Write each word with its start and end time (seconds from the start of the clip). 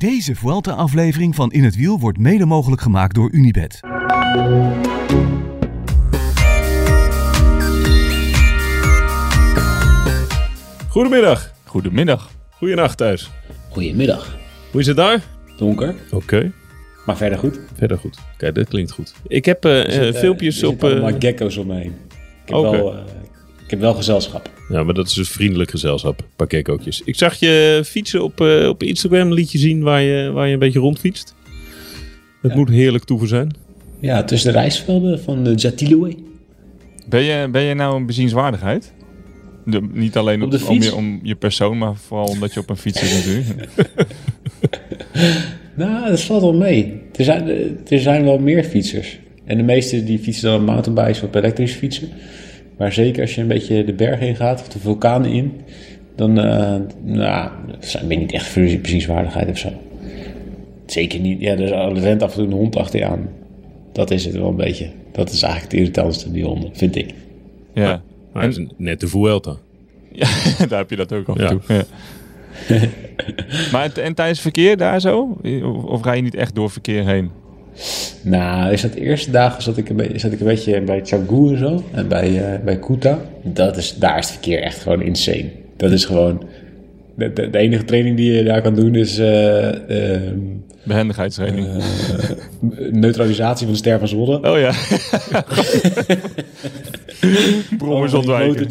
Deze 0.00 0.34
Vuelta-aflevering 0.34 1.34
van 1.34 1.52
In 1.52 1.64
het 1.64 1.76
Wiel 1.76 1.98
wordt 1.98 2.18
mede 2.18 2.46
mogelijk 2.46 2.82
gemaakt 2.82 3.14
door 3.14 3.30
Unibed. 3.32 3.80
Goedemiddag. 10.88 11.52
Goedemiddag. 11.64 12.30
Goedenacht 12.50 12.96
thuis. 12.96 13.30
Goedemiddag. 13.70 14.38
Hoe 14.70 14.80
is 14.80 14.86
het 14.86 14.96
daar? 14.96 15.22
Donker, 15.56 15.94
Oké. 16.10 16.52
maar 17.06 17.16
verder 17.16 17.38
goed. 17.38 17.60
Verder 17.76 17.98
goed. 17.98 18.18
Kijk, 18.36 18.54
dat 18.54 18.68
klinkt 18.68 18.90
goed. 18.90 19.14
Ik 19.26 19.44
heb 19.44 19.64
eh, 19.64 20.06
Er 20.06 20.12
filmpjes 20.14 20.62
er 20.62 20.68
op... 20.68 20.70
zitten 20.70 20.88
eh, 20.88 21.02
allemaal 21.02 21.20
gecko's 21.20 21.56
om 21.56 21.66
me 21.66 21.74
heen. 21.74 21.94
Ik 22.44 22.48
heb, 22.48 22.56
Oké. 22.56 22.70
wel, 22.70 22.94
eh, 22.96 23.02
ik 23.70 23.76
heb 23.76 23.84
wel 23.84 23.94
gezelschap. 23.94 24.50
ja, 24.68 24.82
maar 24.82 24.94
dat 24.94 25.06
is 25.06 25.16
een 25.16 25.24
vriendelijk 25.24 25.70
gezelschap. 25.70 26.18
Een 26.20 26.26
paar 26.36 26.46
gekkootjes. 26.48 27.02
Ik 27.04 27.16
zag 27.16 27.34
je 27.34 27.82
fietsen 27.84 28.22
op, 28.24 28.40
eh, 28.40 28.68
op 28.68 28.82
Instagram. 28.82 29.32
Liet 29.32 29.52
je 29.52 29.58
zien 29.58 29.82
waar 29.82 30.02
je, 30.02 30.30
waar 30.30 30.46
je 30.46 30.52
een 30.52 30.58
beetje 30.58 30.78
rondfietst. 30.78 31.34
Het 32.42 32.50
Ja. 32.50 32.56
moet 32.58 32.68
heerlijk 32.68 33.04
toeven 33.04 33.28
zijn. 33.28 33.54
Ja, 34.00 34.24
tussen 34.24 34.52
de 34.52 34.58
reisvelden 34.58 35.20
van 35.22 35.44
de 35.44 35.54
Jatiloué. 35.54 36.14
Ben 37.08 37.22
je, 37.22 37.48
ben 37.50 37.62
je 37.62 37.74
nou 37.74 37.96
een 37.96 38.06
bezienswaardigheid? 38.06 38.92
De- 39.64 39.88
niet 39.92 40.16
alleen 40.16 40.42
Op 40.42 40.50
de 40.50 40.66
om, 40.68 40.82
je, 40.82 40.94
om 40.94 41.20
je 41.22 41.34
persoon, 41.34 41.78
maar 41.78 41.96
vooral 41.96 42.26
omdat 42.26 42.54
je 42.54 42.60
op 42.60 42.70
een 42.70 42.76
fiets 42.76 42.98
zit 43.00 43.12
natuurlijk. 43.26 43.68
Nou, 45.74 46.08
dat 46.10 46.20
valt 46.20 46.42
wel 46.42 46.54
mee. 46.54 47.00
Er 47.16 47.24
zijn, 47.24 47.48
eh, 47.48 47.92
er 47.92 48.00
zijn 48.00 48.24
wel 48.24 48.38
meer 48.38 48.64
fietsers. 48.64 49.18
En 49.44 49.56
de 49.56 49.62
meeste 49.62 50.04
die 50.04 50.18
fietsen 50.18 50.50
dan 50.50 50.60
op 50.60 50.66
mountainbikes 50.66 51.18
of 51.18 51.28
op 51.28 51.34
elektrische 51.34 51.78
fietsen. 51.78 52.08
Maar 52.80 52.92
zeker 52.92 53.22
als 53.22 53.34
je 53.34 53.40
een 53.40 53.48
beetje 53.48 53.84
de 53.84 53.92
bergen 53.92 54.26
in 54.26 54.36
gaat 54.36 54.60
of 54.60 54.68
de 54.68 54.78
vulkanen 54.78 55.30
in, 55.30 55.52
dan 56.16 56.38
eh 56.40 56.76
nou, 57.02 57.50
zijn- 57.80 58.08
ben 58.08 58.16
je 58.16 58.22
niet 58.22 58.32
echt 58.32 58.46
voor 58.46 58.62
bezienswaardigheid 58.82 59.48
of 59.50 59.58
zo. 59.58 59.68
Zeker 60.86 61.20
niet. 61.20 61.40
Ja, 61.40 61.56
er 61.56 61.92
rent 61.98 62.22
af 62.22 62.30
en 62.30 62.36
toe 62.36 62.46
een 62.46 62.52
hond 62.58 62.76
achter 62.76 62.98
je 62.98 63.04
aan. 63.06 63.28
Dat 63.92 64.10
is 64.10 64.24
het 64.24 64.34
wel 64.34 64.48
een 64.48 64.56
beetje. 64.56 64.90
Dat 65.12 65.30
is 65.32 65.42
eigenlijk 65.42 65.72
het 65.72 65.80
irritantste, 65.80 66.32
die 66.32 66.44
honden, 66.44 66.70
vind 66.72 66.96
ik. 66.96 67.14
Ja. 67.74 68.02
Maar 68.32 68.42
het 68.42 68.56
is 68.56 68.66
net 68.76 69.00
de 69.00 69.08
Vuelta. 69.08 69.56
ja, 70.12 70.28
daar 70.68 70.78
heb 70.78 70.90
je 70.90 70.96
dat 70.96 71.12
ook 71.12 71.28
af 71.28 71.36
en 71.36 71.42
Ja. 71.42 71.48
toe. 71.48 71.60
Ja. 71.68 71.84
maar 73.72 73.92
en 73.92 74.14
tijdens 74.14 74.40
verkeer 74.40 74.76
daar 74.76 75.00
zo? 75.00 75.38
Of, 75.62 75.84
of 75.84 76.00
ga 76.00 76.12
je 76.12 76.22
niet 76.22 76.34
echt 76.34 76.54
door 76.54 76.70
verkeer 76.70 77.06
heen? 77.06 77.30
Nou, 78.22 78.72
is 78.72 78.82
dat 78.82 78.92
de 78.92 79.00
eerste 79.00 79.30
dagen 79.30 79.62
zat 79.62 79.76
ik 79.76 79.88
een 79.88 79.96
beetje, 79.96 80.18
zat 80.18 80.32
ik 80.32 80.40
een 80.40 80.46
beetje 80.46 80.80
bij 80.80 81.00
Canggu 81.00 81.52
en 81.52 81.58
zo. 81.58 81.84
En 81.92 82.08
bij, 82.08 82.52
eh 82.52 82.64
bij 82.64 82.78
Kuta. 82.78 83.18
Dat 83.42 83.76
is, 83.76 83.96
daar 83.98 84.18
is 84.18 84.24
het 84.24 84.32
verkeer 84.32 84.62
echt 84.62 84.78
gewoon 84.78 85.02
insane. 85.02 85.50
Dat 85.76 85.90
is 85.90 86.04
gewoon... 86.04 86.42
De, 87.14 87.32
de, 87.32 87.50
de 87.50 87.58
enige 87.58 87.84
training 87.84 88.16
die 88.16 88.32
je 88.32 88.44
daar 88.44 88.62
kan 88.62 88.74
doen 88.74 88.94
is 88.94 89.18
eh, 89.18 90.14
ehm, 90.14 90.38
Behendigheidstraining. 90.82 91.68
neutralisatie 92.90 93.64
van 93.64 93.74
de 93.74 93.80
ster 93.80 93.98
van 93.98 94.08
Zwolle. 94.08 94.50
oh 94.50 94.58
ja. 94.58 94.72
Brommers 97.78 98.14
ontwijken. 98.14 98.66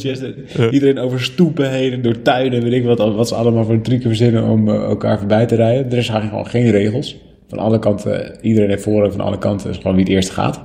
Iedereen 0.71 0.99
over 0.99 1.21
stoepen 1.21 1.71
heen 1.71 1.91
en 1.91 2.01
door 2.01 2.21
tuinen. 2.21 2.63
Weet 2.63 2.73
ik 2.73 2.83
wat, 2.83 2.97
wat 2.97 3.27
ze 3.27 3.35
allemaal 3.35 3.65
voor 3.65 3.81
trucken 3.81 4.07
verzinnen 4.07 4.43
om 4.43 4.69
eh, 4.69 4.75
elkaar 4.75 5.17
voorbij 5.17 5.45
te 5.45 5.55
rijden. 5.55 5.91
Er 5.91 6.03
zijn 6.03 6.29
gewoon 6.29 6.47
geen 6.47 6.71
regels. 6.71 7.17
Van 7.49 7.57
alle 7.57 7.79
kanten, 7.79 8.37
iedereen 8.41 8.69
heeft 8.69 8.85
en 8.85 9.11
van 9.11 9.21
alle 9.21 9.37
kanten 9.37 9.69
is 9.69 9.77
gewoon 9.77 9.95
wie 9.95 10.03
het 10.03 10.13
eerst 10.13 10.29
gaat. 10.29 10.61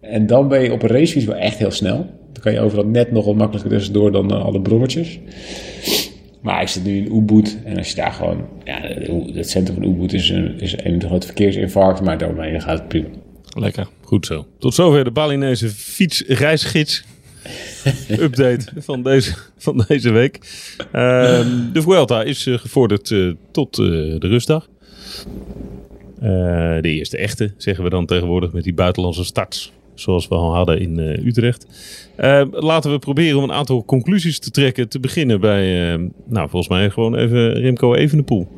En 0.00 0.26
dan 0.26 0.48
ben 0.48 0.62
je 0.62 0.72
op 0.72 0.82
een 0.82 0.88
racefiets 0.88 1.24
wel 1.24 1.36
echt 1.36 1.58
heel 1.58 1.70
snel. 1.70 1.96
Dan 2.32 2.42
kan 2.42 2.52
je 2.52 2.60
overal 2.60 2.86
net 2.86 3.12
nog 3.12 3.24
wat 3.24 3.34
makkelijker 3.34 3.70
tussendoor 3.70 4.12
dan 4.12 4.30
eh, 4.30 4.44
alle 4.44 4.60
brommertjes. 4.60 5.18
Maar 6.42 6.62
ik 6.62 6.68
zit 6.68 6.84
nu 6.84 6.96
in 6.96 7.16
Ubud 7.16 7.58
en 7.64 7.76
als 7.76 7.88
je 7.88 7.94
daar 7.94 8.12
gewoon... 8.12 8.44
Ja, 8.64 8.80
het 9.34 9.50
centrum 9.50 9.74
van 9.74 9.84
Ubud 9.84 10.12
is 10.12 10.30
een, 10.30 10.60
is 10.60 10.74
een 10.82 11.02
grote 11.02 11.26
verkeersinfarct, 11.26 12.00
maar 12.00 12.18
daaromheen 12.18 12.60
gaat 12.60 12.78
het 12.78 12.88
prima. 12.88 13.08
Lekker. 13.58 13.88
Goed 14.02 14.26
zo. 14.26 14.46
Tot 14.58 14.74
zover 14.74 15.04
de 15.04 15.10
Balinese 15.10 15.68
fietsreisgids. 15.68 17.04
Update 18.08 18.66
van 18.76 19.02
deze, 19.02 19.34
van 19.58 19.84
deze 19.88 20.10
week. 20.10 20.38
Ehm, 20.92 21.72
de 21.72 21.82
Vuelta 21.82 22.22
is 22.22 22.46
eh, 22.46 22.58
gevorderd 22.58 23.10
eh, 23.10 23.30
tot 23.50 23.74
de 23.74 24.18
rustdag. 24.20 24.68
Eh, 26.20 26.28
de 26.80 26.88
eerste 26.88 27.16
echte, 27.16 27.52
zeggen 27.56 27.84
we 27.84 27.90
dan 27.90 28.06
tegenwoordig, 28.06 28.52
met 28.52 28.64
die 28.64 28.74
buitenlandse 28.74 29.24
starts. 29.24 29.72
Zoals 29.94 30.28
we 30.28 30.34
al 30.34 30.54
hadden 30.54 30.80
in 30.80 30.98
eh, 30.98 31.26
Utrecht. 31.26 31.66
Eh, 32.16 32.42
laten 32.50 32.90
we 32.92 32.98
proberen 32.98 33.38
om 33.38 33.42
een 33.44 33.52
aantal 33.52 33.84
conclusies 33.84 34.38
te 34.38 34.50
trekken. 34.50 34.88
Te 34.88 35.00
beginnen 35.00 35.40
bij, 35.40 35.92
eh, 35.92 35.98
nou 36.26 36.48
volgens 36.48 36.68
mij 36.68 36.90
gewoon 36.90 37.16
even 37.16 37.52
Remco 37.52 37.94
Evenepoel. 37.94 38.48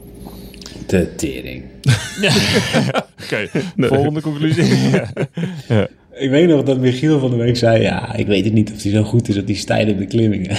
De 0.86 1.14
tering. 1.16 1.62
Oké, 3.24 3.48
volgende 3.76 4.20
conclusie. 4.20 4.64
ja. 5.68 5.86
Ik 6.14 6.30
weet 6.30 6.48
nog 6.48 6.62
dat 6.62 6.78
Michiel 6.78 7.18
van 7.18 7.30
de 7.30 7.36
week 7.36 7.56
zei... 7.56 7.82
Ja, 7.82 8.14
ik 8.16 8.26
weet 8.26 8.44
het 8.44 8.52
niet 8.52 8.72
of 8.72 8.82
hij 8.82 8.92
zo 8.92 9.02
goed 9.02 9.28
is 9.28 9.36
op 9.38 9.46
die 9.46 9.56
stijlen 9.56 9.92
op 9.92 9.98
de 9.98 10.06
klimmingen. 10.06 10.56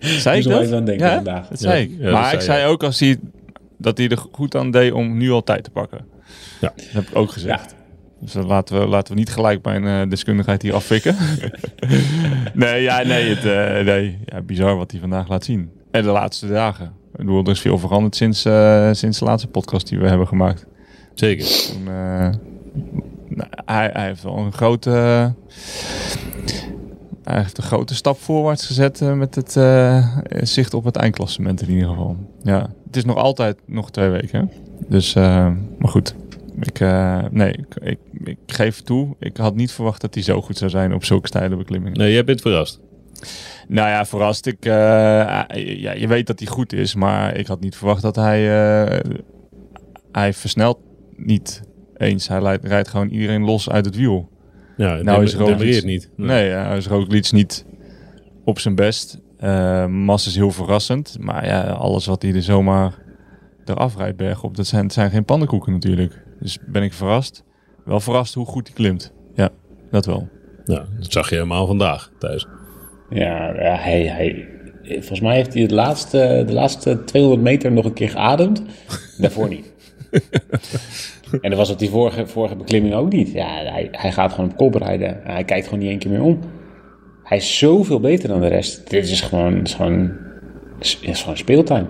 Zei 0.00 0.38
ik 0.38 0.44
er 0.44 0.48
wel 0.48 0.58
dat? 0.58 0.66
even 0.66 0.76
aan 0.76 0.84
denken 0.84 1.06
ja, 1.06 1.14
vandaag. 1.14 1.48
dat 1.48 1.60
zei 1.60 1.78
Ja. 1.78 1.84
ik. 1.84 1.90
Ja, 1.98 2.02
dat 2.04 2.12
maar 2.12 2.24
zei 2.24 2.34
ik 2.36 2.40
zei 2.40 2.66
ook 2.66 2.82
als 2.82 3.00
hij, 3.00 3.16
dat 3.84 3.98
hij 3.98 4.08
er 4.08 4.24
goed 4.32 4.56
aan 4.56 4.70
deed 4.70 4.92
om 4.92 5.16
nu 5.16 5.30
al 5.30 5.42
tijd 5.42 5.64
te 5.64 5.70
pakken. 5.70 6.06
Ja. 6.60 6.72
Dat 6.76 6.86
heb 6.90 7.08
ik 7.08 7.16
ook 7.16 7.30
gezegd. 7.30 7.74
Dus 8.20 8.34
laten 8.34 8.80
we, 8.80 8.86
laten 8.86 9.12
we 9.12 9.18
niet 9.18 9.32
gelijk 9.32 9.64
mijn 9.64 9.86
eh, 9.86 10.10
deskundigheid 10.10 10.62
hier 10.62 10.74
afvikken. 10.74 11.16
nee, 12.54 12.82
ja, 12.82 13.02
nee, 13.02 13.34
het, 13.34 13.44
eh, 13.44 13.84
nee 13.84 14.18
ja, 14.24 14.40
bizar 14.40 14.76
wat 14.76 14.90
hij 14.90 15.00
vandaag 15.00 15.28
laat 15.28 15.44
zien. 15.44 15.70
En 15.90 16.02
de 16.02 16.10
laatste 16.10 16.48
dagen. 16.48 16.92
Ik 17.12 17.20
bedoel, 17.20 17.44
er 17.44 17.50
is 17.50 17.60
veel 17.60 17.78
veranderd 17.78 18.16
sinds, 18.16 18.44
eh, 18.44 18.88
sinds 18.92 19.18
de 19.18 19.24
laatste 19.24 19.48
podcast 19.48 19.88
die 19.88 19.98
we 19.98 20.08
hebben 20.08 20.26
gemaakt. 20.26 20.66
Zeker. 21.14 21.46
Toen, 21.72 21.88
eh, 21.88 22.30
nou, 23.28 23.48
hij, 23.64 23.90
hij 23.92 24.06
heeft 24.06 24.22
wel 24.22 24.38
een 24.38 24.52
grote, 24.52 25.34
heeft 27.24 27.58
een 27.58 27.64
grote 27.64 27.94
stap 27.94 28.18
voorwaarts 28.20 28.66
gezet 28.66 29.00
eh, 29.00 29.12
met 29.14 29.34
het 29.34 29.56
eh, 29.56 30.08
zicht 30.28 30.74
op 30.74 30.84
het 30.84 30.96
eindklassement 30.96 31.62
in 31.62 31.70
ieder 31.70 31.88
geval. 31.88 32.16
Ja, 32.42 32.70
het 32.86 32.96
is 32.96 33.04
nog 33.04 33.16
altijd 33.16 33.58
nog 33.66 33.90
twee 33.90 34.08
weken. 34.08 34.50
Dus, 34.88 35.14
eh, 35.14 35.50
maar 35.78 35.90
goed. 35.90 36.14
Ik, 36.60 36.80
eh, 36.80 37.22
nee, 37.30 37.52
ik, 37.52 37.74
ik, 37.82 37.98
ik 38.24 38.38
geef 38.46 38.80
toe. 38.80 39.14
Ik 39.18 39.36
had 39.36 39.54
niet 39.54 39.72
verwacht 39.72 40.00
dat 40.00 40.14
hij 40.14 40.22
zo 40.22 40.42
goed 40.42 40.56
zou 40.58 40.70
zijn 40.70 40.94
op 40.94 41.04
zulke 41.04 41.26
stijle 41.26 41.56
beklimmingen. 41.56 41.98
Nee, 41.98 42.12
jij 42.12 42.24
bent 42.24 42.40
verrast. 42.40 42.80
Nou 43.68 43.88
ja, 43.88 44.04
verrast 44.04 44.46
ik. 44.46 44.64
eh, 44.66 44.72
ja, 45.80 45.92
je 45.92 46.06
weet 46.08 46.26
dat 46.26 46.38
hij 46.38 46.48
goed 46.48 46.72
is, 46.72 46.94
maar 46.94 47.36
ik 47.36 47.46
had 47.46 47.60
niet 47.60 47.76
verwacht 47.76 48.02
dat 48.02 48.16
hij. 48.16 48.40
eh, 48.84 49.00
hij 50.12 50.32
versnelt 50.32 50.78
niet 51.16 51.62
eens. 51.96 52.28
Hij 52.28 52.42
leidt, 52.42 52.64
rijdt 52.64 52.88
gewoon 52.88 53.08
iedereen 53.08 53.44
los 53.44 53.70
uit 53.70 53.84
het 53.84 53.96
wiel. 53.96 54.28
Ja, 54.76 54.94
Nou 55.02 55.22
is 55.22 55.34
Roglic- 55.34 55.84
niet. 55.84 56.10
Nee, 56.16 56.48
ja, 56.48 56.72
is 56.72 56.86
Roglic 56.86 57.32
niet 57.32 57.64
op 58.44 58.58
zijn 58.58 58.74
best. 58.74 59.18
Eh 59.38 59.86
Mas 59.86 60.26
is 60.26 60.34
heel 60.36 60.50
verrassend, 60.50 61.16
maar 61.20 61.46
ja, 61.46 61.62
alles 61.62 62.06
wat 62.06 62.22
hij 62.22 62.32
er 62.34 62.42
zomaar 62.42 62.94
eraf 63.64 63.96
rijdt 63.96 64.16
bergop, 64.16 64.56
dat 64.56 64.66
zijn, 64.66 64.84
het 64.84 64.92
zijn 64.92 65.10
geen 65.10 65.24
pannenkoeken 65.24 65.72
natuurlijk. 65.72 66.22
Dus 66.40 66.58
ben 66.66 66.82
ik 66.82 66.92
verrast. 66.92 67.44
Wel 67.84 68.00
verrast 68.00 68.34
hoe 68.34 68.46
goed 68.46 68.66
hij 68.66 68.76
klimt. 68.76 69.12
Ja, 69.34 69.48
dat 69.90 70.06
wel. 70.06 70.28
Nou, 70.64 70.84
dat 71.00 71.12
zag 71.12 71.28
je 71.28 71.34
helemaal 71.34 71.66
vandaag 71.66 72.10
thuis. 72.18 72.46
Ja, 73.10 73.54
ja 73.54 73.76
hij, 73.76 74.02
hij, 74.06 74.48
volgens 74.82 75.20
mij 75.20 75.34
heeft 75.34 75.52
hij 75.52 75.62
het 75.62 75.70
laatste, 75.70 76.42
de 76.46 76.52
laatste 76.52 77.04
200 77.04 77.42
meter 77.42 77.72
nog 77.72 77.84
een 77.84 77.92
keer 77.92 78.10
geademd. 78.10 78.62
Daarvoor 79.18 79.48
niet. 79.48 79.72
en 81.40 81.50
dat 81.50 81.58
was 81.58 81.68
het 81.68 81.78
die 81.78 81.90
vorige, 81.90 82.26
vorige 82.26 82.56
beklimming 82.56 82.94
ook 82.94 83.12
niet. 83.12 83.32
Ja, 83.32 83.48
hij, 83.48 83.88
hij 83.90 84.12
gaat 84.12 84.32
gewoon 84.32 84.50
op 84.50 84.56
kop 84.56 84.74
rijden. 84.74 85.20
Hij 85.24 85.44
kijkt 85.44 85.64
gewoon 85.64 85.80
niet 85.80 85.88
één 85.88 85.98
keer 85.98 86.10
meer 86.10 86.22
om. 86.22 86.38
Hij 87.22 87.36
is 87.36 87.58
zoveel 87.58 88.00
beter 88.00 88.28
dan 88.28 88.40
de 88.40 88.46
rest. 88.46 88.90
Dit 88.90 89.08
is 89.08 89.20
gewoon, 89.20 89.62
is 89.62 89.74
gewoon, 89.74 90.12
is, 90.78 91.22
gewoon 91.22 91.36
speeltuin. 91.36 91.86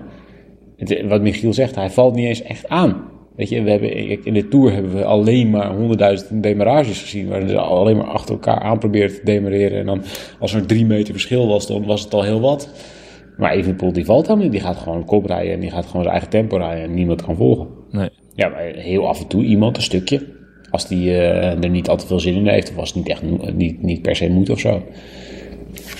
Wat 1.07 1.21
Michiel 1.21 1.53
zegt, 1.53 1.75
hij 1.75 1.89
valt 1.89 2.15
niet 2.15 2.25
eens 2.25 2.41
echt 2.41 2.67
aan. 2.67 3.13
Weet 3.35 3.49
je, 3.49 3.61
we 3.61 3.69
hebben, 3.69 4.25
in 4.25 4.33
de 4.33 4.47
Tour 4.47 4.73
hebben 4.73 4.95
we 4.95 5.05
alleen 5.05 5.49
maar 5.49 5.71
honderdduizend 5.71 6.43
demarages 6.43 7.01
gezien. 7.01 7.27
Waar 7.27 7.47
ze 7.47 7.59
alleen 7.59 7.97
maar 7.97 8.05
achter 8.05 8.33
elkaar 8.33 8.59
aan 8.59 8.79
proberen 8.79 9.15
te 9.15 9.21
demareren. 9.23 9.79
En 9.79 9.85
dan 9.85 10.03
als 10.39 10.53
er 10.53 10.65
drie 10.65 10.85
meter 10.85 11.13
verschil 11.13 11.47
was, 11.47 11.67
dan 11.67 11.85
was 11.85 12.03
het 12.03 12.13
al 12.13 12.23
heel 12.23 12.39
wat. 12.39 12.69
Maar 13.37 13.51
Evenepoel 13.51 13.93
die 13.93 14.05
valt 14.05 14.21
helemaal 14.21 14.43
niet. 14.43 14.53
Die 14.53 14.61
gaat 14.61 14.77
gewoon 14.77 15.05
kop 15.05 15.25
rijden 15.25 15.53
en 15.53 15.59
die 15.59 15.71
gaat 15.71 15.85
gewoon 15.85 16.01
zijn 16.01 16.13
eigen 16.13 16.29
tempo 16.29 16.57
rijden. 16.57 16.83
En 16.83 16.93
niemand 16.93 17.21
kan 17.21 17.35
volgen. 17.35 17.67
Nee. 17.95 18.09
Ja, 18.33 18.47
maar 18.49 18.61
heel 18.63 19.07
af 19.07 19.21
en 19.21 19.27
toe 19.27 19.43
iemand, 19.43 19.77
een 19.77 19.83
stukje. 19.83 20.33
Als 20.69 20.87
die 20.87 21.11
eh, 21.11 21.63
er 21.63 21.69
niet 21.69 21.89
al 21.89 21.97
te 21.97 22.07
veel 22.07 22.19
zin 22.19 22.35
in 22.35 22.47
heeft. 22.47 22.69
Of 22.69 22.77
als 22.77 22.93
het 22.93 22.97
niet, 22.97 23.09
echt, 23.09 23.21
niet, 23.53 23.81
niet 23.81 24.01
per 24.01 24.15
se 24.15 24.29
moet 24.29 24.49
of 24.49 24.59
zo. 24.59 24.83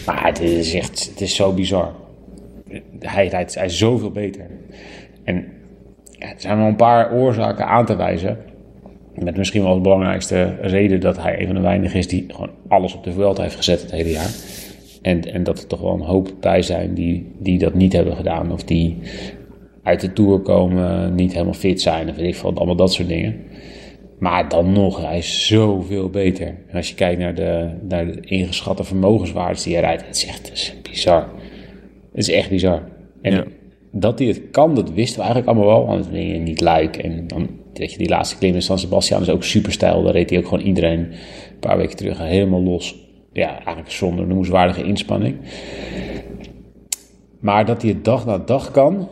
Maar 0.06 0.26
het 0.26 0.40
is 0.40 0.74
echt, 0.74 1.10
het 1.10 1.22
is 1.22 1.36
zo 1.36 1.54
bizar. 1.54 1.94
Hij 3.00 3.28
rijdt, 3.28 3.56
hij 3.56 3.66
is 3.66 3.78
zoveel 3.78 4.12
beter. 4.12 4.46
En 5.24 5.46
ja, 6.20 6.28
er 6.28 6.36
zijn 6.38 6.58
wel 6.58 6.68
een 6.68 6.76
paar 6.76 7.14
oorzaken 7.14 7.68
aan 7.68 7.86
te 7.86 7.96
wijzen. 7.96 8.38
Met 9.14 9.38
misschien 9.38 9.64
wel 9.64 9.76
de 9.76 9.82
belangrijkste 9.82 10.56
reden 10.62 11.00
dat 11.00 11.18
hij 11.18 11.40
een 11.40 11.46
van 11.46 11.56
de 11.56 11.62
weinigen 11.62 12.00
is 12.00 12.08
die 12.08 12.26
gewoon 12.28 12.52
alles 12.68 12.96
op 12.96 13.04
de 13.04 13.12
Vuelta 13.12 13.42
heeft 13.42 13.56
gezet 13.56 13.82
het 13.82 13.92
hele 13.92 14.12
jaar. 14.12 14.30
En, 15.02 15.34
en 15.34 15.44
dat 15.44 15.60
er 15.60 15.68
toch 15.68 15.82
wel 15.82 15.94
een 15.94 16.02
hoop 16.02 16.32
bij 16.40 16.62
zijn 16.62 16.94
die, 16.94 17.32
die 17.38 17.60
dat 17.60 17.74
niet 17.74 17.94
hebben 17.94 18.16
gedaan. 18.16 18.52
Of 18.52 18.64
die 18.64 18.98
uit 19.86 20.02
de 20.02 20.14
Tour 20.14 20.40
komen, 20.40 21.16
niet 21.16 21.34
helemaal 21.34 21.54
fit 21.54 21.82
zijn. 21.82 22.10
Of 22.10 22.16
weet 22.16 22.28
ik 22.28 22.36
veel, 22.36 22.54
allemaal 22.54 22.76
dat 22.76 22.94
soort 22.94 23.08
dingen. 23.08 23.36
Maar 24.20 24.50
dan 24.50 24.72
nog, 24.74 25.02
hij 25.02 25.18
is 25.18 25.48
zoveel 25.48 26.10
beter. 26.10 26.48
En 26.48 26.76
als 26.76 26.90
je 26.90 26.96
kijkt 26.96 27.20
naar 27.20 27.36
de, 27.36 27.70
naar 27.88 28.06
de 28.06 28.20
ingeschatte 28.22 28.84
vermogenswaardes 28.84 29.64
die 29.64 29.74
hij 29.74 29.82
rijdt, 29.82 30.06
het 30.08 30.16
is 30.16 30.26
echt 30.26 30.48
het 30.50 30.58
is 30.58 30.76
bizar. 30.92 31.22
Het 32.12 32.28
is 32.28 32.30
echt 32.30 32.50
bizar. 32.50 32.82
En 33.22 33.32
Ja. 33.34 33.44
dat 33.92 34.20
hij 34.20 34.28
het 34.28 34.42
kan, 34.52 34.76
dat 34.76 34.92
wisten 34.92 35.18
we 35.20 35.24
eigenlijk 35.26 35.48
allemaal 35.58 35.78
wel. 35.78 35.86
Want 35.86 36.12
ben 36.12 36.28
je 36.28 36.40
niet 36.40 36.62
luik. 36.62 36.98
En 36.98 37.28
dan, 37.28 37.50
weet 37.74 37.92
je, 37.92 37.98
die 37.98 38.10
laatste 38.10 38.38
klim 38.38 38.54
in 38.54 38.62
San 38.62 38.80
Sebastian 38.80 39.22
is 39.22 39.30
ook 39.30 39.44
super 39.44 39.72
stijl. 39.72 40.04
Daar 40.04 40.14
reed 40.14 40.30
hij 40.30 40.40
ook 40.40 40.48
gewoon 40.48 40.66
iedereen 40.66 41.00
een 41.00 41.60
paar 41.60 41.78
weken 41.78 41.96
terug 41.96 42.18
helemaal 42.18 42.62
los. 42.64 42.96
Ja, 43.34 43.56
eigenlijk 43.56 43.92
zonder 43.92 44.28
noemenswaardige 44.28 44.84
inspanning. 44.84 45.36
Maar 47.40 47.66
dat 47.66 47.82
hij 47.82 47.92
het 47.92 48.06
dag 48.06 48.26
na 48.26 48.38
dag 48.38 48.72
kan. 48.72 49.08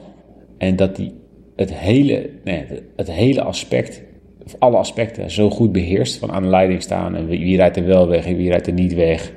En 0.67 0.75
dat 0.75 0.97
hij 0.97 1.11
het 1.55 1.73
hele, 1.73 2.29
nee, 2.43 2.65
het 2.95 3.11
hele 3.11 3.41
aspect, 3.41 4.01
of 4.45 4.55
alle 4.59 4.77
aspecten 4.77 5.31
zo 5.31 5.49
goed 5.49 5.71
beheerst. 5.71 6.17
Van 6.17 6.31
aan 6.31 6.43
de 6.43 6.49
leiding 6.49 6.81
staan 6.81 7.15
en 7.15 7.27
wie, 7.27 7.39
wie 7.39 7.57
rijdt 7.57 7.77
er 7.77 7.85
wel 7.85 8.07
weg 8.07 8.25
en 8.25 8.35
wie 8.35 8.49
rijdt 8.49 8.67
er 8.67 8.73
niet 8.73 8.93
weg. 8.93 9.31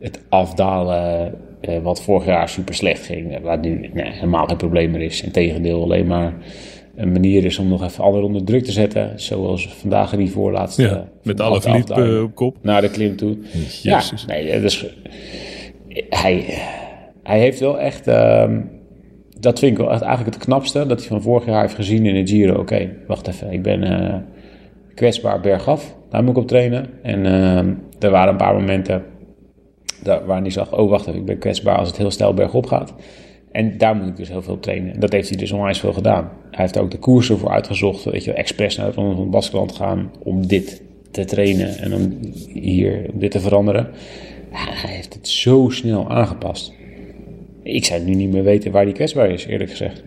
Het 0.00 0.20
afdalen, 0.28 1.34
eh, 1.60 1.78
wat 1.82 2.02
vorig 2.02 2.24
jaar 2.26 2.48
super 2.48 2.74
slecht 2.74 3.06
ging. 3.06 3.34
eh, 3.34 3.40
Waar 3.40 3.58
nu 3.58 3.90
nee, 3.92 4.10
helemaal 4.12 4.46
geen 4.46 4.56
probleem 4.56 4.90
meer 4.90 5.00
is. 5.00 5.22
Integendeel, 5.22 5.82
alleen 5.82 6.06
maar 6.06 6.34
een 6.96 7.12
manier 7.12 7.44
is 7.44 7.58
om 7.58 7.68
nog 7.68 7.84
even 7.84 8.04
anderen 8.04 8.26
onder 8.26 8.44
druk 8.44 8.64
te 8.64 8.72
zetten. 8.72 9.12
Zoals 9.20 9.68
vandaag 9.68 10.16
die 10.16 10.30
voorlaatste. 10.30 10.82
Ja, 10.82 10.88
eh, 10.88 11.00
met 11.22 11.40
alle 11.40 11.60
verliep 11.60 11.90
op 11.90 12.34
kop. 12.34 12.56
naar 12.62 12.80
de 12.80 12.90
klim 12.90 13.16
toe. 13.16 13.36
Jezus. 13.82 14.24
Ja, 14.26 14.34
nee, 14.34 14.44
is, 14.44 14.86
hij, 16.08 16.44
hij 17.22 17.38
heeft 17.38 17.60
wel 17.60 17.78
echt, 17.80 18.06
ehm, 18.06 18.60
dat 19.40 19.58
vind 19.58 19.78
ik 19.78 19.86
eigenlijk 19.86 20.34
het 20.34 20.44
knapste, 20.44 20.86
dat 20.86 20.98
hij 20.98 21.08
van 21.08 21.22
vorig 21.22 21.46
jaar 21.46 21.60
heeft 21.60 21.74
gezien 21.74 22.06
in 22.06 22.24
de 22.24 22.30
Giro. 22.30 22.60
Oké, 22.60 22.90
wacht 23.06 23.26
even, 23.26 23.52
ik 23.52 23.62
ben 23.62 23.82
eh, 23.82 24.14
kwetsbaar 24.94 25.40
bergaf, 25.40 25.96
daar 26.10 26.22
moet 26.22 26.36
ik 26.36 26.42
op 26.42 26.48
trainen. 26.48 26.86
En 27.02 27.26
ehm, 27.26 27.74
er 27.98 28.10
waren 28.10 28.28
een 28.28 28.36
paar 28.36 28.54
momenten 28.54 29.04
daar, 30.02 30.26
waarin 30.26 30.44
hij 30.44 30.52
zag, 30.52 30.72
oh 30.72 30.90
wacht 30.90 31.06
even, 31.06 31.20
ik 31.20 31.26
ben 31.26 31.38
kwetsbaar 31.38 31.76
als 31.76 31.88
het 31.88 31.96
heel 31.96 32.10
stijl 32.10 32.34
bergop 32.34 32.66
gaat. 32.66 32.94
En 33.52 33.78
daar 33.78 33.96
moet 33.96 34.08
ik 34.08 34.16
dus 34.16 34.28
heel 34.28 34.42
veel 34.42 34.60
trainen. 34.60 34.94
En 34.94 35.00
dat 35.00 35.12
heeft 35.12 35.28
hij 35.28 35.38
dus 35.38 35.52
onwijs 35.52 35.78
veel 35.78 35.92
gedaan. 35.92 36.30
Hij 36.50 36.60
heeft 36.60 36.78
ook 36.78 36.90
de 36.90 36.98
koersen 36.98 37.38
voor 37.38 37.50
uitgezocht, 37.50 38.04
weet 38.04 38.24
je, 38.24 38.32
expres 38.32 38.76
naar 38.76 38.86
het 38.86 38.94
Ronde 38.94 39.16
van 39.16 39.30
Baskeland 39.30 39.72
gaan 39.72 40.10
om 40.22 40.46
dit 40.46 40.82
te 41.10 41.24
trainen 41.24 41.78
en 41.78 41.94
om 41.94 42.18
hier 42.52 43.10
dit 43.12 43.30
te 43.30 43.40
veranderen. 43.40 43.90
Hij 44.50 44.94
heeft 44.94 45.14
het 45.14 45.28
zo 45.28 45.68
snel 45.68 46.10
aangepast. 46.10 46.72
Ik 47.74 47.84
zou 47.84 48.00
nu 48.00 48.14
niet 48.14 48.30
meer 48.30 48.44
weten 48.44 48.72
waar 48.72 48.84
hij 48.84 48.92
kwetsbaar 48.92 49.30
is, 49.30 49.44
eerlijk 49.44 49.70
gezegd. 49.70 50.02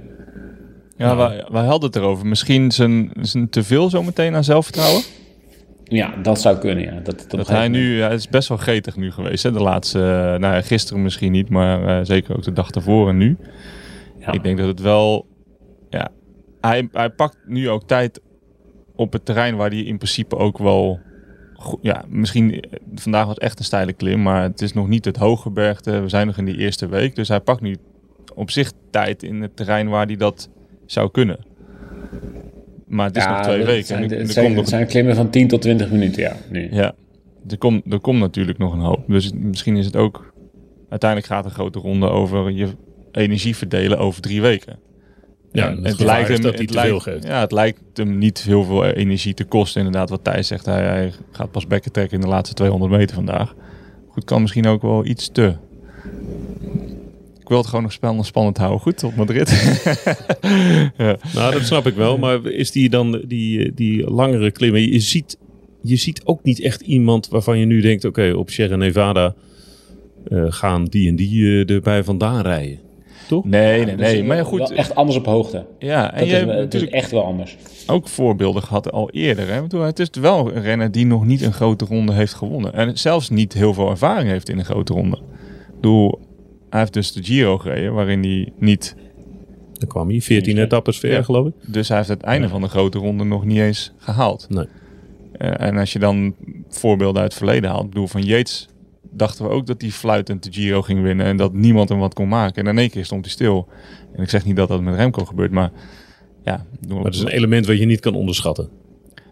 Ja, 0.97 1.15
wij, 1.15 1.45
wij 1.51 1.65
hadden 1.65 1.89
het 1.89 1.95
erover. 1.95 2.27
Misschien 2.27 2.71
zijn, 2.71 3.11
zijn 3.21 3.49
te 3.49 3.63
veel 3.63 3.89
zometeen 3.89 4.35
aan 4.35 4.43
zelfvertrouwen. 4.43 5.01
Ja, 5.83 6.15
dat 6.21 6.41
zou 6.41 6.57
kunnen, 6.57 6.83
ja. 6.83 6.99
Dat, 7.03 7.25
dat, 7.27 7.47
hij 7.47 7.67
nu, 7.67 7.97
ja, 7.97 8.05
hij 8.05 8.15
is 8.15 8.29
best 8.29 8.47
wel 8.47 8.57
gretig 8.57 8.95
nu 8.95 9.11
geweest. 9.11 9.43
Hè? 9.43 9.51
De 9.51 9.61
laatste, 9.61 9.99
eh, 9.99 10.39
nou 10.39 10.55
ja, 10.55 10.61
gisteren 10.61 11.03
misschien 11.03 11.31
niet, 11.31 11.49
maar 11.49 11.99
eh, 11.99 12.05
zeker 12.05 12.35
ook 12.35 12.43
de 12.43 12.53
dag 12.53 12.69
daarvoor 12.69 13.09
en 13.09 13.17
nu. 13.17 13.37
Ja. 14.19 14.31
Ik 14.31 14.43
denk 14.43 14.57
dat 14.57 14.67
het 14.67 14.79
wel, 14.79 15.25
ja, 15.89 16.09
hij, 16.61 16.89
hij 16.91 17.09
pakt 17.09 17.37
nu 17.45 17.69
ook 17.69 17.87
tijd 17.87 18.21
op 18.95 19.13
het 19.13 19.25
terrein 19.25 19.55
waar 19.55 19.69
hij 19.69 19.79
in 19.81 19.97
principe 19.97 20.35
ook 20.35 20.57
wel, 20.57 20.99
ja, 21.81 22.05
misschien 22.07 22.53
eh, 22.61 22.79
vandaag 22.95 23.25
was 23.25 23.37
echt 23.37 23.59
een 23.59 23.65
steile 23.65 23.93
klim, 23.93 24.21
maar 24.21 24.43
het 24.43 24.61
is 24.61 24.73
nog 24.73 24.87
niet 24.87 25.05
het 25.05 25.17
hooggebergte. 25.17 25.99
We 25.99 26.09
zijn 26.09 26.27
nog 26.27 26.37
in 26.37 26.45
die 26.45 26.57
eerste 26.57 26.87
week, 26.87 27.15
dus 27.15 27.27
hij 27.27 27.39
pakt 27.39 27.61
nu 27.61 27.75
op 28.35 28.51
zich 28.51 28.71
tijd 28.89 29.23
in 29.23 29.41
het 29.41 29.55
terrein 29.55 29.89
waar 29.89 30.05
hij 30.05 30.15
dat 30.15 30.49
zou 30.85 31.11
kunnen. 31.11 31.39
Maar 32.87 33.05
het 33.07 33.15
is 33.17 33.25
nog 33.25 33.41
twee 33.41 33.63
weken. 33.65 33.85
Zijn, 33.85 34.03
en 34.03 34.11
er- 34.11 34.17
het 34.19 34.31
zijn, 34.31 34.45
komt 34.45 34.55
nog 34.55 34.65
het 34.65 34.73
zijn 34.73 34.87
klimmen 34.87 35.15
van 35.15 35.29
10 35.29 35.47
tot 35.47 35.61
20 35.61 35.91
minuten, 35.91 36.21
ja. 36.21 36.35
Nu. 36.49 36.67
ja, 36.71 36.93
er 37.49 37.57
komt, 37.57 37.93
er 37.93 37.99
komt 37.99 38.19
natuurlijk 38.19 38.57
nog 38.57 38.73
een 38.73 38.79
hoop. 38.79 39.03
Dus 39.07 39.31
misschien 39.33 39.75
is 39.75 39.85
het 39.85 39.95
ook... 39.95 40.33
Uiteindelijk 40.89 41.31
gaat 41.31 41.45
een 41.45 41.51
grote 41.51 41.79
ronde 41.79 42.09
over 42.09 42.51
je 42.51 42.67
energie 43.11 43.55
verdelen 43.55 43.97
over 43.97 44.21
drie 44.21 44.41
weken. 44.41 44.79
Ja, 45.51 45.69
En 45.69 45.83
het 45.83 45.95
gevaar 45.95 46.29
is 46.29 46.39
dat 46.41 46.53
hij 46.53 46.61
het 46.61 46.71
veel 46.71 46.81
lijkt- 46.89 47.03
geeft. 47.03 47.23
Ja, 47.27 47.39
het 47.39 47.51
lijkt 47.51 47.79
hem 47.93 48.17
niet 48.17 48.41
heel 48.41 48.63
veel 48.63 48.85
energie 48.85 49.33
te 49.33 49.43
kosten. 49.43 49.81
Inderdaad, 49.85 50.09
wat 50.09 50.23
Thijs 50.23 50.47
zegt. 50.47 50.65
Hij, 50.65 50.83
hij 50.83 51.11
gaat 51.31 51.51
pas 51.51 51.67
bekken 51.67 51.91
trekken 51.91 52.15
in 52.15 52.21
de 52.23 52.29
laatste 52.29 52.55
200 52.55 52.91
meter 52.91 53.15
vandaag. 53.15 53.55
Goed, 54.07 54.23
kan 54.23 54.41
misschien 54.41 54.67
ook 54.67 54.81
wel 54.81 55.05
iets 55.05 55.29
te. 55.31 55.53
Ik 57.39 57.47
wil 57.47 57.57
het 57.57 57.67
gewoon 57.67 57.83
nog 57.83 57.91
spannend, 57.91 58.25
spannend 58.25 58.57
houden. 58.57 58.79
Goed, 58.79 59.03
op 59.03 59.15
Madrid. 59.15 59.49
ja. 60.97 61.17
Nou, 61.33 61.53
dat 61.53 61.61
snap 61.65 61.87
ik 61.87 61.95
wel. 61.95 62.17
Maar 62.17 62.45
is 62.45 62.71
die 62.71 62.89
dan 62.89 63.21
die, 63.27 63.73
die 63.73 64.09
langere 64.11 64.51
klimmen? 64.51 64.81
Je 64.91 64.99
ziet, 64.99 65.37
je 65.81 65.95
ziet 65.95 66.21
ook 66.25 66.43
niet 66.43 66.61
echt 66.61 66.81
iemand 66.81 67.27
waarvan 67.27 67.59
je 67.59 67.65
nu 67.65 67.81
denkt: 67.81 68.05
oké, 68.05 68.31
op 68.35 68.49
Sierra 68.49 68.75
Nevada 68.75 69.35
eh, 70.27 70.43
gaan 70.47 70.85
die 70.85 71.09
en 71.09 71.15
die 71.15 71.65
eh, 71.65 71.75
erbij 71.75 72.03
vandaan 72.03 72.41
rijden. 72.41 72.79
Toch? 73.31 73.45
Nee, 73.45 73.85
nee, 73.85 73.95
Dus, 73.95 74.05
nee. 74.11 74.21
eh, 74.21 74.27
Maar 74.27 74.35
wel 74.35 74.45
goed. 74.45 74.71
echt 74.71 74.95
anders 74.95 75.17
op 75.17 75.25
hoogte. 75.25 75.65
Ja, 75.79 76.13
en 76.13 76.19
Dat 76.19 76.27
je 76.29 76.33
is, 76.35 76.39
het 76.41 76.49
is 76.49 76.55
natuurlijk 76.55 76.93
echt 76.93 77.11
wel 77.11 77.23
anders. 77.23 77.57
ook 77.87 78.07
voorbeelden 78.07 78.63
gehad 78.63 78.91
al 78.91 79.09
eerder. 79.11 79.47
Hè? 79.47 79.55
Ik 79.55 79.61
bedoel, 79.61 79.81
Het 79.81 79.99
is 79.99 80.09
wel 80.21 80.55
een 80.55 80.61
renner 80.61 80.91
die 80.91 81.05
nog 81.05 81.25
niet 81.25 81.41
een 81.41 81.53
grote 81.53 81.85
ronde 81.85 82.13
heeft 82.13 82.33
gewonnen. 82.33 82.73
En 82.73 82.97
zelfs 82.97 83.29
niet 83.29 83.53
heel 83.53 83.73
veel 83.73 83.89
ervaring 83.89 84.29
heeft 84.29 84.49
in 84.49 84.57
een 84.59 84.65
grote 84.65 84.93
ronde. 84.93 85.19
Bedoel, 85.75 86.19
hij 86.69 86.79
heeft 86.79 86.93
dus 86.93 87.11
de 87.13 87.23
Giro 87.23 87.57
gereden, 87.57 87.93
waarin 87.93 88.23
hij 88.23 88.51
niet... 88.59 88.95
Dan 89.73 89.87
kwam 89.89 90.09
hij 90.09 90.21
14 90.21 90.57
etappes 90.57 90.99
ver, 90.99 91.11
Ja. 91.11 91.21
geloof 91.23 91.47
ik. 91.47 91.53
Dus 91.73 91.87
hij 91.87 91.97
heeft 91.97 92.09
het 92.09 92.21
einde 92.21 92.49
van 92.49 92.61
de 92.61 92.67
grote 92.67 92.97
ronde 92.97 93.23
nog 93.23 93.45
niet 93.45 93.57
eens 93.59 93.91
gehaald. 93.97 94.45
Nee. 94.49 94.65
Eh, 95.37 95.67
en 95.67 95.77
als 95.77 95.93
je 95.93 95.99
dan 95.99 96.35
voorbeelden 96.69 97.21
uit 97.21 97.31
het 97.33 97.41
verleden 97.43 97.69
haalt. 97.69 97.83
Ik 97.83 97.89
bedoel, 97.89 98.07
van 98.07 98.21
Yates 98.23 98.67
dachten 99.11 99.45
we 99.45 99.51
ook 99.51 99.65
dat 99.65 99.81
hij 99.81 99.91
fluitend 99.91 100.43
de 100.43 100.51
Giro 100.51 100.81
ging 100.81 101.01
winnen. 101.01 101.25
En 101.25 101.37
dat 101.37 101.53
niemand 101.53 101.89
hem 101.89 101.99
wat 101.99 102.13
kon 102.13 102.27
maken. 102.27 102.63
En 102.63 102.69
in 102.69 102.77
één 102.77 102.89
keer 102.89 103.05
stond 103.05 103.25
hij 103.25 103.33
stil. 103.33 103.67
En 104.13 104.23
ik 104.23 104.29
zeg 104.29 104.45
niet 104.45 104.55
dat 104.55 104.67
dat 104.67 104.81
met 104.81 104.95
Remco 104.95 105.25
gebeurt, 105.25 105.51
maar... 105.51 105.71
Ja, 106.43 106.65
Maar 106.87 107.03
het 107.03 107.13
is 107.13 107.21
een 107.21 107.27
element 107.27 107.65
wat 107.65 107.77
je 107.77 107.85
niet 107.85 107.99
kan 107.99 108.15
onderschatten. 108.15 108.69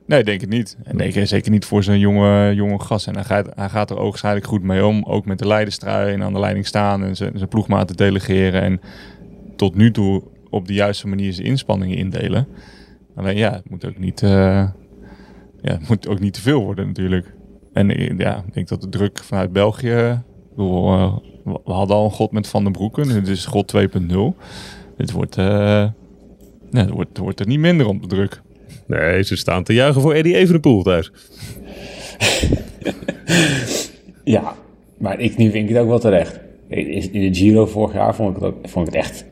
Nee, 0.06 0.24
denk 0.24 0.42
ik 0.42 0.50
niet. 0.50 0.78
En 0.84 0.98
denk 0.98 1.14
ik 1.14 1.28
zeker 1.28 1.52
niet 1.52 1.66
voor 1.66 1.84
zo'n 1.84 2.00
jonge, 2.00 2.54
jonge 2.56 2.80
gast. 2.80 3.08
En 3.08 3.16
hij 3.16 3.24
gaat, 3.24 3.50
hij 3.56 3.70
gaat 3.70 3.90
er 3.90 3.98
ook 3.98 4.10
waarschijnlijk 4.10 4.46
goed 4.46 4.64
mee 4.64 4.86
om. 4.86 5.04
Ook 5.04 5.26
met 5.26 5.40
de 5.40 5.48
leiderstrui 5.48 6.14
en 6.14 6.24
aan 6.24 6.34
de 6.34 6.40
leiding 6.40 6.68
staan 6.68 7.04
en 7.04 7.16
zijn, 7.16 7.32
zijn 7.36 7.50
ploegmaat 7.50 7.88
te 7.88 7.96
delegeren. 7.96 8.62
En 8.62 8.82
tot 9.56 9.76
nu 9.76 9.92
toe 9.92 10.24
op 10.50 10.68
de 10.68 10.74
juiste 10.74 11.08
manier 11.08 11.34
zijn 11.34 11.48
inspanningen 11.48 11.98
indelen. 11.98 12.48
Alleen 13.16 13.38
ja, 13.38 13.52
het 13.52 13.70
moet 13.70 13.86
ook 13.86 13.98
niet, 13.98 14.24
eh, 14.24 14.30
ja, 15.62 15.72
het 15.72 15.88
moet 15.90 16.08
ook 16.08 16.20
niet 16.20 16.34
te 16.34 16.42
veel 16.42 16.64
worden 16.64 16.88
natuurlijk. 16.88 17.34
En 17.74 18.16
ja, 18.18 18.44
ik 18.48 18.54
denk 18.54 18.68
dat 18.68 18.82
de 18.82 18.90
druk 18.90 19.20
vanuit 19.24 19.52
België... 19.54 20.22
bedoel, 20.50 20.88
eh, 20.94 21.18
we 21.44 21.72
hadden 21.72 21.96
al 21.96 22.06
een 22.06 22.12
god 22.12 22.32
met 22.32 22.48
Van 22.48 22.64
den 22.64 22.72
Broeken. 22.72 23.08
Dit 23.14 23.28
is 23.28 23.46
god 23.46 23.74
2.0. 23.78 24.18
Dit 24.98 25.12
wordt, 25.12 25.38
eh, 25.38 25.46
ja, 25.46 26.80
het 26.80 26.90
wordt, 26.90 27.10
het 27.10 27.18
wordt 27.18 27.40
er 27.40 27.48
niet 27.48 27.60
minder 27.60 27.88
om 27.88 28.02
de 28.02 28.08
druk. 28.08 28.42
Nee, 28.88 29.24
ze 29.24 29.36
staan 29.36 29.64
te 29.64 29.74
juichen 29.74 30.02
voor 30.02 30.14
Eddie 30.14 30.36
Evenepoel 30.36 30.84
thuis. 30.84 31.12
Ja, 34.24 34.54
maar 34.98 35.20
ik, 35.20 35.38
nu 35.38 35.52
vind 35.52 35.70
ik 35.70 35.76
het 35.76 35.84
ook 35.84 35.90
wel 35.90 36.00
terecht. 36.00 36.40
In 36.68 36.88
in 37.14 37.32
de 37.32 37.38
Giro 37.40 37.66
vorig 37.66 37.94
jaar 37.94 38.16
vond 38.16 38.30
ik 38.30 38.42
het, 38.44 38.52
ook, 38.54 38.70
vond 38.70 38.88
ik 38.88 38.94
het 38.94 39.04
echt, 39.04 39.26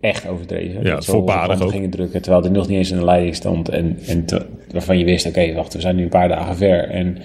echt 0.00 0.28
overdreven. 0.28 0.82
Ja, 0.84 0.90
Dat 0.94 1.04
ze 1.04 1.10
voorbarig 1.10 1.62
ook. 1.62 1.70
gingen 1.70 1.90
drukken, 1.90 2.22
terwijl 2.22 2.42
hij 2.42 2.52
nog 2.52 2.68
niet 2.68 2.78
eens 2.78 2.90
in 2.90 2.98
de 2.98 3.04
leiding 3.04 3.34
stond. 3.34 3.68
En, 3.68 3.98
en 4.06 4.24
te- 4.24 4.46
waarvan 4.72 4.98
je 4.98 5.04
wist, 5.04 5.26
oké, 5.26 5.52
wacht, 5.54 5.74
we 5.74 5.80
zijn 5.80 5.96
nu 5.96 6.02
een 6.02 6.08
paar 6.08 6.28
dagen 6.28 6.56
ver. 6.56 6.88
En 6.88 7.18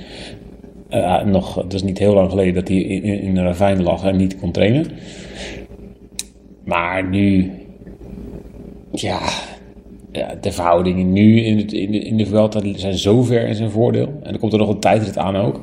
eh, 0.89 1.23
nog, 1.23 1.55
het 1.55 1.73
is 1.73 1.83
niet 1.83 1.97
heel 1.97 2.13
lang 2.13 2.29
geleden 2.29 2.53
dat 2.53 2.67
hij 2.67 2.77
in, 2.77 3.03
in, 3.03 3.37
een 3.37 3.43
ravijn 3.43 3.83
lag 3.83 4.03
en 4.03 4.15
niet 4.15 4.39
kon 4.39 4.51
trainen. 4.51 4.85
Maar 6.63 7.09
nu, 7.09 7.51
ja, 8.91 9.19
ja 10.11 10.35
de 10.41 10.51
verhoudingen 10.51 11.13
nu 11.13 11.41
in, 11.41 11.57
het, 11.57 11.73
in, 11.73 11.91
de, 11.91 11.99
in 11.99 12.17
de 12.17 12.25
Vuelta 12.25 12.61
zijn 12.75 12.97
zo 12.97 13.23
ver 13.23 13.47
in 13.47 13.55
zijn 13.55 13.71
voordeel. 13.71 14.19
En 14.23 14.33
er 14.33 14.39
komt 14.39 14.53
er 14.53 14.59
nog 14.59 14.69
een 14.69 14.79
tijdrit 14.79 15.17
aan 15.17 15.35
ook. 15.35 15.61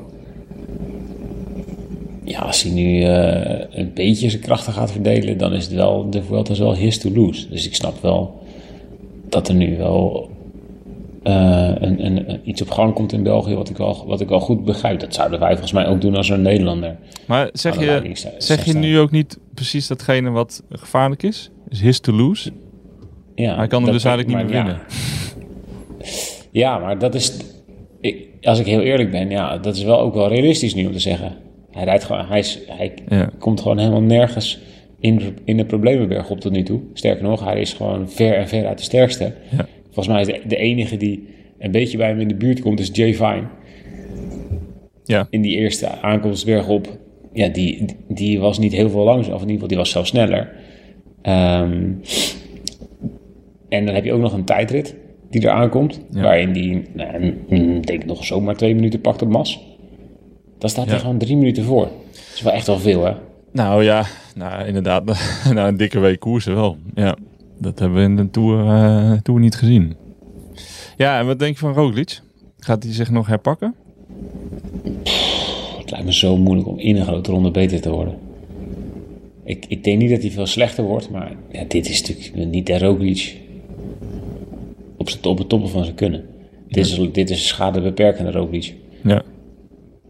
Ja, 2.25 2.39
als 2.39 2.63
hij 2.63 2.73
nu 2.73 3.03
eh, 3.03 3.61
een 3.71 3.91
beetje 3.95 4.31
zijn 4.31 4.43
krachten 4.43 4.73
gaat 4.73 4.93
verdelen, 4.93 5.39
dan 5.39 5.53
is 5.53 5.65
het 5.65 5.75
wel, 5.75 6.11
de 6.11 6.23
Vuelta 6.23 6.53
is 6.53 6.59
wel 6.59 6.75
his 6.75 6.99
to 6.99 7.11
lose. 7.11 7.49
Dus 7.49 7.67
ik 7.67 7.75
snap 7.75 8.01
wel 8.01 8.43
dat 9.29 9.49
er 9.49 9.55
nu 9.55 9.77
wel 9.77 10.31
eh, 11.25 11.71
een, 11.81 12.05
een- 12.07 12.41
iets 12.45 12.63
op 12.63 12.71
gang 12.71 12.95
komt 12.95 13.13
in 13.13 13.23
België, 13.23 13.55
wat 13.55 13.69
ik, 13.71 13.77
wel, 13.77 14.05
wat 14.07 14.21
ik 14.21 14.29
wel 14.29 14.41
goed 14.41 14.65
begrijp. 14.65 15.01
Dat 15.01 15.15
zouden 15.15 15.39
wij 15.41 15.51
volgens 15.51 15.73
mij 15.73 15.87
ook 15.87 16.01
doen 16.01 16.17
als 16.17 16.29
een 16.29 16.43
Nederlander. 16.43 16.97
Maar 17.27 17.49
zeg 17.53 17.81
je, 17.81 18.13
zeg 18.39 18.65
je 18.65 18.73
nu 18.73 18.99
ook 18.99 19.11
niet 19.11 19.39
precies 19.55 19.87
datgene 19.87 20.31
wat 20.31 20.63
gevaarlijk 20.71 21.23
is? 21.23 21.51
Is 21.69 21.81
his 21.81 22.01
to 22.01 22.13
lose? 22.13 22.51
Ja, 23.35 23.57
Hij 23.57 23.67
kan 23.67 23.85
dat- 23.85 23.93
dus 23.93 24.05
eigenlijk 24.05 24.37
niet 24.37 24.47
meer 24.47 24.55
winnen. 24.63 24.81
Ja, 26.51 26.79
maar 26.79 26.99
dat 26.99 27.15
is, 27.15 27.37
ik, 28.01 28.27
als 28.43 28.59
ik 28.59 28.67
heel 28.67 28.81
eerlijk 28.81 29.11
ben, 29.11 29.31
ja, 29.31 29.59
dat 29.59 29.77
is 29.77 29.83
wel 29.83 30.01
ook 30.01 30.15
wel 30.15 30.29
realistisch 30.29 30.75
nu 30.75 30.87
om 30.87 30.93
te 30.93 30.99
zeggen. 30.99 31.33
Hij 31.71 31.85
rijdt 31.85 32.05
gewoon, 32.05 32.27
hij, 32.27 32.39
is, 32.39 32.59
hij 32.69 32.95
Ja. 33.09 33.31
komt 33.39 33.61
gewoon 33.61 33.79
helemaal 33.79 34.01
nergens 34.03 34.59
in, 35.01 35.37
in 35.45 35.57
de 35.57 35.65
problemenberg 35.65 36.31
op 36.31 36.41
tot 36.41 36.53
nu 36.53 36.63
toe. 36.63 36.81
Sterker 36.93 37.23
nog, 37.25 37.45
hij 37.45 37.61
is 37.61 37.73
gewoon 37.73 38.11
ver 38.11 38.35
en 38.37 38.49
ver 38.49 38.67
uit 38.67 38.79
de 38.79 38.85
sterkste. 38.85 39.33
Ja. 39.57 39.67
Volgens 39.95 40.09
mij 40.09 40.21
is 40.21 40.27
de, 40.27 40.49
de 40.49 40.57
enige 40.57 40.97
die 40.97 41.29
een 41.59 41.71
beetje 41.71 41.97
bij 41.97 42.09
hem 42.09 42.21
in 42.21 42.29
de 42.29 42.35
buurt 42.35 42.61
komt, 42.61 42.81
is 42.81 42.91
Jay 42.93 43.15
Vine. 43.15 43.45
Ja, 45.05 45.27
In 45.31 45.41
die 45.41 45.57
eerste 45.57 45.89
aankomst 46.01 46.45
bergop, 46.47 46.99
ja, 47.33 47.49
die, 47.49 47.85
die 48.09 48.41
was 48.41 48.59
niet 48.59 48.73
heel 48.73 48.91
veel 48.91 49.05
langzaam. 49.05 49.35
Of 49.35 49.43
in 49.43 49.49
ieder 49.49 49.53
geval, 49.53 49.69
die 49.69 49.77
was 49.77 49.91
zelfs 49.91 50.11
sneller. 50.11 50.53
Ehm, 51.23 51.91
en 53.69 53.85
dan 53.87 53.95
heb 53.95 54.05
je 54.05 54.13
ook 54.13 54.21
nog 54.21 54.33
een 54.33 54.45
tijdrit 54.45 54.97
die 55.31 55.43
er 55.43 55.51
aankomt. 55.51 56.01
Ja. 56.11 56.23
Waarin 56.23 56.53
die, 56.53 56.83
nou, 56.93 57.35
denk 57.81 57.89
ik 57.89 58.05
nog 58.07 58.25
zomaar 58.25 58.57
twee 58.57 58.75
minuten 58.75 59.01
pakt 59.01 59.23
op 59.23 59.29
mas. 59.29 59.61
Dan 60.59 60.71
staat 60.71 60.85
hij 60.85 60.95
Ja. 60.95 61.01
gewoon 61.01 61.19
drie 61.19 61.37
minuten 61.37 61.65
voor. 61.65 61.85
Dat 62.13 62.33
is 62.35 62.43
wel 62.43 62.53
echt 62.53 62.67
wel 62.67 62.79
veel, 62.79 63.05
hè? 63.05 63.13
nou 63.53 63.85
ja, 63.85 64.05
nou, 64.35 64.67
inderdaad. 64.67 65.05
nou, 65.55 65.69
een 65.69 65.77
dikke 65.77 65.99
week 65.99 66.21
koersen 66.21 66.55
wel. 66.55 66.77
Ja, 66.95 67.17
dat 67.65 67.79
hebben 67.79 67.99
we 67.99 68.05
in 68.05 68.17
de 68.17 68.31
Tour, 68.31 68.67
eh, 68.69 69.13
tour 69.23 69.41
niet 69.41 69.55
gezien. 69.55 69.97
Ja, 70.97 71.19
en 71.19 71.27
wat 71.27 71.39
denk 71.39 71.53
je 71.53 71.59
van 71.59 71.73
Roglic? 71.73 72.21
Gaat 72.59 72.83
hij 72.83 72.93
zich 72.93 73.11
nog 73.11 73.27
herpakken? 73.27 73.75
Het 75.79 75.91
lijkt 75.91 76.07
me 76.07 76.15
zo 76.15 76.37
moeilijk 76.37 76.69
om 76.69 76.79
in 76.79 76.97
een 76.97 77.05
grote 77.05 77.31
ronde 77.31 77.51
beter 77.51 77.81
te 77.81 77.91
worden. 77.91 78.19
Ik, 79.45 79.65
ik 79.69 79.85
denk 79.85 79.99
niet 79.99 80.11
dat 80.11 80.21
hij 80.21 80.31
veel 80.31 80.47
slechter 80.47 80.85
wordt, 80.85 81.11
maar 81.11 81.33
ja, 81.51 81.65
dit 81.69 81.89
is 81.89 82.01
natuurlijk 82.01 82.51
niet 82.51 82.67
de 82.67 82.79
Roglic 82.79 83.37
op, 84.97 85.09
op 85.23 85.39
het 85.39 85.49
toppen 85.49 85.69
van 85.69 85.85
zijn 85.85 85.97
kunnen. 85.97 86.25
Dit 86.69 86.87
is, 86.87 87.01
dit 87.13 87.31
is 87.31 87.47
schadebeperkende 87.47 88.31
Roglic. 88.31 88.75
Ja, 89.03 89.23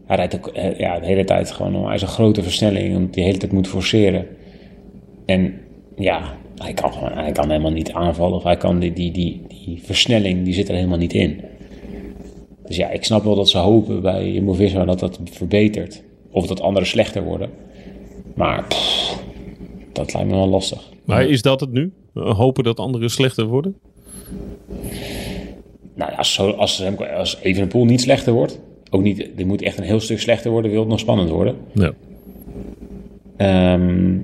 Hij 0.05 0.15
rijdt 0.15 0.35
ook 0.35 0.47
eh, 0.47 0.79
ja, 0.79 0.99
de 0.99 1.05
hele 1.05 1.23
tijd 1.23 1.51
gewoon, 1.51 1.85
hij 1.85 1.95
is 1.95 2.01
een 2.01 2.07
grote 2.07 2.43
versnelling, 2.43 2.95
omdat 2.95 3.15
hij 3.15 3.23
de 3.23 3.29
hele 3.29 3.37
tijd 3.37 3.51
moet 3.51 3.67
forceren. 3.67 4.27
En 5.25 5.53
ja, 5.95 6.37
hij 6.55 6.73
kan, 6.73 6.93
gewoon, 6.93 7.11
hij 7.11 7.31
kan 7.31 7.49
helemaal 7.49 7.71
niet 7.71 7.91
aanvallen, 7.91 8.37
of 8.37 8.43
hij 8.43 8.57
kan 8.57 8.79
die, 8.79 8.93
die, 8.93 9.11
die, 9.11 9.41
die 9.47 9.81
versnelling, 9.83 10.43
die 10.43 10.53
zit 10.53 10.69
er 10.69 10.75
helemaal 10.75 10.97
niet 10.97 11.13
in. 11.13 11.41
Dus 12.67 12.75
ja, 12.75 12.89
ik 12.89 13.03
snap 13.03 13.23
wel 13.23 13.35
dat 13.35 13.49
ze 13.49 13.57
hopen 13.57 14.01
bij 14.01 14.31
Jumbo-Visma 14.31 14.85
dat 14.85 14.99
dat 14.99 15.19
verbetert. 15.23 16.03
Of 16.31 16.47
dat 16.47 16.61
anderen 16.61 16.87
slechter 16.87 17.23
worden. 17.23 17.49
Maar 18.35 18.63
pff, 18.67 19.23
dat 19.91 20.13
lijkt 20.13 20.29
me 20.29 20.35
wel 20.35 20.47
lastig. 20.47 20.89
Maar 21.05 21.25
is 21.25 21.41
dat 21.41 21.59
het 21.59 21.71
nu? 21.71 21.93
Hopen 22.13 22.63
dat 22.63 22.79
anderen 22.79 23.09
slechter 23.09 23.45
worden? 23.45 23.75
Nou 25.95 26.11
ja, 26.11 26.17
als, 26.17 26.39
als, 26.39 26.83
als 27.15 27.37
Evenepoel 27.41 27.85
niet 27.85 28.01
slechter 28.01 28.33
wordt, 28.33 28.59
ook 28.89 29.01
niet, 29.01 29.29
die 29.35 29.45
moet 29.45 29.61
echt 29.61 29.77
een 29.77 29.83
heel 29.83 29.99
stuk 29.99 30.19
slechter 30.19 30.51
worden, 30.51 30.71
wil 30.71 30.79
het 30.79 30.89
nog 30.89 30.99
spannend 30.99 31.29
worden. 31.29 31.55
Ja. 31.71 31.93
Ehm, 33.37 34.17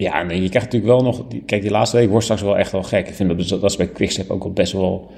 ja, 0.00 0.22
nee, 0.22 0.42
je 0.42 0.48
krijgt 0.48 0.72
natuurlijk 0.72 0.92
wel 0.92 1.12
nog... 1.12 1.26
Kijk, 1.46 1.62
die 1.62 1.70
laatste 1.70 1.96
week 1.96 2.08
wordt 2.08 2.24
straks 2.24 2.42
wel 2.42 2.58
echt 2.58 2.72
wel 2.72 2.82
gek. 2.82 3.08
Ik 3.08 3.14
vind 3.14 3.48
dat, 3.48 3.60
dat 3.60 3.70
ze 3.70 3.76
bij 3.76 3.88
Quickstep 3.88 4.30
ook 4.30 4.42
wel 4.42 4.52
best 4.52 4.72
wel 4.72 5.10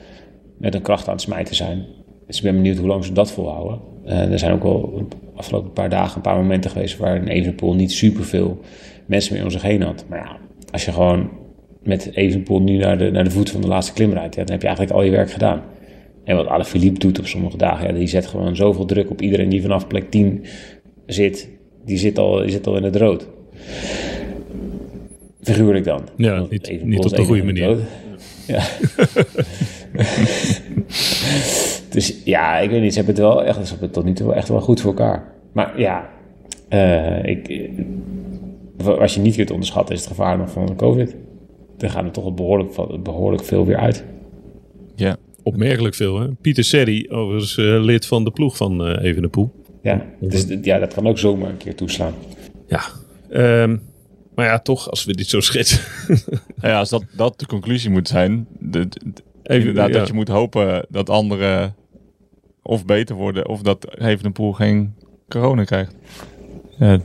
met 0.59 0.75
een 0.75 0.83
kracht 0.83 1.07
aan 1.07 1.13
het 1.13 1.23
smijten 1.23 1.55
zijn. 1.55 1.85
Dus 2.27 2.37
ik 2.37 2.43
ben 2.43 2.55
benieuwd 2.55 2.77
hoe 2.77 2.87
lang 2.87 3.05
ze 3.05 3.13
dat 3.13 3.33
volhouden. 3.33 3.81
Eh, 4.05 4.33
er 4.33 4.39
zijn 4.39 4.53
ook 4.53 4.63
wel 4.63 5.07
de 5.09 5.17
afgelopen 5.35 5.73
paar 5.73 5.91
dagen 5.91 6.17
een 6.17 6.23
paar 6.23 6.37
momenten 6.37 6.71
geweest... 6.71 6.97
waar 6.97 7.17
een 7.17 7.29
Evenepoel 7.29 7.75
niet 7.75 7.93
superveel 7.93 8.61
mensen 9.07 9.35
meer 9.35 9.45
om 9.45 9.51
zich 9.51 9.63
heen 9.63 9.83
had. 9.83 10.05
Maar 10.09 10.19
ja, 10.19 10.37
als 10.71 10.85
je 10.85 10.93
gewoon 10.93 11.31
met 11.83 12.11
Evenepoel 12.15 12.61
nu 12.61 12.77
naar 12.77 12.99
de, 12.99 13.11
naar 13.11 13.25
de 13.25 13.31
voet 13.31 13.51
van 13.51 13.61
de 13.61 13.69
laatste 13.69 13.93
klim 13.93 14.13
rijdt... 14.13 14.35
Ja, 14.35 14.45
dan 14.45 14.53
heb 14.53 14.61
je 14.61 14.69
eigenlijk 14.69 14.97
al 14.97 15.05
je 15.05 15.11
werk 15.11 15.31
gedaan. 15.31 15.63
En 16.25 16.37
wat 16.37 16.47
Alaphilippe 16.47 16.99
doet 16.99 17.19
op 17.19 17.27
sommige 17.27 17.57
dagen... 17.57 17.87
Ja, 17.87 17.93
die 17.93 18.07
zet 18.07 18.27
gewoon 18.27 18.57
zoveel 18.57 18.85
druk 18.85 19.11
op 19.11 19.21
iedereen 19.21 19.49
die 19.49 19.63
vanaf 19.63 19.87
plek 19.87 20.11
10 20.11 20.45
zit... 21.07 21.49
Die 21.85 21.99
zit 21.99 22.19
al, 22.19 22.37
die 22.37 22.51
zit 22.51 22.67
al 22.67 22.77
in 22.77 22.83
het 22.83 22.97
rood. 22.97 23.29
Figuurlijk 25.43 25.85
dan. 25.85 26.03
Ja, 26.17 26.39
Want 26.39 26.51
niet- 26.51 26.85
niet 26.85 27.05
op 27.05 27.11
de 27.11 27.25
goede 27.25 27.45
manier. 27.45 27.77
Ja. 28.47 28.63
dus 31.91 32.21
ja, 32.25 32.59
ik 32.59 32.71
weet 32.71 32.81
niet. 32.83 32.93
Ze 32.95 32.97
hebben 33.03 33.15
het 33.15 33.25
wel 33.25 33.45
echt, 33.45 33.57
ze 33.57 33.63
hebben 33.71 33.85
het 33.85 33.93
tot 33.93 34.05
nu 34.05 34.13
toe 34.13 34.27
wel 34.27 34.35
echt 34.37 34.49
wel 34.49 34.61
goed 34.61 34.81
voor 34.81 34.91
elkaar. 34.91 35.33
Maar 35.53 35.81
ja, 35.81 36.09
eh, 36.69 37.25
ik, 37.25 37.71
wat 38.77 39.13
je 39.13 39.21
niet 39.21 39.37
kunt 39.37 39.51
onderschatten 39.51 39.95
is 39.95 40.01
het 40.01 40.11
gevaar 40.11 40.39
nog 40.39 40.51
van 40.51 40.67
de 40.67 40.75
COVID. 40.77 41.17
Er 41.79 41.91
gaat 41.91 42.05
er 42.05 42.11
toch 42.11 42.35
behoorlijk, 42.35 42.73
van- 42.73 43.01
behoorlijk 43.03 43.45
veel 43.45 43.67
weer 43.67 43.77
uit. 43.79 44.05
ja. 44.97 45.17
Opmerkelijk 45.45 45.95
veel, 45.95 46.21
hè? 46.21 46.27
Pieter 46.41 46.65
Serri, 46.65 47.11
overigens 47.11 47.57
eh, 47.59 47.65
lid 47.65 48.07
van 48.07 48.25
de 48.25 48.31
ploeg 48.31 48.57
van 48.57 48.87
eh 48.87 49.05
Evenepoel. 49.11 49.51
Ja, 49.83 50.05
dus 50.21 50.47
ja, 50.63 50.79
dat 50.79 50.95
kan 50.95 51.07
ook 51.07 51.19
zomaar 51.19 51.51
een 51.51 51.57
keer 51.57 51.75
toeslaan. 51.75 52.13
Ja. 52.67 52.81
Ehm, 53.31 53.77
maar 54.35 54.47
ja, 54.47 54.59
toch, 54.59 54.91
als 54.91 55.05
we 55.05 55.13
dit 55.15 55.27
zo 55.29 55.41
schetsen. 55.41 55.81
Ja, 56.61 56.79
als 56.79 56.89
dat, 56.91 57.05
dat 57.17 57.39
de 57.39 57.47
conclusie 57.47 57.91
moet 57.91 58.09
zijn, 58.09 58.47
de, 58.59 58.89
de- 58.89 59.01
de- 59.05 59.23
Even, 59.43 59.59
inderdaad 59.69 59.89
ja. 59.93 59.99
dat 59.99 60.07
je 60.09 60.13
moet 60.15 60.29
hopen 60.29 60.87
dat 60.89 61.11
anderen 61.11 61.75
of 62.63 62.85
beter 62.85 63.17
worden 63.17 63.49
of 63.49 63.63
dat 63.63 63.99
Evenepoel 63.99 64.53
geen 64.53 64.95
corona 65.29 65.65
krijgt. 65.65 65.95
Ja, 66.79 67.01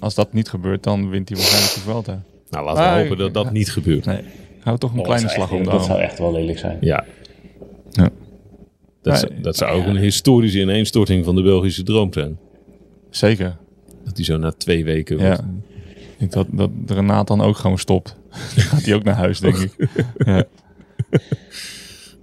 als 0.00 0.14
dat 0.14 0.32
niet 0.32 0.48
gebeurt, 0.48 0.82
dan 0.82 1.08
wint 1.10 1.28
hij 1.28 1.38
waarschijnlijk 1.38 1.74
de 1.74 1.80
Vuelta. 1.80 2.22
Nou, 2.50 2.64
laten 2.64 2.82
we 2.82 2.88
Ah, 2.88 2.96
hopen 2.96 3.16
dat 3.18 3.34
dat 3.34 3.52
niet 3.52 3.70
gebeurt. 3.72 4.04
Nee, 4.04 4.20
hou 4.60 4.78
toch 4.78 4.92
een 4.92 4.98
Oh, 4.98 5.04
kleine 5.04 5.28
slag 5.28 5.50
om 5.52 5.62
de 5.62 5.70
Dat 5.70 5.84
zou 5.84 6.00
echt 6.00 6.18
wel 6.18 6.32
lelijk 6.32 6.58
zijn. 6.58 6.76
Ja. 6.80 7.04
Ja. 7.90 8.08
Dat, 9.02 9.18
zou, 9.18 9.32
dat 9.40 9.56
zou 9.56 9.80
ook 9.80 9.86
een 9.86 9.96
historische 9.96 10.60
ineenstorting 10.60 11.24
van 11.24 11.34
de 11.34 11.42
Belgische 11.42 11.82
droom 11.82 12.12
zijn. 12.12 12.38
Zeker. 13.10 13.56
Dat 14.04 14.16
hij 14.16 14.24
zo 14.24 14.36
na 14.36 14.52
twee 14.52 14.84
weken... 14.84 15.18
Ja. 15.18 15.38
Ik 16.18 16.30
denk 16.30 16.32
dat, 16.32 16.46
dat 16.50 16.70
de 16.86 16.94
Renaat 16.94 17.26
dan 17.26 17.40
ook 17.40 17.56
gewoon 17.56 17.78
stopt. 17.78 18.16
Dan 18.54 18.64
gaat 18.64 18.84
hij 18.84 18.94
ook 18.94 19.02
naar 19.04 19.14
huis, 19.14 19.40
denk 19.40 19.56
ik. 19.56 19.72
Ja, 20.26 20.44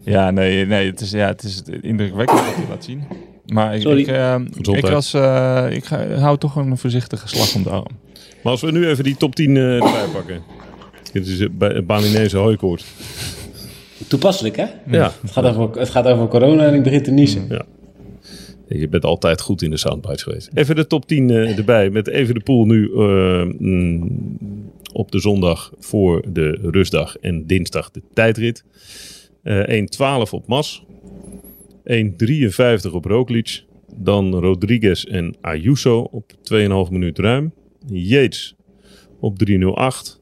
ja 0.03 0.31
nee, 0.31 0.65
nee 0.65 0.85
het, 0.89 1.01
is, 1.01 1.12
ja, 1.12 1.27
het 1.27 1.43
is 1.43 1.62
indrukwekkend 1.81 2.39
wat 2.39 2.55
hij 2.55 2.65
laat 2.69 2.83
zien. 2.83 3.03
Maar 3.45 3.75
ik, 3.75 3.81
Sorry. 3.81 4.00
ik, 4.00 4.07
eh, 4.07 4.35
ik, 4.62 4.85
was, 4.88 5.13
eh, 5.13 5.65
ik 5.69 5.85
ga, 5.85 6.07
hou 6.07 6.38
toch 6.38 6.55
een 6.55 6.77
voorzichtige 6.77 7.27
slag 7.27 7.55
om 7.55 7.63
de 7.63 7.69
arm. 7.69 7.88
Maar 8.43 8.51
als 8.51 8.62
we 8.62 8.71
nu 8.71 8.88
even 8.88 9.03
die 9.03 9.17
top 9.17 9.35
10 9.35 9.57
eh, 9.57 9.73
erbij 9.73 10.05
pakken. 10.13 10.41
Dit 11.12 11.27
is 11.27 11.39
het 11.39 11.57
Ba- 11.57 11.81
Balinese 11.81 12.38
hooikoord. 12.38 12.85
Toepasselijk, 14.07 14.55
hè? 14.55 14.65
Ja. 14.88 15.12
Het 15.21 15.31
gaat, 15.31 15.45
over, 15.45 15.79
het 15.79 15.89
gaat 15.89 16.05
over 16.05 16.27
corona 16.27 16.65
en 16.65 16.73
ik 16.73 16.83
begin 16.83 17.03
te 17.03 17.12
niezen. 17.12 17.47
Je 18.79 18.87
bent 18.89 19.05
altijd 19.05 19.41
goed 19.41 19.61
in 19.61 19.69
de 19.69 19.77
soundbites 19.77 20.23
geweest. 20.23 20.49
Even 20.53 20.75
de 20.75 20.87
top 20.87 21.07
10 21.07 21.29
eh, 21.29 21.57
erbij. 21.57 21.89
Met 21.89 22.07
even 22.07 22.33
de 22.33 22.39
pool 22.39 22.65
nu 22.65 22.91
eh, 22.93 23.45
mm, 23.57 24.39
op 24.93 25.11
de 25.11 25.19
zondag 25.19 25.73
voor 25.79 26.23
de 26.33 26.59
rustdag 26.61 27.17
en 27.17 27.47
dinsdag 27.47 27.91
de 27.91 28.01
tijdrit. 28.13 28.65
Eh 29.43 29.81
1.12 30.25 30.31
op 30.31 30.47
Mas. 30.47 30.83
1.53 31.83 32.91
op 32.91 33.05
Roglic. 33.05 33.63
Dan 33.95 34.35
Rodriguez 34.35 35.03
en 35.03 35.35
Ayuso 35.41 35.99
op 35.99 36.31
2,5 36.53 36.91
minuut 36.91 37.19
ruim. 37.19 37.53
Yates 37.87 38.55
op 39.19 39.37
3.08. 39.49 40.21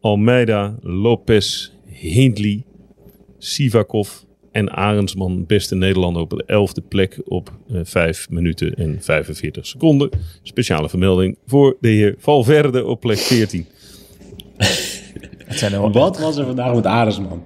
Almeida, 0.00 0.76
Lopez, 0.80 1.70
Hindley, 1.86 2.64
Sivakov 3.38 4.08
en 4.54 4.70
Arendsman, 4.70 5.46
beste 5.46 5.74
Nederlander 5.74 6.22
op 6.22 6.30
de 6.30 6.44
11e 6.46 6.88
plek 6.88 7.20
op 7.24 7.52
eh 7.72 7.80
5 7.82 8.30
minuten 8.30 8.74
en 8.74 8.98
45 9.00 9.66
seconden. 9.66 10.10
Speciale 10.42 10.88
vermelding 10.88 11.38
voor 11.46 11.76
de 11.80 11.88
heer 11.88 12.14
Valverde 12.18 12.84
op 12.86 13.00
plek 13.00 13.18
14. 13.18 13.66
Het 15.46 15.58
zijn 15.58 15.72
er 15.72 15.80
wel 15.80 15.92
Wat 15.92 16.18
was 16.18 16.36
er 16.36 16.46
vandaag 16.46 16.74
met 16.74 16.86
Aresman? 16.86 17.42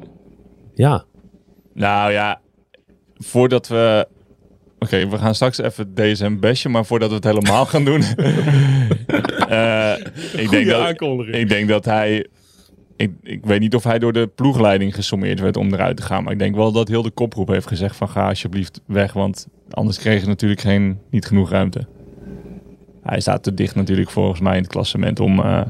Ja, 0.74 1.04
Nou 1.74 2.12
ja, 2.12 2.40
voordat 3.16 3.68
we... 3.68 4.08
Oké, 4.78 5.08
we 5.08 5.18
gaan 5.18 5.34
straks 5.34 5.58
even 5.58 5.94
DSM 5.94 6.38
bashen, 6.38 6.70
maar 6.70 6.84
voordat 6.84 7.08
we 7.08 7.14
het 7.14 7.24
helemaal 7.24 7.66
gaan 7.66 7.84
doen... 7.84 8.02
eh, 9.48 9.92
ik, 10.32 10.50
denk 10.50 10.68
dat, 10.68 11.26
ik 11.30 11.48
denk 11.48 11.68
dat 11.68 11.84
hij... 11.84 12.26
Ik, 12.98 13.12
ik 13.22 13.46
weet 13.46 13.60
niet 13.60 13.74
of 13.74 13.84
hij 13.84 13.98
door 13.98 14.12
de 14.12 14.26
ploegleiding 14.34 14.94
gesommeerd 14.94 15.40
werd 15.40 15.56
om 15.56 15.72
eruit 15.72 15.96
te 15.96 16.02
gaan. 16.02 16.24
Maar 16.24 16.32
ik 16.32 16.38
denk 16.38 16.54
wel 16.54 16.72
dat 16.72 16.88
heel 16.88 17.02
de 17.02 17.10
kopgroep 17.10 17.48
heeft 17.48 17.66
gezegd 17.66 17.96
van 17.96 18.08
ga 18.08 18.28
alsjeblieft 18.28 18.80
weg. 18.86 19.12
Want 19.12 19.46
anders 19.70 19.98
kregen 19.98 20.20
ze 20.20 20.26
natuurlijk 20.26 20.60
geen, 20.60 20.98
niet 21.10 21.26
genoeg 21.26 21.50
ruimte. 21.50 21.86
Hij 23.02 23.20
staat 23.20 23.42
te 23.42 23.54
dicht 23.54 23.74
natuurlijk 23.74 24.10
volgens 24.10 24.40
mij 24.40 24.56
in 24.56 24.62
het 24.62 24.70
klassement 24.70 25.20
om... 25.20 25.38
eh, 25.38 25.60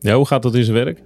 ja, 0.00 0.14
hoe 0.14 0.26
gaat 0.26 0.42
dat 0.42 0.54
in 0.54 0.64
zijn 0.64 0.84
werk? 0.84 1.02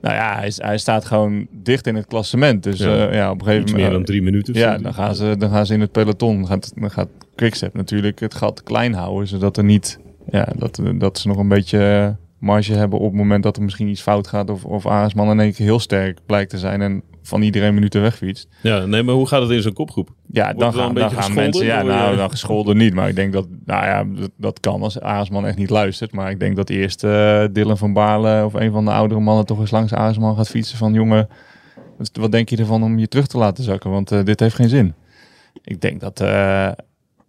nou 0.00 0.14
ja, 0.14 0.36
hij, 0.36 0.52
hij 0.56 0.78
staat 0.78 1.04
gewoon 1.04 1.46
dicht 1.50 1.86
in 1.86 1.94
het 1.94 2.06
klassement. 2.06 2.62
Dus 2.62 2.78
Ja. 2.78 2.94
ja, 2.94 3.14
ja 3.14 3.30
op 3.30 3.40
een 3.40 3.46
gegeven 3.46 3.66
moment... 3.66 3.82
meer 3.82 3.90
dan 3.90 4.04
drie 4.04 4.22
minuten. 4.22 4.54
Ja, 4.54 4.78
dan 4.78 4.94
gaan 4.94 5.14
ze, 5.14 5.34
dan 5.38 5.50
gaan 5.50 5.66
ze 5.66 5.74
in 5.74 5.80
het 5.80 5.92
peloton. 5.92 6.36
Dan 6.36 6.46
gaat, 6.46 6.72
dan 6.74 6.90
gaat 6.90 7.08
Quickstep 7.34 7.74
natuurlijk 7.74 8.20
het 8.20 8.34
gat 8.34 8.62
klein 8.62 8.94
houden. 8.94 9.28
Zodat 9.28 9.56
er 9.56 9.64
niet. 9.64 9.98
Ja, 10.30 10.48
dat, 10.56 10.80
dat 10.98 11.18
ze 11.18 11.28
nog 11.28 11.36
een 11.36 11.48
beetje 11.48 12.16
marge 12.40 12.72
hebben 12.74 12.98
op 12.98 13.06
het 13.06 13.16
moment 13.16 13.42
dat 13.42 13.56
er 13.56 13.62
misschien 13.62 13.88
iets 13.88 14.00
fout 14.00 14.26
gaat. 14.26 14.50
Of, 14.50 14.64
of 14.64 14.86
Aresman 14.86 15.30
in 15.30 15.40
één 15.40 15.52
keer 15.52 15.66
heel 15.66 15.78
sterk 15.78 16.18
blijkt 16.26 16.50
te 16.50 16.58
zijn. 16.58 16.82
En 16.82 17.02
van 17.22 17.42
iedereen 17.42 17.74
minuten 17.74 18.02
wegfietst. 18.02 18.48
Ja, 18.62 18.86
nee, 18.86 19.02
maar 19.02 19.14
hoe 19.14 19.26
gaat 19.26 19.42
het 19.42 19.50
in 19.50 19.62
zo'n 19.62 19.72
kopgroep? 19.72 20.10
Ja, 20.26 20.44
Wordt 20.44 20.58
dan 20.58 20.72
gaan, 20.72 20.94
dan 20.94 21.10
gaan 21.10 21.34
mensen... 21.34 21.66
Ja, 21.66 21.82
nou, 21.82 22.16
dan 22.16 22.30
gescholden 22.30 22.76
niet. 22.76 22.94
Maar 22.94 23.08
ik 23.08 23.16
denk 23.16 23.32
dat... 23.32 23.46
Nou 23.64 23.84
ja, 23.84 24.20
dat, 24.20 24.30
dat 24.36 24.60
kan 24.60 24.82
als 24.82 25.00
Aresman 25.00 25.46
echt 25.46 25.56
niet 25.56 25.70
luistert. 25.70 26.12
Maar 26.12 26.30
ik 26.30 26.40
denk 26.40 26.56
dat 26.56 26.70
eerst 26.70 27.04
eh 27.04 27.44
Dylan 27.52 27.78
van 27.78 27.92
Baarle... 27.92 28.44
of 28.44 28.54
een 28.54 28.72
van 28.72 28.84
de 28.84 28.90
oudere 28.90 29.20
mannen 29.20 29.46
toch 29.46 29.60
eens 29.60 29.70
langs 29.70 29.92
Aresman 29.92 30.36
gaat 30.36 30.48
fietsen. 30.48 30.78
Van 30.78 30.92
jongen, 30.92 31.28
wat, 32.12 32.32
denk 32.32 32.48
je 32.48 32.56
ervan 32.56 32.82
om 32.82 32.98
je 32.98 33.08
terug 33.08 33.26
te 33.26 33.38
laten 33.38 33.64
zakken? 33.64 33.90
Want 33.90 34.12
eh, 34.12 34.24
dit 34.24 34.40
heeft 34.40 34.54
geen 34.54 34.68
zin. 34.68 34.94
Ik 35.64 35.80
denk 35.80 36.00
dat... 36.00 36.20
eh, 36.20 36.70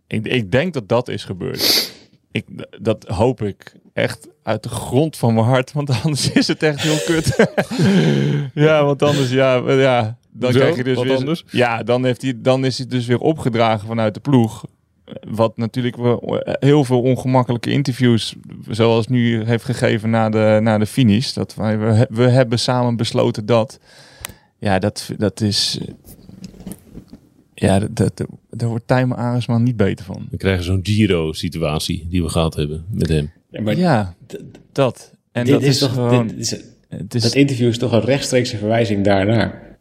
ik, 0.08 0.28
ik 0.28 0.52
denk 0.52 0.74
dat 0.74 0.90
dat 0.90 1.10
is 1.10 1.24
gebeurd. 1.24 1.91
Ik, 2.32 2.46
dat 2.80 3.08
hoop 3.08 3.42
ik 3.42 3.74
echt 3.94 4.28
uit 4.44 4.64
de 4.64 4.70
grond 4.70 5.18
van 5.18 5.34
mijn 5.34 5.46
hart. 5.46 5.72
Want 5.72 5.90
anders 6.04 6.32
is 6.32 6.48
het 6.48 6.64
echt 6.64 6.82
heel 6.82 6.98
kut. 7.06 7.50
ja, 8.66 8.86
want 8.86 9.02
anders... 9.02 9.30
Ja, 9.30 9.72
ja, 9.72 10.18
dan 10.32 10.52
krijg 10.52 10.76
je 10.76 10.84
dus 10.84 10.96
Wat 10.96 11.06
weer, 11.06 11.16
anders? 11.16 11.44
Ja, 11.52 11.84
dan, 11.84 12.06
heeft 12.06 12.22
hij, 12.22 12.34
dan 12.38 12.66
is 12.66 12.78
hij 12.78 12.88
dus 12.88 13.06
weer 13.06 13.20
opgedragen 13.20 13.88
vanuit 13.88 14.14
de 14.14 14.20
ploeg. 14.20 14.66
Wat 15.30 15.58
natuurlijk 15.58 15.96
wel 15.96 16.42
heel 16.44 16.84
veel 16.84 17.02
ongemakkelijke 17.02 17.72
interviews, 17.72 18.36
zoals 18.70 19.08
nu 19.08 19.44
heeft 19.44 19.64
gegeven 19.64 20.10
na 20.10 20.30
de, 20.30 20.60
na 20.62 20.78
de 20.78 20.86
finish. 20.86 21.34
Dat 21.34 21.56
wij, 21.56 21.78
we, 21.78 22.08
we 22.10 22.28
hebben 22.28 22.60
samen 22.60 22.96
besloten 22.96 23.46
dat. 23.46 23.80
Ja, 24.58 24.80
dat, 24.80 25.10
dat 25.18 25.42
is. 25.42 25.80
Ja, 27.68 27.80
dat, 27.80 27.96
dat, 28.18 28.28
daar 28.50 28.70
wordt 28.70 28.88
Tijmen 28.88 29.18
Aresman 29.18 29.64
niet 29.64 29.78
beter 29.78 30.06
van. 30.06 30.28
We 30.32 30.38
krijgen 30.38 30.64
zo'n 30.64 30.80
Giro-situatie 30.84 32.08
die 32.10 32.24
we 32.24 32.30
gehad 32.30 32.56
hebben 32.56 32.86
met 32.90 33.10
hem. 33.10 33.32
Ja, 33.50 33.62
maar 33.62 33.78
ja, 33.78 34.16
dat. 34.72 35.14
En 35.32 35.46
dit 35.46 35.54
dat 35.54 35.62
is, 35.64 35.78
toch, 35.80 35.94
gewoon. 35.94 36.28
dit 36.28 36.38
is, 36.40 36.50
het 36.90 37.14
is, 37.16 37.22
dat 37.22 37.34
interview 37.34 37.68
is 37.68 37.78
toch 37.78 37.92
een 37.92 38.02
rechtstreekse 38.02 38.58
verwijzing 38.58 39.04
daarnaar. 39.04 39.78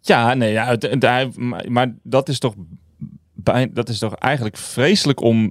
Ja, 0.00 0.34
nee, 0.34 0.52
ja, 0.52 0.66
het- 0.66 0.82
het- 0.82 1.02
hij- 1.02 1.30
maar, 1.36 1.70
maar 1.70 1.94
dat 2.02 2.28
is 2.28 2.38
toch 2.38 2.54
bij, 3.34 3.70
dat 3.72 3.88
is 3.88 3.98
toch 3.98 4.14
eigenlijk 4.14 4.56
vreselijk 4.56 5.20
om 5.20 5.50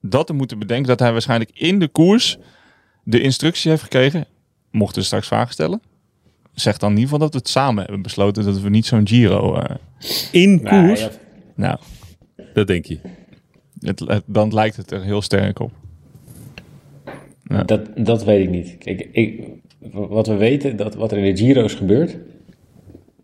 dat 0.00 0.26
te 0.26 0.32
moeten 0.32 0.58
bedenken 0.58 0.86
dat 0.88 0.98
hij 0.98 1.12
waarschijnlijk 1.12 1.50
in 1.54 1.78
de 1.78 1.88
koers 1.88 2.38
de 3.04 3.20
instructie 3.20 3.70
heeft 3.70 3.82
gekregen. 3.82 4.26
Mochten 4.70 5.00
we 5.00 5.06
straks 5.06 5.26
vragen 5.26 5.52
stellen. 5.52 5.80
Zeg 6.54 6.76
dan 6.78 6.90
in 6.90 6.96
ieder 6.98 7.10
geval 7.12 7.24
dat 7.26 7.32
we 7.32 7.38
het 7.38 7.48
samen 7.48 7.82
hebben 7.82 8.02
besloten 8.02 8.44
dat 8.44 8.60
we 8.60 8.68
niet 8.70 8.86
zo'n 8.86 9.06
Giro. 9.08 9.54
eh, 9.54 9.76
In 10.32 10.60
Nou, 10.62 10.86
koers? 10.86 11.08
nou, 11.54 11.78
Dat 12.54 12.66
denk 12.66 12.84
je. 12.84 12.98
het, 13.80 14.00
het- 14.00 14.22
dan 14.26 14.52
lijkt 14.54 14.76
het 14.76 14.90
er 14.90 15.02
heel 15.02 15.22
sterk 15.22 15.58
op. 15.58 15.72
Dat, 17.66 17.88
dat 17.96 18.24
weet 18.24 18.42
ik 18.44 18.50
niet. 18.50 18.78
Kijk, 18.78 19.08
ik, 19.12 19.42
wat 19.92 20.26
we 20.26 20.34
weten, 20.34 20.76
dat 20.76 20.94
wat 20.94 21.12
er 21.12 21.18
in 21.18 21.34
de 21.34 21.40
Giro 21.44 21.64
is 21.64 21.74
gebeurd. 21.74 22.16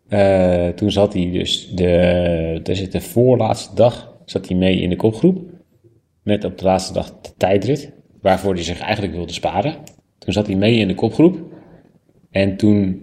eh, 0.09 0.69
toen 0.69 0.91
zat 0.91 1.13
hij 1.13 1.31
dus, 1.31 1.69
de, 1.75 2.61
daar 2.63 2.77
zit 2.77 2.93
de 2.93 3.01
voorlaatste 3.01 3.75
dag, 3.75 4.13
zat 4.25 4.49
hij 4.49 4.57
mee 4.57 4.81
in 4.81 4.89
de 4.91 4.97
kopgroep. 4.97 5.43
Net 6.23 6.45
op 6.45 6.59
de 6.59 6.65
laatste 6.65 6.93
dag 6.93 7.21
de 7.21 7.31
tijdrit, 7.37 7.93
waarvoor 8.23 8.55
hij 8.55 8.63
zich 8.63 8.81
eigenlijk 8.81 9.15
wilde 9.15 9.33
sparen. 9.33 9.75
Toen 10.19 10.33
zat 10.33 10.47
hij 10.47 10.57
mee 10.57 10.79
in 10.79 10.89
de 10.89 10.95
kopgroep. 10.95 11.39
En 12.31 12.57
toen 12.57 13.03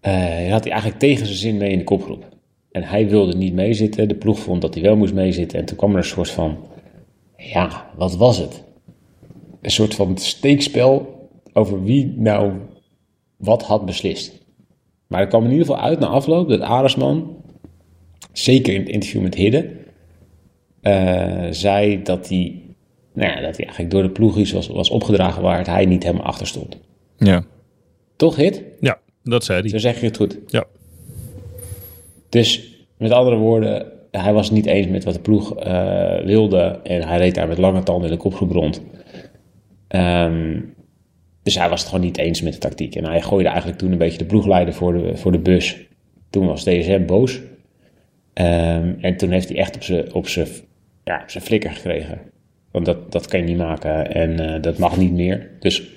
eh, 0.00 0.50
had 0.50 0.62
hij 0.64 0.72
eigenlijk 0.72 0.98
tegen 1.00 1.26
zijn 1.26 1.38
zin 1.38 1.56
mee 1.56 1.70
in 1.70 1.78
de 1.78 1.84
kopgroep. 1.84 2.36
En 2.70 2.82
hij 2.82 3.08
wilde 3.08 3.36
niet 3.36 3.54
meezitten. 3.54 4.08
De 4.08 4.14
ploeg 4.14 4.38
vond 4.38 4.60
dat 4.60 4.74
hij 4.74 4.82
wel 4.82 4.96
moest 4.96 5.14
meezitten. 5.14 5.58
En 5.58 5.64
toen 5.64 5.76
kwam 5.76 5.90
er 5.90 5.96
een 5.96 6.04
soort 6.04 6.30
van 6.30 6.56
ja, 7.36 7.90
wat 7.96 8.16
was 8.16 8.38
het? 8.38 8.64
Een 9.62 9.70
soort 9.70 9.94
van 9.94 10.18
steekspel 10.18 11.16
over 11.52 11.84
wie 11.84 12.14
nou 12.16 12.52
wat 13.36 13.62
had 13.62 13.84
beslist. 13.84 14.46
Maar 15.06 15.20
er 15.20 15.26
kwam 15.26 15.44
in 15.44 15.50
ieder 15.50 15.66
geval 15.66 15.82
uit 15.82 15.98
na 15.98 16.06
afloop 16.06 16.48
dat 16.48 16.60
Aresman, 16.60 17.36
zeker 18.32 18.74
in 18.74 18.80
het 18.80 18.88
interview 18.88 19.22
met 19.22 19.34
Hidde, 19.34 19.70
eh, 20.80 21.46
zei 21.50 22.02
dat 22.02 22.28
hij, 22.28 22.62
nou 23.12 23.30
ja, 23.30 23.40
dat 23.40 23.56
hij 23.56 23.64
eigenlijk 23.64 23.90
door 23.90 24.02
de 24.02 24.10
ploeg 24.10 24.52
was, 24.52 24.66
was 24.66 24.90
opgedragen 24.90 25.42
waar 25.42 25.66
hij 25.66 25.86
niet 25.86 26.02
helemaal 26.02 26.26
achter 26.26 26.46
stond. 26.46 26.78
Ja. 27.18 27.44
Toch, 28.16 28.36
Hid? 28.36 28.62
Ja, 28.80 28.98
dat 29.22 29.44
zei 29.44 29.62
Zo 29.62 29.68
hij. 29.68 29.78
zeg 29.78 30.00
je 30.00 30.06
het 30.06 30.16
goed. 30.16 30.38
Ja. 30.46 30.64
Dus 32.28 32.76
met 32.96 33.10
andere 33.10 33.36
woorden, 33.36 33.86
hij 34.10 34.32
was 34.32 34.46
het 34.46 34.54
niet 34.54 34.66
eens 34.66 34.86
met 34.86 35.04
wat 35.04 35.14
de 35.14 35.20
ploeg 35.20 35.56
eh, 35.56 36.20
wilde. 36.24 36.80
En 36.82 37.02
hij 37.02 37.18
reed 37.18 37.34
daar 37.34 37.48
met 37.48 37.58
lange 37.58 37.82
tanden 37.82 38.10
in 38.10 38.16
de 38.16 38.22
kopgroep 38.22 38.50
rond. 38.50 38.82
Ehm, 39.88 40.60
dus 41.42 41.54
hij 41.58 41.68
was 41.68 41.80
het 41.80 41.88
gewoon 41.88 42.04
niet 42.04 42.18
eens 42.18 42.42
met 42.42 42.52
de 42.52 42.58
tactiek. 42.58 42.94
En 42.94 43.04
hij 43.04 43.20
gooide 43.20 43.48
eigenlijk 43.48 43.78
toen 43.78 43.92
een 43.92 43.98
beetje 43.98 44.18
de 44.18 44.24
ploegleider 44.24 44.74
voor 44.74 44.92
de, 44.92 45.16
voor 45.16 45.32
de 45.32 45.38
bus. 45.38 45.76
Toen 46.30 46.46
was 46.46 46.64
DSM 46.64 47.06
boos. 47.06 47.40
Ehm, 48.32 48.94
en 49.00 49.16
toen 49.16 49.30
heeft 49.30 49.48
hij 49.48 49.58
echt 49.58 49.76
op 49.76 49.82
zijn 49.82 50.12
op 50.14 50.28
zijn 50.28 50.48
ja, 51.04 51.20
op 51.22 51.30
zijn 51.30 51.44
flikker 51.44 51.70
gekregen. 51.70 52.20
Want 52.70 52.86
dat, 52.86 53.12
dat 53.12 53.26
kan 53.26 53.40
je 53.40 53.46
niet 53.46 53.56
maken 53.56 54.14
en 54.14 54.54
eh, 54.54 54.62
dat 54.62 54.78
mag 54.78 54.96
niet 54.96 55.12
meer. 55.12 55.50
Dus 55.60 55.88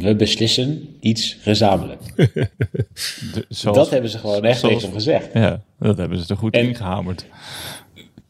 we 0.00 0.14
beslissen 0.16 0.96
iets 1.00 1.36
gezamenlijk. 1.40 2.00
De- 2.16 3.44
zoals- 3.48 3.76
dat 3.76 3.90
hebben 3.90 4.10
ze 4.10 4.18
gewoon 4.18 4.44
echt 4.44 4.58
zoals- 4.60 4.74
tegen 4.74 4.88
hem 4.88 4.98
gezegd. 4.98 5.28
Ja, 5.34 5.62
dat 5.78 5.96
hebben 5.96 6.18
ze 6.18 6.24
er 6.28 6.36
goed 6.36 6.54
En- 6.54 6.68
ingehamerd. 6.68 7.26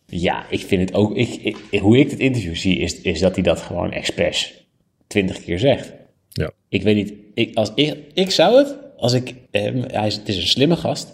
Ja, 0.07 0.45
ik 0.51 0.61
vind 0.61 0.81
het 0.89 0.95
ook. 0.99 1.17
Ik, 1.17 1.29
ik- 1.71 1.81
hoe 1.81 1.99
ik 1.99 2.11
het 2.11 2.19
interview 2.19 2.55
zie, 2.57 2.79
is, 2.79 3.01
is 3.01 3.21
dat 3.21 3.35
hij 3.35 3.43
dat 3.45 3.61
gewoon 3.61 3.93
expres 3.93 4.65
twintig 5.07 5.45
keer 5.45 5.59
zegt. 5.59 5.93
Ja. 6.29 6.51
Ik 6.69 6.83
weet 6.83 6.95
niet. 6.95 7.13
Ik, 7.35 7.55
als 7.57 7.73
ik, 7.75 7.97
ik 8.15 8.31
zou 8.31 8.57
het, 8.59 8.77
als 8.97 9.13
ik 9.13 9.35
hem. 9.51 9.85
Hij 9.87 10.07
is, 10.07 10.15
het 10.15 10.29
is 10.29 10.37
een 10.37 10.47
slimme 10.47 10.77
gast. 10.77 11.09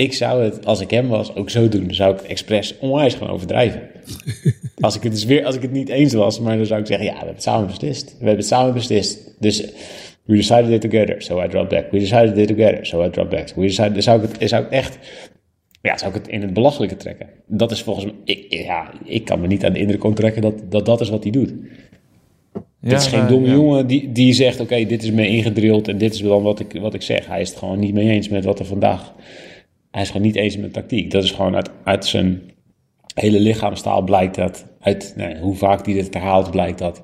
Ik 0.00 0.12
zou 0.12 0.42
het, 0.44 0.66
als 0.66 0.80
ik 0.80 0.90
hem 0.90 1.08
was, 1.08 1.34
ook 1.34 1.50
zo 1.50 1.68
doen. 1.68 1.84
Dan 1.84 1.94
zou 1.94 2.12
ik 2.12 2.20
het 2.20 2.28
expres 2.30 2.78
onwijs 2.78 3.14
gaan 3.14 3.28
overdrijven. 3.28 3.80
als, 4.80 4.96
ik 4.96 5.02
het 5.02 5.12
dus 5.12 5.24
weer, 5.24 5.44
als 5.44 5.54
ik 5.54 5.62
het 5.62 5.72
niet 5.72 5.88
eens 5.88 6.12
was, 6.12 6.40
maar 6.40 6.56
dan 6.56 6.66
zou 6.66 6.80
ik 6.80 6.86
zeggen: 6.86 7.06
ja, 7.06 7.12
we 7.12 7.18
hebben 7.18 7.34
het 7.34 7.44
samen 7.44 7.66
beslist. 7.66 8.04
We 8.04 8.16
hebben 8.16 8.36
het 8.36 8.46
samen 8.46 8.74
beslist. 8.74 9.34
Dus 9.38 9.60
we 10.24 10.36
decided 10.36 10.70
it 10.70 10.90
together, 10.90 11.22
so 11.22 11.42
I 11.42 11.48
dropped 11.48 11.70
back. 11.70 11.90
We 11.90 11.98
decided 11.98 12.38
it 12.38 12.48
together, 12.48 12.86
so 12.86 13.04
I 13.04 13.10
dropped 13.10 13.38
back. 13.38 13.56
We 13.56 13.62
decided, 13.62 14.04
zou 14.04 14.22
ik 14.22 14.28
het, 14.38 14.48
zou 14.48 14.64
ik 14.64 14.70
echt 14.70 14.98
ja, 15.82 15.98
zou 15.98 16.14
ik 16.14 16.16
het 16.20 16.28
in 16.28 16.42
het 16.42 16.52
belachelijke 16.52 16.96
trekken. 16.96 17.28
Dat 17.46 17.70
is 17.70 17.82
volgens 17.82 18.04
mij, 18.04 18.14
ik, 18.24 18.46
ja, 18.48 18.92
ik 19.04 19.24
kan 19.24 19.40
me 19.40 19.46
niet 19.46 19.64
aan 19.64 19.72
de 19.72 19.78
indruk 19.78 20.04
onttrekken 20.04 20.42
dat, 20.42 20.54
dat 20.68 20.86
dat 20.86 21.00
is 21.00 21.08
wat 21.08 21.22
hij 21.22 21.32
doet. 21.32 21.52
Ja, 22.52 22.88
dit 22.88 23.00
is 23.00 23.06
geen 23.06 23.26
domme 23.26 23.46
ja. 23.46 23.52
jongen 23.52 23.86
die, 23.86 24.12
die 24.12 24.32
zegt, 24.32 24.60
oké, 24.60 24.84
dit 24.84 25.02
is 25.02 25.10
me 25.10 25.28
ingedrild 25.28 25.88
en 25.88 25.98
dit 25.98 26.14
is 26.14 26.20
dan 26.20 26.42
wat 26.42 26.60
ik, 26.60 26.80
wat 26.80 26.94
ik 26.94 27.02
zeg. 27.02 27.26
Hij 27.26 27.40
is 27.40 27.48
het 27.48 27.58
gewoon 27.58 27.78
niet 27.78 27.94
mee 27.94 28.10
eens 28.10 28.28
met 28.28 28.44
wat 28.44 28.58
er 28.58 28.64
vandaag... 28.64 29.12
Hij 29.90 30.02
is 30.02 30.10
gewoon 30.10 30.26
niet 30.26 30.36
eens 30.36 30.56
met 30.56 30.72
tactiek. 30.72 31.10
Dat 31.10 31.24
is 31.24 31.30
gewoon 31.30 31.64
uit, 31.84 32.06
zijn 32.06 32.40
hele 33.14 33.40
lichaamstaal 33.40 34.02
blijkt 34.02 34.34
dat. 34.34 34.66
Uit 34.80 35.12
nou, 35.16 35.38
hoe 35.38 35.54
vaak 35.54 35.84
hij 35.84 35.94
dit 35.94 36.14
herhaalt 36.14 36.50
blijkt 36.50 36.78
dat. 36.78 37.02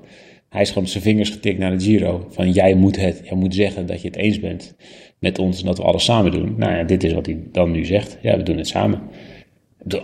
Hij 0.49 0.61
is 0.61 0.71
gewoon 0.71 0.87
zijn 0.87 1.03
vingers 1.03 1.29
getikt 1.29 1.59
naar 1.59 1.77
de 1.77 1.83
Giro. 1.83 2.27
Van 2.29 2.51
jij 2.51 2.73
moet 2.75 2.95
het, 2.95 3.21
jij 3.23 3.37
moet 3.37 3.55
zeggen 3.55 3.85
dat 3.85 4.01
je 4.01 4.07
het 4.07 4.17
eens 4.17 4.39
bent 4.39 4.75
met 5.19 5.39
ons 5.39 5.59
en 5.59 5.65
dat 5.65 5.77
we 5.77 5.83
alles 5.83 6.03
samen 6.03 6.31
doen. 6.31 6.55
Nou 6.57 6.75
ja, 6.75 6.83
dit 6.83 7.03
is 7.03 7.13
wat 7.13 7.25
hij 7.25 7.39
dan 7.51 7.71
nu 7.71 7.85
zegt. 7.85 8.17
Ja, 8.21 8.37
we 8.37 8.43
doen 8.43 8.57
het 8.57 8.67
samen. 8.67 9.01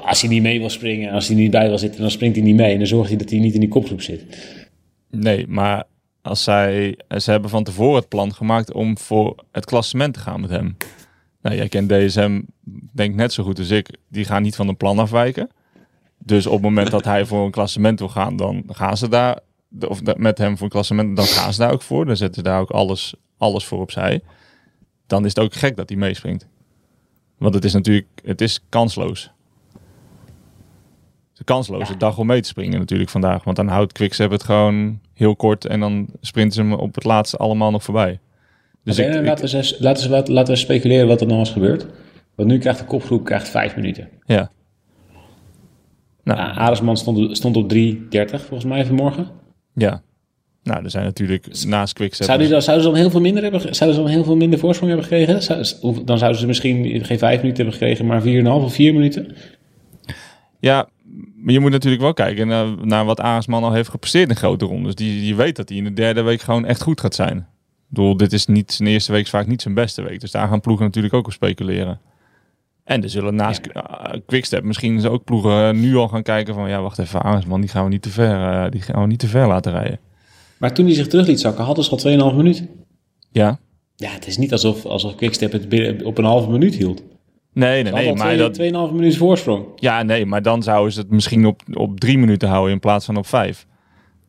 Als 0.01 0.21
hij 0.21 0.29
niet 0.29 0.41
mee 0.41 0.59
wil 0.59 0.69
springen, 0.69 1.11
als 1.11 1.27
hij 1.27 1.35
niet 1.35 1.51
bij 1.51 1.67
wil 1.67 1.77
zitten, 1.77 2.01
dan 2.01 2.11
springt 2.11 2.35
hij 2.35 2.45
niet 2.45 2.55
mee. 2.55 2.71
En 2.71 2.77
dan 2.77 2.87
zorgt 2.87 3.09
hij 3.09 3.17
dat 3.17 3.29
hij 3.29 3.39
niet 3.39 3.53
in 3.53 3.59
die 3.59 3.69
kopgroep 3.69 4.01
zit. 4.01 4.23
Nee, 5.09 5.47
maar 5.47 5.83
als 6.21 6.43
zij, 6.43 6.97
ze 7.17 7.31
hebben 7.31 7.49
van 7.49 7.63
tevoren 7.63 7.95
het 7.95 8.09
plan 8.09 8.33
gemaakt 8.33 8.73
om 8.73 8.97
voor 8.97 9.43
het 9.51 9.65
klassement 9.65 10.13
te 10.13 10.19
gaan 10.19 10.41
met 10.41 10.49
hem. 10.49 10.77
Nou, 11.43 11.55
jij 11.55 11.67
kent 11.67 11.89
DSM, 11.89 12.41
denk 12.91 13.15
net 13.15 13.33
zo 13.33 13.43
goed 13.43 13.59
als 13.59 13.69
ik. 13.69 13.97
Die 14.07 14.25
gaan 14.25 14.41
niet 14.41 14.55
van 14.55 14.67
een 14.67 14.77
plan 14.77 14.99
afwijken. 14.99 15.49
Dus 16.17 16.45
op 16.45 16.53
het 16.53 16.61
moment 16.61 16.91
dat 16.91 17.05
hij 17.05 17.25
voor 17.25 17.45
een 17.45 17.51
klassement 17.51 17.99
wil 17.99 18.09
gaan, 18.09 18.35
dan 18.37 18.63
gaan 18.67 18.97
ze 18.97 19.09
daar, 19.09 19.39
of 19.87 20.17
met 20.17 20.37
hem 20.37 20.57
voor 20.57 20.65
een 20.65 20.71
klassement, 20.71 21.15
dan 21.15 21.25
gaan 21.25 21.53
ze 21.53 21.59
daar 21.59 21.71
ook 21.71 21.81
voor. 21.81 22.05
Dan 22.05 22.17
zetten 22.17 22.43
ze 22.43 22.49
daar 22.49 22.59
ook 22.59 22.69
alles, 22.69 23.13
alles 23.37 23.65
voor 23.65 23.79
opzij. 23.79 24.21
Dan 25.07 25.25
is 25.25 25.35
het 25.35 25.43
ook 25.43 25.53
gek 25.53 25.75
dat 25.75 25.89
hij 25.89 25.97
meespringt. 25.97 26.47
Want 27.37 27.53
het 27.53 27.65
is 27.65 27.73
natuurlijk, 27.73 28.07
het 28.23 28.41
is 28.41 28.63
kansloos. 28.69 29.31
Het 31.33 31.89
is 31.89 31.97
dag 31.97 32.17
om 32.17 32.27
mee 32.27 32.41
te 32.41 32.47
springen 32.47 32.79
natuurlijk 32.79 33.09
vandaag. 33.09 33.43
Want 33.43 33.57
dan 33.57 33.67
houdt 33.67 33.93
Quickstep 33.93 34.31
het 34.31 34.43
gewoon 34.43 34.99
heel 35.13 35.35
kort 35.35 35.65
en 35.65 35.79
dan 35.79 36.07
sprinten 36.21 36.53
ze 36.53 36.61
hem 36.61 36.73
op 36.73 36.95
het 36.95 37.03
laatste 37.03 37.37
allemaal 37.37 37.71
nog 37.71 37.83
voorbij. 37.83 38.19
Dus 38.83 38.99
Oké, 38.99 39.07
ik, 39.07 39.13
nou, 39.13 39.23
ik- 39.23 39.27
laten, 39.29 39.49
we 39.59 39.75
laten, 39.79 40.03
we, 40.03 40.09
laten, 40.15 40.33
laten 40.33 40.53
we 40.53 40.59
speculeren 40.59 41.07
wat 41.07 41.21
er 41.21 41.27
nog 41.27 41.41
is 41.41 41.49
gebeurd. 41.49 41.85
Want 42.35 42.49
nu 42.49 42.57
krijgt 42.57 42.79
de 42.79 42.85
kopgroep 42.85 43.25
krijgt 43.25 43.49
vijf 43.49 43.75
minuten. 43.75 44.09
ja. 44.25 44.51
Nou, 46.23 46.39
Nou, 46.39 46.57
Aresman 46.57 46.97
stond, 46.97 47.37
stond 47.37 47.57
op 47.57 47.73
3.30 47.73 48.41
volgens 48.41 48.63
mij 48.65 48.85
vanmorgen. 48.85 49.27
ja. 49.73 50.01
Nou, 50.63 50.83
er 50.83 50.89
zijn 50.89 51.03
natuurlijk 51.05 51.63
naast 51.65 51.93
Quickstep... 51.93 52.25
Zouden, 52.25 52.45
die 52.47 52.55
dan, 52.55 52.63
zouden 52.65 52.85
ze 52.85 52.91
dan 52.91 52.99
heel 53.01 53.09
veel 53.11 53.21
minder 53.21 53.43
hebben, 53.43 53.61
zouden 53.61 53.97
ze 53.99 54.03
dan 54.03 54.11
heel 54.11 54.23
veel 54.23 54.35
minder 54.35 54.59
voorsprong 54.59 54.91
hebben 54.91 55.09
gekregen? 55.09 55.43
Zou- 55.43 56.03
dan 56.05 56.17
zouden 56.17 56.39
ze 56.41 56.47
misschien 56.47 57.05
geen 57.05 57.17
vijf 57.17 57.41
minuten 57.41 57.63
hebben 57.63 57.73
gekregen, 57.73 58.05
maar 58.05 58.21
4,5 58.21 58.63
of 58.63 58.73
4 58.73 58.93
minuten. 58.93 59.35
Ja, 60.59 60.87
maar 61.35 61.53
je 61.53 61.59
moet 61.59 61.71
natuurlijk 61.71 62.01
wel 62.01 62.13
kijken 62.13 62.47
naar, 62.47 62.67
naar 62.85 63.05
wat 63.05 63.19
Arendsman 63.19 63.63
al 63.63 63.73
heeft 63.73 63.89
gepresteerd 63.89 64.29
in 64.29 64.35
grote 64.35 64.65
rondes. 64.65 64.95
Die, 64.95 65.21
die 65.21 65.35
weet 65.35 65.55
dat 65.55 65.69
hij 65.69 65.77
in 65.77 65.83
de 65.83 65.93
derde 65.93 66.21
week 66.21 66.41
gewoon 66.41 66.65
echt 66.65 66.81
goed 66.81 67.01
gaat 67.01 67.15
zijn. 67.15 67.47
Bedoel, 67.93 68.17
dit 68.17 68.33
is 68.33 68.45
niet 68.45 68.71
zijn 68.71 68.89
eerste 68.89 69.11
week, 69.11 69.23
is 69.23 69.29
vaak 69.29 69.47
niet 69.47 69.61
zijn 69.61 69.73
beste 69.73 70.01
week. 70.01 70.19
Dus 70.19 70.31
daar 70.31 70.47
gaan 70.47 70.61
ploegen 70.61 70.85
natuurlijk 70.85 71.13
ook 71.13 71.25
op 71.25 71.31
speculeren. 71.31 71.99
En 72.83 73.03
er 73.03 73.09
zullen 73.09 73.35
naast 73.35 73.61
ja. 73.73 74.15
Quickstep 74.25 74.63
misschien 74.63 74.97
is 74.97 75.05
ook 75.05 75.23
ploegen 75.23 75.79
nu 75.79 75.95
al 75.95 76.07
gaan 76.07 76.23
kijken 76.23 76.53
van... 76.53 76.69
ja, 76.69 76.81
wacht 76.81 76.99
even, 76.99 77.21
Arendsman, 77.21 77.61
die 77.61 77.69
gaan 77.69 77.83
we 77.83 77.89
niet 77.89 78.01
te 78.01 78.09
ver, 78.09 78.63
uh, 78.65 78.71
die 78.71 78.81
gaan 78.81 79.01
we 79.01 79.07
niet 79.07 79.19
te 79.19 79.27
ver 79.27 79.47
laten 79.47 79.71
rijden. 79.71 79.99
Maar 80.57 80.73
toen 80.73 80.85
hij 80.85 80.93
zich 80.93 81.07
terug 81.07 81.27
liet 81.27 81.39
zakken, 81.39 81.63
hadden 81.63 81.83
ze 81.83 82.17
al 82.19 82.31
2,5 82.31 82.35
minuut. 82.35 82.67
Ja. 83.31 83.59
Ja, 83.95 84.09
het 84.11 84.27
is 84.27 84.37
niet 84.37 84.51
alsof, 84.51 84.85
alsof 84.85 85.15
Quickstep 85.15 85.51
het 85.51 85.69
binnen, 85.69 86.05
op 86.05 86.17
een 86.17 86.25
halve 86.25 86.49
minuut 86.49 86.75
hield. 86.75 87.03
Nee, 87.53 87.83
nee, 87.83 87.93
nee. 87.93 88.13
Maar 88.13 88.51
twee, 88.53 88.71
dat... 88.71 88.89
2,5 88.89 88.95
minuten 88.95 89.17
voorsprong. 89.17 89.65
Ja, 89.75 90.03
nee, 90.03 90.25
maar 90.25 90.41
dan 90.41 90.63
zouden 90.63 90.93
ze 90.93 90.99
het 90.99 91.09
misschien 91.09 91.45
op, 91.45 91.61
op 91.73 91.99
drie 91.99 92.17
minuten 92.17 92.49
houden 92.49 92.73
in 92.73 92.79
plaats 92.79 93.05
van 93.05 93.17
op 93.17 93.27
vijf. 93.27 93.65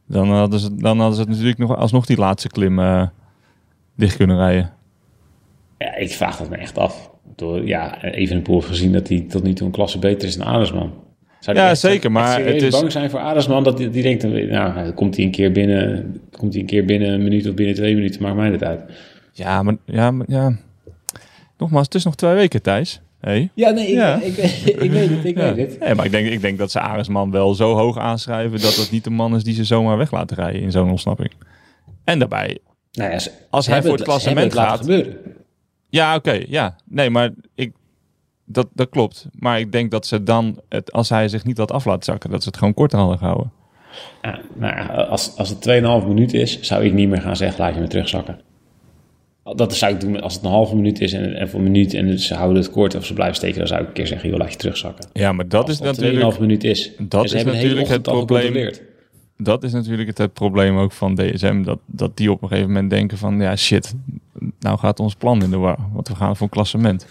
Dan 0.07 0.31
hadden 0.31 0.61
ze, 0.61 0.75
dan 0.75 0.99
hadden 0.99 1.15
ze 1.15 1.21
het 1.21 1.31
natuurlijk 1.31 1.59
nog 1.59 1.77
alsnog 1.77 2.07
die 2.07 2.17
laatste 2.17 2.49
klim 2.49 2.79
uh, 2.79 3.07
dicht 3.95 4.17
kunnen 4.17 4.37
rijden. 4.37 4.73
Ja, 5.79 5.95
ik 5.95 6.11
vraag 6.11 6.37
dat 6.37 6.51
me 6.51 6.57
echt 6.57 6.79
af. 6.79 7.11
Door, 7.37 7.67
ja, 7.67 8.03
even 8.03 8.37
een 8.37 8.43
pool 8.43 8.61
gezien 8.61 8.93
dat 8.93 9.09
hij 9.09 9.27
tot 9.29 9.43
nu 9.43 9.53
toe 9.53 9.67
een 9.67 9.73
klasse 9.73 9.99
beter 9.99 10.29
is 10.29 10.37
dan 10.37 10.47
Adersman. 10.47 10.93
Zou 11.41 11.57
ja, 11.57 11.71
echt, 11.71 11.81
zeker. 11.81 12.13
Maar 12.13 12.45
het 12.45 12.63
is 12.63 12.71
bang 12.71 12.93
zijn 12.93 13.11
voor 13.11 13.21
Adersman 13.21 13.65
dat 13.65 13.77
die, 13.77 13.91
die 13.91 14.03
denkt, 14.03 14.51
nou, 14.51 14.91
komt 14.91 15.17
hij 15.17 15.25
een 15.25 15.31
keer 15.31 15.53
binnen, 15.53 16.21
komt 16.31 16.53
hij 16.53 16.61
een 16.61 16.69
keer 16.69 16.85
binnen 16.85 17.13
een 17.13 17.23
minuut 17.23 17.49
of 17.49 17.55
binnen 17.55 17.75
twee 17.75 17.95
minuten, 17.95 18.23
maakt 18.23 18.37
mij 18.37 18.51
dat 18.51 18.65
uit. 18.65 18.81
Ja, 19.33 19.63
maar 19.63 19.77
ja, 19.85 20.11
maar, 20.11 20.27
ja. 20.29 20.57
Nogmaals, 21.59 21.85
het 21.85 21.95
is 21.95 22.05
nog 22.05 22.15
twee 22.15 22.35
weken, 22.35 22.63
Thijs. 22.63 23.01
Hey. 23.21 23.51
Ja, 23.55 23.71
nee, 23.71 23.87
ik, 23.87 23.95
ja. 23.95 24.21
ik, 24.21 24.37
ik, 24.37 24.77
ik, 24.81 24.91
weet 24.91 25.11
het, 25.11 25.25
ik 25.25 25.37
ja. 25.39 25.55
weet 25.55 25.71
het. 25.71 25.81
Nee, 25.81 25.95
maar 25.95 26.05
ik 26.05 26.11
denk, 26.11 26.29
ik 26.29 26.41
denk 26.41 26.59
dat 26.59 26.71
ze 26.71 26.81
Aresman 26.81 27.31
wel 27.31 27.55
zo 27.55 27.75
hoog 27.75 27.99
aanschrijven 27.99 28.61
dat 28.61 28.77
het 28.77 28.91
niet 28.91 29.05
de 29.05 29.11
man 29.11 29.35
is 29.35 29.45
die 29.45 29.55
ze 29.55 29.65
zomaar 29.65 29.97
weg 29.97 30.11
laten 30.11 30.37
rijden 30.37 30.61
in 30.61 30.71
zo'n 30.71 30.91
ontsnapping. 30.91 31.31
En 32.05 32.19
daarbij, 32.19 32.59
nou 32.95 33.11
ja, 33.11 33.19
ze, 33.19 33.31
als 33.51 33.65
ze 33.65 33.71
hij 33.71 33.81
voor 33.81 33.91
het 33.91 34.01
het, 34.01 34.09
klassement 34.09 34.53
het 34.53 34.63
gaat. 34.63 34.81
gebeuren. 34.81 35.17
Ja, 35.89 36.17
oké, 36.17 36.29
okay, 36.29 36.47
ja. 36.49 36.77
Nee, 36.85 37.11
maar 37.11 37.31
ik, 37.55 37.73
dat, 38.45 38.69
dat 38.73 38.89
klopt. 38.89 39.27
Maar 39.33 39.59
ik 39.59 39.73
denk 39.73 39.91
dat 39.91 40.07
ze 40.07 40.23
dan, 40.23 40.61
het, 40.69 40.93
als 40.93 41.09
hij 41.09 41.29
zich 41.29 41.45
niet 41.45 41.59
wat 41.59 41.73
af 41.73 41.85
laat 41.85 42.05
zakken, 42.05 42.31
dat 42.31 42.43
ze 42.43 42.49
het 42.49 42.59
gewoon 42.59 42.75
korter 42.75 42.99
hadden 42.99 43.19
gehouden. 43.19 43.53
Ja, 44.23 44.41
nou, 44.55 45.09
als, 45.09 45.37
als 45.37 45.49
het 45.49 46.03
2,5 46.03 46.07
minuut 46.07 46.35
is, 46.35 46.61
zou 46.61 46.85
ik 46.85 46.93
niet 46.93 47.09
meer 47.09 47.21
gaan 47.21 47.37
zeggen, 47.37 47.61
laat 47.61 47.75
je 47.75 47.81
me 47.81 47.87
terugzakken. 47.87 48.41
Dat 49.55 49.75
zou 49.75 49.95
ik 49.95 50.01
doen 50.01 50.21
als 50.21 50.35
het 50.35 50.45
een 50.45 50.51
halve 50.51 50.77
minuut 50.77 51.01
is 51.01 51.13
en, 51.13 51.35
en 51.35 51.49
voor 51.49 51.59
een 51.59 51.65
minuut 51.65 51.95
en 51.95 52.19
ze 52.19 52.35
houden 52.35 52.63
het 52.63 52.71
kort 52.71 52.95
of 52.95 53.07
ze 53.07 53.15
blijven 53.15 53.37
steken, 53.37 53.59
dan 53.59 53.67
zou 53.67 53.81
ik 53.81 53.87
een 53.87 53.93
keer 53.93 54.07
zeggen, 54.07 54.29
joh, 54.29 54.39
laat 54.39 54.53
je 54.53 54.59
terugzakken. 54.59 55.09
Ja, 55.13 55.33
maar 55.33 55.49
dat 55.49 55.63
als 55.63 55.73
is 55.73 55.81
natuurlijk... 55.81 56.35
2,5 56.35 56.41
minuut 56.41 56.65
is. 56.65 56.93
Dat 56.99 57.25
is 57.25 57.45
natuurlijk 57.45 57.89
het 57.89 58.03
probleem. 58.03 58.71
Dat 59.37 59.63
is 59.63 59.73
natuurlijk 59.73 60.09
het, 60.09 60.19
het, 60.19 60.33
probleem 60.33 60.77
ook 60.77 60.93
van 60.93 61.15
DSM, 61.15 61.63
dat, 61.63 61.79
dat 61.87 62.17
die 62.17 62.33
op 62.33 62.43
een 62.43 62.49
gegeven 62.49 62.73
moment 62.73 62.91
denken 62.91 63.19
van, 63.19 63.41
ja 63.41 63.57
shit, 63.57 63.95
nou 64.61 64.79
gaat 64.79 65.01
ons 65.01 65.15
plan 65.15 65.43
in 65.43 65.51
de 65.51 65.57
war, 65.57 65.79
want 65.93 66.09
we 66.09 66.15
gaan 66.15 66.37
voor 66.37 66.47
een 66.47 66.53
klassement. 66.53 67.07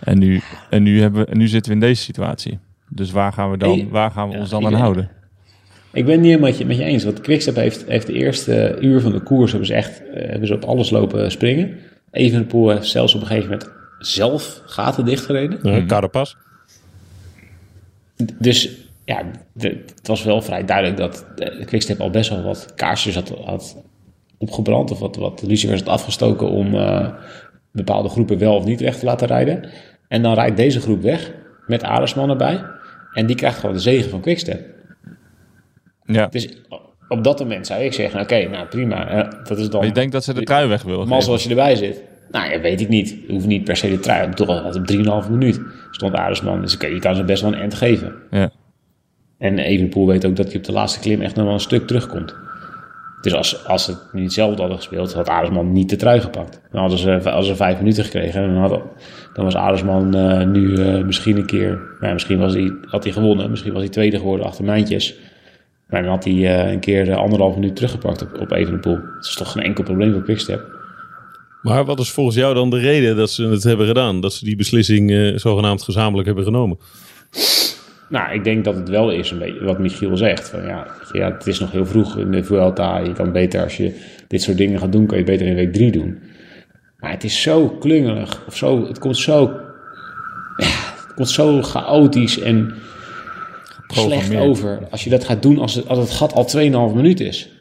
En 0.00 0.18
nu, 0.18 0.40
en 0.70 0.82
nu, 0.82 1.00
hebben, 1.00 1.28
en 1.28 1.38
nu 1.38 1.48
zitten 1.48 1.72
we 1.72 1.78
in 1.78 1.86
deze 1.86 2.02
situatie. 2.02 2.58
Dus 2.88 3.10
waar 3.10 3.32
gaan 3.32 3.50
we, 3.50 3.56
dan, 3.56 3.88
waar 3.88 4.10
gaan 4.10 4.28
we 4.28 4.38
ons 4.38 4.50
dan 4.50 4.66
aan 4.66 4.74
houden? 4.74 5.10
Ik 5.92 6.04
ben 6.04 6.12
het 6.12 6.20
niet 6.20 6.30
helemaal 6.30 6.66
met 6.66 6.76
je 6.76 6.84
eens. 6.84 7.04
Want 7.04 7.20
Quickstep 7.20 7.54
heeft, 7.54 7.84
heeft 7.86 8.06
de 8.06 8.12
eerste 8.12 8.78
uur 8.80 9.00
van 9.00 9.12
de 9.12 9.20
koers 9.20 9.50
hebben 9.50 9.68
ze 9.68 9.74
echt 9.74 10.00
uh, 10.00 10.28
hebben 10.28 10.48
ze 10.48 10.54
op 10.54 10.64
alles 10.64 10.90
lopen 10.90 11.30
springen. 11.30 11.78
Evenepoel 12.10 12.70
heeft 12.70 12.86
zelfs 12.86 13.14
op 13.14 13.20
een 13.20 13.26
gegeven 13.26 13.50
moment 13.50 13.70
zelf 13.98 14.62
gaten 14.66 15.04
dichtgereden. 15.04 15.58
Ja, 15.62 15.84
Carapaz. 15.86 16.34
Dus 18.38 18.89
ja, 19.10 19.22
de, 19.52 19.68
het 19.96 20.06
was 20.06 20.22
wel 20.22 20.42
vrij 20.42 20.64
duidelijk 20.64 20.96
dat 20.96 21.26
de 21.36 21.64
Quickstep 21.64 22.00
al 22.00 22.10
best 22.10 22.30
wel 22.30 22.42
wat 22.42 22.72
kaarsjes 22.74 23.14
had, 23.14 23.32
had 23.44 23.76
opgebrand. 24.38 24.90
Of 24.90 24.98
wat, 24.98 25.16
wat 25.16 25.42
lucifers 25.42 25.80
had 25.80 25.88
afgestoken 25.88 26.50
om 26.50 26.74
uh, 26.74 27.08
bepaalde 27.72 28.08
groepen 28.08 28.38
wel 28.38 28.56
of 28.56 28.64
niet 28.64 28.80
weg 28.80 28.98
te 28.98 29.04
laten 29.04 29.26
rijden. 29.26 29.68
En 30.08 30.22
dan 30.22 30.34
rijdt 30.34 30.56
deze 30.56 30.80
groep 30.80 31.02
weg 31.02 31.32
met 31.66 31.82
Aresman 31.82 32.30
erbij. 32.30 32.64
En 33.12 33.26
die 33.26 33.36
krijgt 33.36 33.58
gewoon 33.58 33.74
de 33.74 33.80
zegen 33.80 34.10
van 34.10 34.20
Quickstep. 34.20 34.60
Ja. 36.04 36.26
Dus 36.26 36.48
op 37.08 37.24
dat 37.24 37.38
moment 37.38 37.66
zou 37.66 37.82
ik 37.82 37.92
zeggen, 37.92 38.20
oké, 38.20 38.34
okay, 38.34 38.46
nou 38.46 38.66
prima. 38.66 39.28
Dat 39.44 39.58
is 39.58 39.68
dan, 39.68 39.78
maar 39.78 39.88
je 39.88 39.94
denkt 39.94 40.12
dat 40.12 40.24
ze 40.24 40.34
de 40.34 40.42
trui 40.42 40.68
weg 40.68 40.82
willen 40.82 41.08
Maar 41.08 41.22
zoals 41.22 41.42
je 41.42 41.48
erbij 41.48 41.76
zit. 41.76 42.02
Nou 42.30 42.50
ja, 42.50 42.60
weet 42.60 42.80
ik 42.80 42.88
niet. 42.88 43.08
Je 43.26 43.32
hoeft 43.32 43.46
niet 43.46 43.64
per 43.64 43.76
se 43.76 43.90
de 43.90 44.00
trui. 44.00 44.34
Toch 44.34 44.48
al 44.48 44.64
op 44.64 45.22
3,5 45.24 45.30
minuut 45.30 45.60
stond 45.90 46.14
Aresman. 46.14 46.60
Dus 46.60 46.74
oké, 46.74 46.84
okay, 46.84 46.94
je 46.94 47.00
kan 47.00 47.14
ze 47.14 47.24
best 47.24 47.42
wel 47.42 47.52
een 47.52 47.60
end 47.60 47.74
geven. 47.74 48.14
Ja. 48.30 48.50
En 49.40 49.58
Evenpoel 49.58 50.06
weet 50.06 50.26
ook 50.26 50.36
dat 50.36 50.46
hij 50.46 50.56
op 50.56 50.64
de 50.64 50.72
laatste 50.72 51.00
klim 51.00 51.20
echt 51.20 51.34
nog 51.34 51.44
wel 51.44 51.54
een 51.54 51.60
stuk 51.60 51.86
terugkomt. 51.86 52.34
Dus 53.20 53.34
als, 53.34 53.66
als 53.66 53.86
het 53.86 53.98
niet 54.12 54.24
hetzelfde 54.24 54.60
hadden 54.60 54.76
gespeeld, 54.76 55.12
had 55.12 55.28
Aresman 55.28 55.72
niet 55.72 55.90
de 55.90 55.96
trui 55.96 56.20
gepakt. 56.20 56.60
Dan 56.70 56.80
hadden 56.80 56.98
ze, 56.98 57.10
hadden 57.10 57.44
ze 57.44 57.56
vijf 57.56 57.78
minuten 57.78 58.04
gekregen. 58.04 58.42
En 58.42 58.54
dan, 58.54 58.62
had, 58.62 58.82
dan 59.34 59.44
was 59.44 59.54
Aresman 59.54 60.16
uh, 60.16 60.46
nu 60.46 60.60
uh, 60.60 61.04
misschien 61.04 61.36
een 61.36 61.46
keer... 61.46 61.80
Nou, 62.00 62.12
misschien 62.12 62.38
was 62.38 62.52
hij, 62.52 62.72
had 62.82 63.04
hij 63.04 63.12
gewonnen. 63.12 63.50
Misschien 63.50 63.72
was 63.72 63.82
hij 63.82 63.90
tweede 63.90 64.18
geworden 64.18 64.46
achter 64.46 64.64
Mijntjes. 64.64 65.18
Maar 65.88 66.02
dan 66.02 66.10
had 66.10 66.24
hij 66.24 66.32
uh, 66.32 66.72
een 66.72 66.80
keer 66.80 67.14
anderhalf 67.14 67.54
minuut 67.54 67.76
teruggepakt 67.76 68.22
op, 68.22 68.40
op 68.40 68.50
Evenepoel. 68.50 68.96
Dat 68.96 69.24
is 69.24 69.34
toch 69.34 69.52
geen 69.52 69.62
enkel 69.62 69.84
probleem 69.84 70.12
voor 70.12 70.22
Quickstep. 70.22 70.78
Maar 71.62 71.84
wat 71.84 72.00
is 72.00 72.10
volgens 72.10 72.36
jou 72.36 72.54
dan 72.54 72.70
de 72.70 72.78
reden 72.78 73.16
dat 73.16 73.30
ze 73.30 73.46
het 73.46 73.62
hebben 73.62 73.86
gedaan? 73.86 74.20
Dat 74.20 74.32
ze 74.32 74.44
die 74.44 74.56
beslissing 74.56 75.32
zogenaamd 75.40 75.82
gezamenlijk 75.82 76.26
hebben 76.26 76.44
genomen? 76.44 76.78
Nou, 78.10 78.34
ik 78.34 78.44
denk 78.44 78.64
dat 78.64 78.74
het 78.74 78.88
wel 78.88 79.10
is 79.10 79.30
een 79.30 79.38
beetje 79.38 79.64
wat 79.64 79.78
Michiel 79.78 80.16
zegt. 80.16 80.48
Van, 80.48 80.66
ja, 80.66 80.86
ja, 81.12 81.32
het 81.32 81.46
is 81.46 81.58
nog 81.58 81.72
heel 81.72 81.86
vroeg 81.86 82.18
in 82.18 82.30
de 82.30 82.44
Vuelta. 82.44 82.98
Je 82.98 83.12
kan 83.12 83.32
beter 83.32 83.62
als 83.62 83.76
je 83.76 84.00
dit 84.28 84.42
soort 84.42 84.56
dingen 84.56 84.78
gaat 84.78 84.92
doen, 84.92 85.06
kan 85.06 85.18
je 85.18 85.24
het 85.24 85.32
beter 85.32 85.46
in 85.46 85.54
week 85.54 85.72
drie 85.72 85.90
doen. 85.90 86.18
Maar 86.98 87.10
het 87.10 87.24
is 87.24 87.42
zo 87.42 87.68
klungelig. 87.68 88.44
Of 88.46 88.56
zo, 88.56 88.86
het 88.86 88.98
komt 88.98 89.16
zo... 89.16 89.60
Het 90.56 91.14
komt 91.14 91.30
zo 91.30 91.62
chaotisch 91.62 92.38
en 92.40 92.74
slecht 93.88 94.36
over. 94.36 94.80
Als 94.90 95.04
je 95.04 95.10
dat 95.10 95.24
gaat 95.24 95.42
doen 95.42 95.58
als 95.58 95.74
het, 95.74 95.88
als 95.88 95.98
het 95.98 96.10
gat 96.10 96.32
al 96.32 96.48
2,5 96.90 96.94
minuut 96.94 97.20
is. 97.20 97.59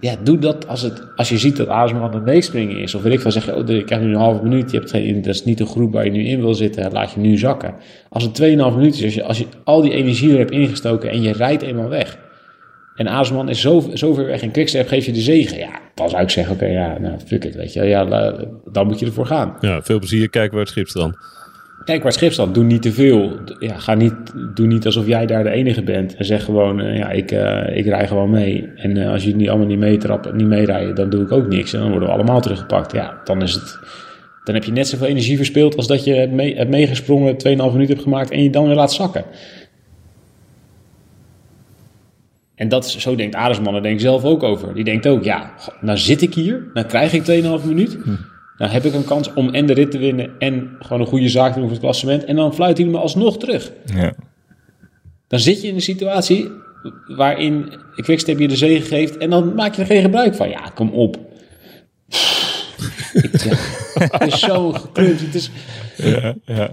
Ja, 0.00 0.16
doe 0.22 0.38
dat 0.38 0.68
als, 0.68 0.82
het, 0.82 1.02
als 1.16 1.28
je 1.28 1.38
ziet 1.38 1.56
dat 1.56 1.68
Aresman 1.68 2.02
aan 2.02 2.14
het 2.14 2.24
meespringen 2.24 2.76
is. 2.76 2.94
Of 2.94 3.02
weet 3.02 3.12
ik 3.12 3.20
van 3.20 3.32
zeggen, 3.32 3.56
oh, 3.56 3.68
ik 3.68 3.88
heb 3.88 4.00
nu 4.00 4.08
een 4.08 4.14
halve 4.14 4.42
minuut. 4.42 4.70
Je 4.70 4.76
hebt 4.76 4.90
geen, 4.90 5.22
dat 5.22 5.34
is 5.34 5.44
niet 5.44 5.58
de 5.58 5.66
groep 5.66 5.92
waar 5.92 6.04
je 6.04 6.10
nu 6.10 6.24
in 6.24 6.40
wil 6.40 6.54
zitten. 6.54 6.92
Laat 6.92 7.12
je 7.12 7.20
nu 7.20 7.36
zakken. 7.36 7.74
Als 8.08 8.22
het 8.22 8.42
2,5 8.42 8.46
minuut 8.46 8.94
is, 8.94 9.04
als 9.04 9.14
je, 9.14 9.22
als 9.22 9.38
je 9.38 9.46
al 9.64 9.82
die 9.82 9.92
energie 9.92 10.32
er 10.32 10.38
hebt 10.38 10.50
ingestoken 10.50 11.10
en 11.10 11.22
je 11.22 11.32
rijdt 11.32 11.62
eenmaal 11.62 11.88
weg. 11.88 12.18
En 12.94 13.06
Aresman 13.06 13.48
is 13.48 13.60
zo, 13.60 13.90
zo 13.94 14.14
ver 14.14 14.26
weg 14.26 14.42
en 14.42 14.50
Quickstep 14.50 14.88
geef 14.88 15.06
je 15.06 15.12
de 15.12 15.20
zegen. 15.20 15.58
Ja, 15.58 15.80
dan 15.94 16.08
zou 16.08 16.22
ik 16.22 16.30
zeggen, 16.30 16.54
oké, 16.54 16.66
ja, 16.66 16.98
nou, 16.98 17.18
fuck 17.26 17.44
it, 17.44 17.54
weet 17.54 17.72
je. 17.72 17.84
Ja, 17.84 18.04
dan 18.64 18.86
moet 18.86 18.98
je 18.98 19.06
ervoor 19.06 19.26
gaan. 19.26 19.56
Ja, 19.60 19.82
veel 19.82 19.98
plezier. 19.98 20.30
Kijken 20.30 20.52
waar 20.52 20.64
het 20.64 20.70
schip 20.70 20.88
strandt. 20.88 21.16
Kijk 21.88 22.02
waar 22.02 22.12
het 22.12 22.20
schip 22.20 22.32
staat. 22.32 22.54
Doe 22.54 22.64
niet 22.64 22.82
te 22.82 22.92
veel. 22.92 23.38
Ja, 23.58 23.78
ga 23.78 23.94
niet, 23.94 24.14
doe 24.54 24.66
niet 24.66 24.86
alsof 24.86 25.06
jij 25.06 25.26
daar 25.26 25.44
de 25.44 25.50
enige 25.50 25.82
bent. 25.82 26.16
En 26.16 26.24
zeg 26.24 26.44
gewoon, 26.44 26.80
uh, 26.80 26.96
ja, 26.96 27.10
ik, 27.10 27.32
uh, 27.32 27.76
ik 27.76 27.86
rij 27.86 28.06
gewoon 28.06 28.30
mee. 28.30 28.68
En 28.76 28.96
uh, 28.96 29.10
als 29.10 29.24
niet 29.24 29.48
allemaal 29.48 29.66
niet 29.66 29.78
meetrapt, 29.78 30.32
niet 30.32 30.46
meerijden, 30.46 30.94
dan 30.94 31.10
doe 31.10 31.22
ik 31.22 31.32
ook 31.32 31.46
niks. 31.46 31.72
En 31.72 31.80
dan 31.80 31.90
worden 31.90 32.08
we 32.08 32.14
allemaal 32.14 32.40
teruggepakt. 32.40 32.92
Ja, 32.92 33.20
dan 33.24 33.42
is 33.42 33.52
het... 33.52 33.78
Dan 34.44 34.54
heb 34.54 34.64
je 34.64 34.72
net 34.72 34.88
zoveel 34.88 35.06
energie 35.06 35.36
verspild 35.36 35.76
als 35.76 35.86
dat 35.86 36.04
je 36.04 36.14
hebt, 36.14 36.32
mee, 36.32 36.56
hebt 36.56 36.70
meegesprongen, 36.70 37.34
2,5 37.34 37.40
minuten 37.46 37.86
hebt 37.86 38.02
gemaakt 38.02 38.30
en 38.30 38.42
je 38.42 38.50
dan 38.50 38.66
weer 38.66 38.74
laat 38.74 38.92
zakken. 38.92 39.24
En 42.54 42.68
dat 42.68 42.90
zo 42.90 43.14
denkt 43.14 43.34
Aresman 43.34 43.74
er 43.74 43.82
denk 43.82 43.94
ik 43.94 44.00
zelf 44.00 44.24
ook 44.24 44.42
over. 44.42 44.74
Die 44.74 44.84
denkt 44.84 45.06
ook, 45.06 45.24
ja, 45.24 45.54
nou 45.80 45.98
zit 45.98 46.22
ik 46.22 46.34
hier, 46.34 46.70
dan 46.74 46.86
krijg 46.86 47.12
ik 47.12 47.42
2,5 47.60 47.66
minuut. 47.66 47.98
Hm. 48.04 48.10
Nou 48.58 48.70
heb 48.72 48.84
ik 48.84 48.94
een 48.94 49.04
kans 49.04 49.32
om 49.32 49.54
en 49.54 49.66
de 49.66 49.72
rit 49.72 49.90
te 49.90 49.98
winnen 49.98 50.30
en 50.38 50.76
gewoon 50.78 51.00
een 51.00 51.06
goede 51.06 51.28
zaak 51.28 51.52
te 51.52 51.58
doen 51.58 51.62
voor 51.62 51.76
het 51.76 51.84
klassement. 51.84 52.24
En 52.24 52.36
dan 52.36 52.54
fluit 52.54 52.78
hij 52.78 52.86
me 52.86 52.98
alsnog 52.98 53.38
terug. 53.38 53.72
Ja. 53.94 54.12
Dan 55.28 55.38
zit 55.38 55.60
je 55.60 55.68
in 55.68 55.74
een 55.74 55.80
situatie 55.80 56.50
waarin 57.06 57.72
Quickstep 57.94 58.38
je 58.38 58.48
de 58.48 58.56
zege 58.56 58.86
geeft 58.86 59.16
en 59.16 59.30
dan 59.30 59.54
maak 59.54 59.74
je 59.74 59.80
er 59.80 59.86
geen 59.86 60.02
gebruik 60.02 60.34
van. 60.34 60.48
Ja, 60.48 60.70
kom 60.74 60.90
op. 60.90 61.16
ik, 63.12 63.42
ja, 63.42 63.54
het 63.94 64.32
is 64.32 64.40
zo 64.40 64.72
gekleurd. 64.72 65.20
Het 65.20 65.34
is... 65.34 65.50
Ja, 65.96 66.34
ja. 66.44 66.70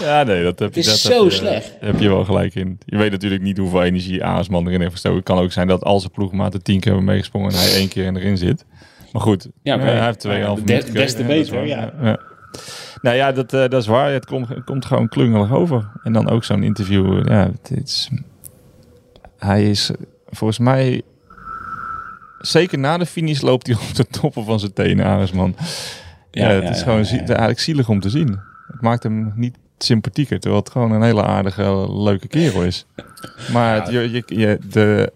Ja, 0.00 0.22
nee, 0.22 0.42
dat 0.42 0.58
heb 0.58 0.68
het 0.68 0.76
is 0.76 0.86
dat 0.86 0.98
zo 0.98 1.22
heb 1.22 1.30
je, 1.30 1.36
slecht. 1.36 1.76
heb 1.80 2.00
je 2.00 2.08
wel 2.08 2.24
gelijk 2.24 2.54
in. 2.54 2.78
Je 2.84 2.96
weet 2.96 3.10
natuurlijk 3.10 3.42
niet 3.42 3.58
hoeveel 3.58 3.82
energie 3.82 4.24
Aasman 4.24 4.66
erin 4.66 4.80
heeft 4.80 4.92
gestoken. 4.92 5.18
Het 5.18 5.26
kan 5.26 5.38
ook 5.38 5.52
zijn 5.52 5.68
dat 5.68 5.82
al 5.82 6.00
zijn 6.00 6.12
ploegmaten 6.12 6.62
tien 6.62 6.80
keer 6.80 6.92
hebben 6.92 7.10
meegesprongen 7.10 7.50
en 7.50 7.58
hij 7.58 7.74
één 7.74 7.88
keer 7.88 8.16
erin 8.16 8.36
zit. 8.36 8.64
Maar 9.14 9.22
goed, 9.22 9.48
ja, 9.62 9.76
maar, 9.76 9.86
hij 9.86 10.04
heeft 10.04 10.20
twee 10.20 10.38
ja, 10.38 10.46
half 10.46 10.62
des, 10.62 10.84
des 10.84 11.14
te 11.14 11.24
beter, 11.24 11.66
ja. 11.66 11.92
ja. 12.00 12.18
Nou 13.02 13.16
ja, 13.16 13.32
dat, 13.32 13.52
uh, 13.52 13.60
dat 13.60 13.72
is 13.82 13.86
waar. 13.86 14.12
Het 14.12 14.26
komt, 14.26 14.48
het 14.48 14.64
komt 14.64 14.84
gewoon 14.84 15.08
klungelig 15.08 15.52
over. 15.52 15.90
En 16.02 16.12
dan 16.12 16.28
ook 16.28 16.44
zo'n 16.44 16.62
interview. 16.62 17.28
Ja, 17.28 17.50
het 17.60 17.70
is, 17.82 18.10
hij 19.38 19.70
is 19.70 19.90
volgens 20.26 20.58
mij... 20.58 21.02
Zeker 22.38 22.78
na 22.78 22.98
de 22.98 23.06
finish 23.06 23.40
loopt 23.40 23.66
hij 23.66 23.76
op 23.88 23.94
de 23.94 24.06
toppen 24.06 24.44
van 24.44 24.60
zijn 24.60 24.72
tenen, 24.72 25.06
Aresman. 25.06 25.56
Ja, 26.30 26.50
ja, 26.50 26.60
het 26.60 26.74
is 26.76 26.82
gewoon 26.82 27.04
eigenlijk 27.04 27.60
zielig 27.60 27.88
om 27.88 28.00
te 28.00 28.10
zien. 28.10 28.40
Het 28.66 28.80
maakt 28.80 29.02
hem 29.02 29.32
niet 29.36 29.56
sympathieker. 29.78 30.40
Terwijl 30.40 30.62
het 30.62 30.72
gewoon 30.72 30.92
een 30.92 31.02
hele 31.02 31.22
aardige, 31.24 31.92
leuke 31.92 32.28
kerel 32.28 32.62
is. 32.62 32.86
Maar 33.52 33.74
het, 33.74 33.90
je, 33.90 34.10
je, 34.10 34.22
je- 34.26 34.58
de, 34.70 35.12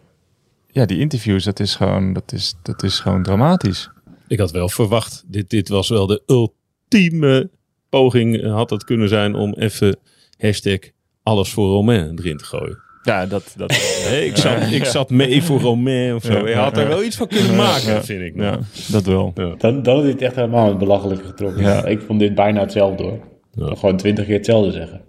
ja, 0.78 0.86
die 0.86 0.98
interviews, 0.98 1.44
dat 1.44 1.60
is 1.60 1.74
gewoon, 1.74 2.12
dat 2.12 2.32
is, 2.32 2.54
dat 2.62 2.82
is 2.82 3.00
gewoon 3.00 3.22
dramatisch. 3.22 3.90
Ik 4.28 4.38
had 4.38 4.50
wel 4.50 4.68
verwacht, 4.68 5.24
dit, 5.26 5.50
dit 5.50 5.68
was 5.68 5.88
wel 5.88 6.06
de 6.06 6.22
ultieme 6.26 7.50
poging 7.88 8.42
eh, 8.42 8.54
had 8.54 8.70
het 8.70 8.84
kunnen 8.84 9.08
zijn 9.08 9.34
om 9.34 9.54
even 9.54 9.96
hashtag 10.38 10.78
alles 11.22 11.50
voor 11.50 11.68
Romain 11.68 12.18
erin 12.18 12.36
te 12.36 12.44
gooien. 12.44 12.78
Ja, 13.02 13.26
dat, 13.26 13.54
dat, 13.56 13.68
Nee, 14.10 14.26
ik, 14.26 14.36
zat, 14.36 14.70
ik 14.70 14.84
zat 14.84 15.10
mee 15.10 15.42
voor 15.42 15.60
Romain 15.60 16.14
of 16.14 16.24
zo. 16.24 16.32
Ja, 16.32 16.48
Je 16.48 16.54
had 16.54 16.76
er 16.76 16.88
wel 16.88 17.02
iets 17.04 17.16
van 17.16 17.28
kunnen 17.28 17.56
maken, 17.56 17.92
Ja, 17.92 18.04
vind 18.04 18.22
ik. 18.22 18.34
nou. 18.34 18.56
ja, 18.56 18.92
dat 18.92 19.04
wel. 19.04 19.32
Dan, 19.58 19.82
dan 19.82 19.98
is 19.98 20.04
dit 20.04 20.22
echt 20.22 20.34
helemaal 20.34 20.68
het 20.68 20.78
belachelijke 20.78 21.24
getrokken. 21.24 21.62
Ja. 21.62 21.84
Ik 21.84 22.00
vond 22.06 22.20
dit 22.20 22.34
bijna 22.34 22.60
hetzelfde 22.60 23.02
hoor. 23.02 23.18
Ja. 23.52 23.74
Gewoon 23.74 23.96
twintig 23.96 24.24
keer 24.26 24.36
hetzelfde 24.36 24.72
zeggen. 24.72 25.00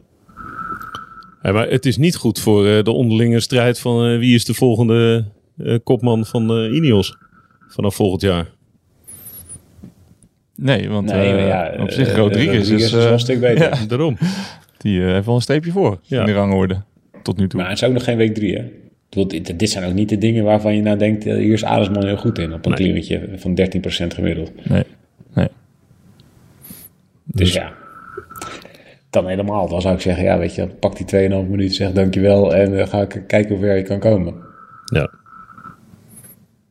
Ja, 1.41 1.51
maar 1.51 1.69
het 1.69 1.85
is 1.85 1.97
niet 1.97 2.15
goed 2.15 2.39
voor 2.39 2.67
eh, 2.67 2.83
de 2.83 2.91
onderlinge 2.91 3.39
strijd 3.39 3.79
van 3.79 4.05
eh, 4.05 4.17
wie 4.17 4.35
is 4.35 4.45
de 4.45 4.53
volgende 4.53 5.25
kopman 5.83 6.25
van 6.25 6.49
eh 6.49 6.73
Ineos 6.75 7.17
vanaf 7.67 7.95
volgend 7.95 8.21
jaar. 8.21 8.45
Nee, 10.55 10.89
want 10.89 11.05
Nee, 11.11 11.27
eh, 11.27 11.33
maar 11.35 11.45
ja, 11.75 11.83
op 11.83 11.91
zich 11.91 12.07
eh, 12.07 12.15
Rodriguez, 12.15 12.57
Rodriguez 12.69 12.93
is, 12.93 12.93
eh, 13.05 13.11
een 13.11 13.19
stuk 13.19 13.39
beter. 13.39 13.79
ja, 13.79 13.85
Daarom. 13.87 14.17
die 14.77 15.01
eh, 15.05 15.11
heeft 15.11 15.25
wel 15.25 15.35
een 15.35 15.41
streepje 15.41 15.71
voor 15.71 15.99
Ja. 16.01 16.19
in 16.19 16.25
de 16.25 16.33
rangorde. 16.33 16.81
Tot 17.23 17.37
nu 17.37 17.47
toe. 17.47 17.59
Maar 17.59 17.69
het 17.69 17.81
is 17.81 17.87
ook 17.87 17.93
nog 17.93 18.03
geen 18.03 18.17
week 18.17 18.33
drie 18.35 18.55
hè. 18.57 18.63
Dit, 19.09 19.59
dit 19.59 19.69
zijn 19.69 19.85
ook 19.85 19.93
niet 19.93 20.09
de 20.09 20.17
dingen 20.17 20.43
waarvan 20.43 20.75
je 20.75 20.81
nou 20.81 20.97
denkt, 20.97 21.25
eh, 21.25 21.35
hier 21.35 21.53
is 21.53 21.63
Aresman 21.63 22.05
heel 22.05 22.17
goed 22.17 22.39
in. 22.39 22.53
Op 22.53 22.65
een 22.65 22.71
Nee. 22.71 22.79
klimmetje 22.79 23.29
van 23.35 23.55
13% 23.55 24.13
gemiddeld. 24.13 24.51
Nee. 24.69 24.83
nee. 25.33 25.47
Dus 27.25 27.53
ja, 27.53 27.73
dan 29.09 29.27
helemaal. 29.27 29.69
Dan 29.69 29.81
zou 29.81 29.95
ik 29.95 30.01
zeggen, 30.01 30.23
ja 30.23 30.37
weet 30.37 30.55
je, 30.55 30.67
pak 30.67 30.97
die 30.97 31.05
2,5 31.05 31.49
minuten, 31.49 31.75
zeg 31.75 31.91
dankjewel 31.91 32.55
en 32.55 32.75
dan 32.77 32.87
ga 32.87 33.01
ik 33.01 33.23
kijken 33.27 33.49
hoe 33.55 33.59
ver 33.65 33.75
je 33.75 33.83
kan 33.83 33.99
komen. 33.99 34.33
Ja. 34.85 35.09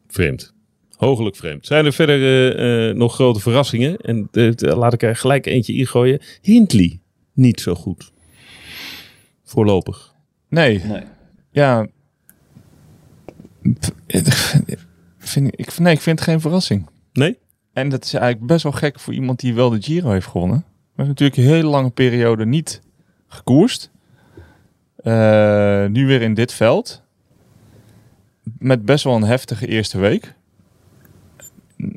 Vreemd. 0.08 0.54
Hoogelijk 0.96 1.36
vreemd. 1.36 1.66
Zijn 1.66 1.84
er 1.84 1.92
verder 1.92 2.22
eh, 2.22 2.88
eh, 2.88 2.96
nog 2.96 3.14
grote 3.14 3.40
verrassingen? 3.40 3.96
En 3.96 4.28
eh, 4.32 4.50
laat 4.56 4.92
ik 4.92 5.02
er 5.02 5.16
gelijk 5.16 5.46
eentje 5.46 5.72
ingooien. 5.72 6.20
Hindley. 6.40 7.00
Niet 7.32 7.60
zo 7.60 7.74
goed. 7.74 8.12
Voorlopig. 9.44 10.14
Nee, 10.48 10.84
Nee. 10.84 11.02
ja. 11.50 11.86
Vind 15.18 15.46
ik, 15.46 15.54
ik, 15.56 15.78
nee, 15.78 15.94
ik 15.94 16.00
vind 16.00 16.18
het 16.18 16.28
geen 16.28 16.40
verrassing. 16.40 16.86
Nee? 17.12 17.38
En 17.72 17.88
dat 17.88 18.04
is 18.04 18.14
eigenlijk 18.14 18.46
best 18.46 18.62
wel 18.62 18.72
gek 18.72 19.00
voor 19.00 19.14
iemand 19.14 19.40
die 19.40 19.54
wel 19.54 19.70
de 19.70 19.82
Giro 19.82 20.10
heeft 20.10 20.26
gewonnen. 20.26 20.64
Maar 20.94 21.06
natuurlijk 21.06 21.38
een 21.38 21.44
hele 21.44 21.68
lange 21.68 21.90
periode 21.90 22.46
niet 22.46 22.82
gekoerst. 23.26 23.90
Eh, 24.96 25.86
nu 25.86 26.06
weer 26.06 26.22
in 26.22 26.34
dit 26.34 26.52
veld. 26.52 27.02
Met 28.58 28.84
best 28.84 29.04
wel 29.04 29.14
een 29.16 29.22
heftige 29.22 29.66
eerste 29.66 29.98
week. 29.98 30.34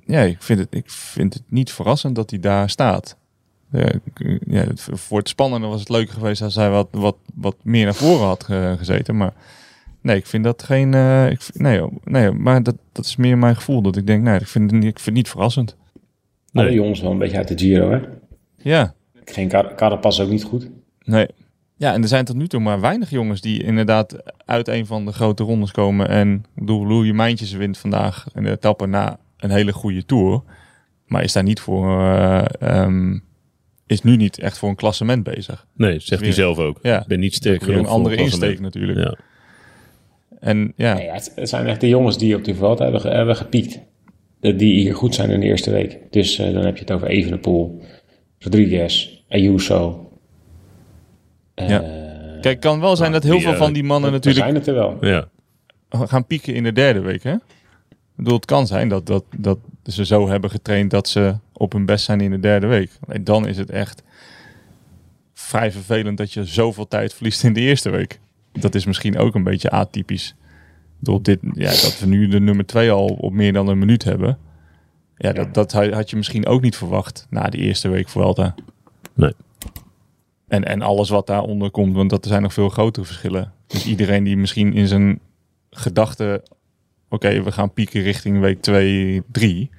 Ja, 0.06 0.22
ik 0.22 0.42
vind 0.42 0.60
het, 0.60 0.68
ik 0.72 0.90
vind 0.90 1.34
het 1.34 1.44
niet 1.48 1.72
verrassend 1.72 2.16
dat 2.16 2.30
hij 2.30 2.40
daar 2.40 2.70
staat. 2.70 3.18
Ja, 4.48 4.66
voor 4.76 5.18
het 5.18 5.30
spannende 5.30 5.68
was 5.68 5.80
het 5.80 5.90
leuker 5.90 6.14
geweest 6.14 6.42
als 6.42 6.56
hij 6.56 6.70
wat, 6.70 6.88
wat, 6.92 7.16
wat 7.34 7.56
meer 7.64 7.84
naar 7.86 7.94
voren 7.96 8.26
had 8.28 8.44
ge- 8.44 8.76
gezeten. 8.78 9.18
Maar 9.18 9.34
nee, 10.02 10.16
ik 10.18 10.26
vind 10.26 10.44
dat 10.44 10.64
geen. 10.64 10.94
eh, 10.94 11.30
ik, 11.32 11.50
nee, 11.54 11.82
nee, 12.04 12.32
maar 12.32 12.64
dat, 12.64 12.76
dat 12.92 13.06
is 13.06 13.16
meer 13.16 13.38
mijn 13.38 13.56
gevoel. 13.56 13.82
Dat 13.82 13.96
ik 13.96 14.08
denk, 14.08 14.24
nee, 14.24 14.40
ik 14.40 14.48
vind 14.48 14.72
het 14.72 14.80
niet, 14.80 14.90
ik 14.90 15.00
vind 15.00 15.06
het 15.06 15.16
niet 15.16 15.30
verrassend. 15.30 15.76
Alle 16.54 16.66
Nee. 16.66 16.74
jongens 16.74 17.02
wel 17.02 17.12
een 17.12 17.18
beetje 17.18 17.38
uit 17.38 17.48
de 17.48 17.58
Giro 17.58 17.92
hè. 17.92 18.00
Ja, 18.58 18.94
Geen 19.26 19.48
Carapaz 19.76 20.20
ook 20.20 20.30
niet 20.30 20.44
goed. 20.44 20.70
nee. 21.04 21.28
Ja, 21.82 21.94
en 21.94 22.02
er 22.02 22.08
zijn 22.08 22.26
tot 22.26 22.36
nu 22.36 22.48
toe 22.48 22.60
maar 22.60 22.80
weinig 22.82 23.10
jongens 23.10 23.42
die 23.42 23.64
inderdaad 23.64 24.16
uit 24.46 24.68
een 24.68 24.86
van 24.86 25.06
de 25.06 25.12
grote 25.12 25.44
rondes 25.44 25.72
komen. 25.72 26.08
En 26.10 26.34
ik 26.34 26.60
bedoel, 26.62 26.88
Louis 26.88 27.12
Mijntjes 27.12 27.52
wint 27.52 27.78
vandaag 27.78 28.26
in 28.36 28.44
de 28.44 28.50
etappe 28.52 28.86
na 28.86 29.20
een 29.38 29.50
hele 29.52 29.74
goede 29.74 30.06
tour. 30.06 30.42
Maar 31.06 31.24
is 31.24 31.34
daar 31.34 31.44
niet 31.44 31.60
voor. 31.60 32.00
eh, 32.00 32.44
ehm, 32.60 33.18
is 33.86 34.02
nu 34.02 34.16
niet 34.16 34.40
echt 34.40 34.58
voor 34.58 34.70
een 34.70 34.76
klassement 34.76 35.24
bezig. 35.24 35.68
Nee, 35.76 35.92
zegt 36.00 36.10
hij 36.10 36.20
Weer- 36.20 36.34
zelf 36.34 36.58
ook. 36.58 36.80
Ja. 36.82 37.02
Ik 37.02 37.08
ben 37.08 37.20
niet 37.20 37.34
sterk 37.34 37.64
genoeg 37.64 37.78
een 37.80 37.86
voor 37.86 37.94
andere 37.94 38.16
klassement. 38.16 38.52
insteek 38.52 38.66
natuurlijk. 38.66 39.00
Ja. 39.00 39.16
En 40.40 40.74
ja, 40.76 40.94
Nee, 40.94 41.10
het, 41.10 41.32
het 41.36 41.50
zijn 41.50 41.68
echt 41.68 41.82
de 41.82 41.88
jongens 41.88 42.18
die 42.18 42.36
op 42.36 42.44
die 42.46 42.56
veld 42.56 42.80
hebben, 42.80 43.02
hebben 43.02 43.36
gepiekt. 43.36 43.80
De- 44.40 44.56
Die 44.56 44.74
hier 44.80 44.96
goed 44.96 45.16
zijn 45.16 45.30
in 45.30 45.40
de 45.40 45.46
eerste 45.46 45.72
week. 45.72 45.98
Dus 46.10 46.40
eh, 46.40 46.54
dan 46.54 46.66
heb 46.66 46.76
je 46.76 46.82
het 46.82 46.92
over 46.92 47.08
Evenepoel, 47.08 47.82
Rodriguez, 48.40 49.10
Ayuso. 49.30 50.11
Eh, 51.62 51.70
Ja. 51.70 51.80
kijk, 52.42 52.44
het 52.56 52.60
kan 52.60 52.80
wel 52.80 52.96
zijn 52.96 53.12
dat 53.12 53.24
heel 53.24 53.32
die, 53.34 53.42
veel 53.42 53.52
eh, 53.52 53.58
van 53.58 53.74
die 53.74 53.84
mannen 53.84 54.12
natuurlijk 54.12 54.44
zijn 54.46 54.56
het 54.56 54.68
er 54.68 54.74
wel. 54.74 54.98
ja. 55.06 55.28
gaan 55.90 56.26
pieken 56.26 56.54
in 56.54 56.64
de 56.64 56.74
derde 56.74 57.00
week. 57.00 57.24
Hè? 57.24 57.34
Ik 57.34 58.28
bedoel, 58.28 58.36
het 58.36 58.46
kan 58.46 58.68
zijn 58.68 58.88
dat, 58.90 59.06
dat, 59.06 59.24
dat 59.38 59.58
ze 59.86 60.06
zo 60.06 60.30
hebben 60.30 60.50
getraind 60.50 60.92
dat 60.92 61.08
ze 61.10 61.36
op 61.54 61.72
hun 61.72 61.86
best 61.86 62.06
zijn 62.06 62.22
in 62.22 62.32
de 62.32 62.40
derde 62.40 62.68
week. 62.68 62.92
Alleen 63.08 63.24
dan 63.24 63.48
is 63.48 63.58
het 63.58 63.70
echt 63.70 64.04
vrij 65.34 65.72
vervelend 65.72 66.18
dat 66.18 66.34
je 66.34 66.46
zoveel 66.46 66.88
tijd 66.88 67.14
verliest 67.14 67.44
in 67.44 67.54
de 67.54 67.60
eerste 67.60 67.90
week. 67.90 68.20
Dat 68.52 68.76
is 68.76 68.86
misschien 68.86 69.18
ook 69.18 69.36
een 69.36 69.44
beetje 69.44 69.70
atypisch. 69.70 70.36
Bedoel, 71.00 71.22
dit, 71.22 71.40
ja, 71.54 71.70
dat 71.70 72.00
we 72.00 72.06
nu 72.08 72.28
de 72.28 72.40
nummer 72.40 72.66
twee 72.66 72.92
al 72.92 73.06
op 73.08 73.34
meer 73.34 73.54
dan 73.54 73.68
een 73.68 73.78
minuut 73.78 74.04
hebben. 74.04 74.38
Ja, 75.18 75.34
dat, 75.34 75.54
dat 75.54 75.72
had 75.72 76.10
je 76.10 76.16
misschien 76.16 76.46
ook 76.46 76.62
niet 76.62 76.76
verwacht 76.76 77.28
na 77.30 77.50
die 77.50 77.62
eerste 77.62 77.90
week 77.90 78.10
Vuelta. 78.10 78.56
Nee. 79.14 79.34
En, 80.52 80.64
en 80.66 80.82
alles 80.82 81.10
wat 81.10 81.28
daaronder 81.28 81.72
komt, 81.72 81.96
want 81.96 82.10
dat 82.10 82.24
er 82.24 82.30
zijn 82.30 82.42
nog 82.42 82.54
veel 82.54 82.70
grotere 82.70 83.06
verschillen. 83.06 83.54
Dus 83.68 83.86
iedereen 83.86 84.24
die 84.24 84.38
misschien 84.38 84.74
in 84.74 84.88
zijn 84.88 85.20
gedachten, 85.70 86.42
oké, 87.10 87.44
we 87.44 87.52
gaan 87.52 87.74
pieken 87.74 88.02
richting 88.02 88.40
week 88.40 88.62
2, 88.62 89.22
3. 89.32 89.70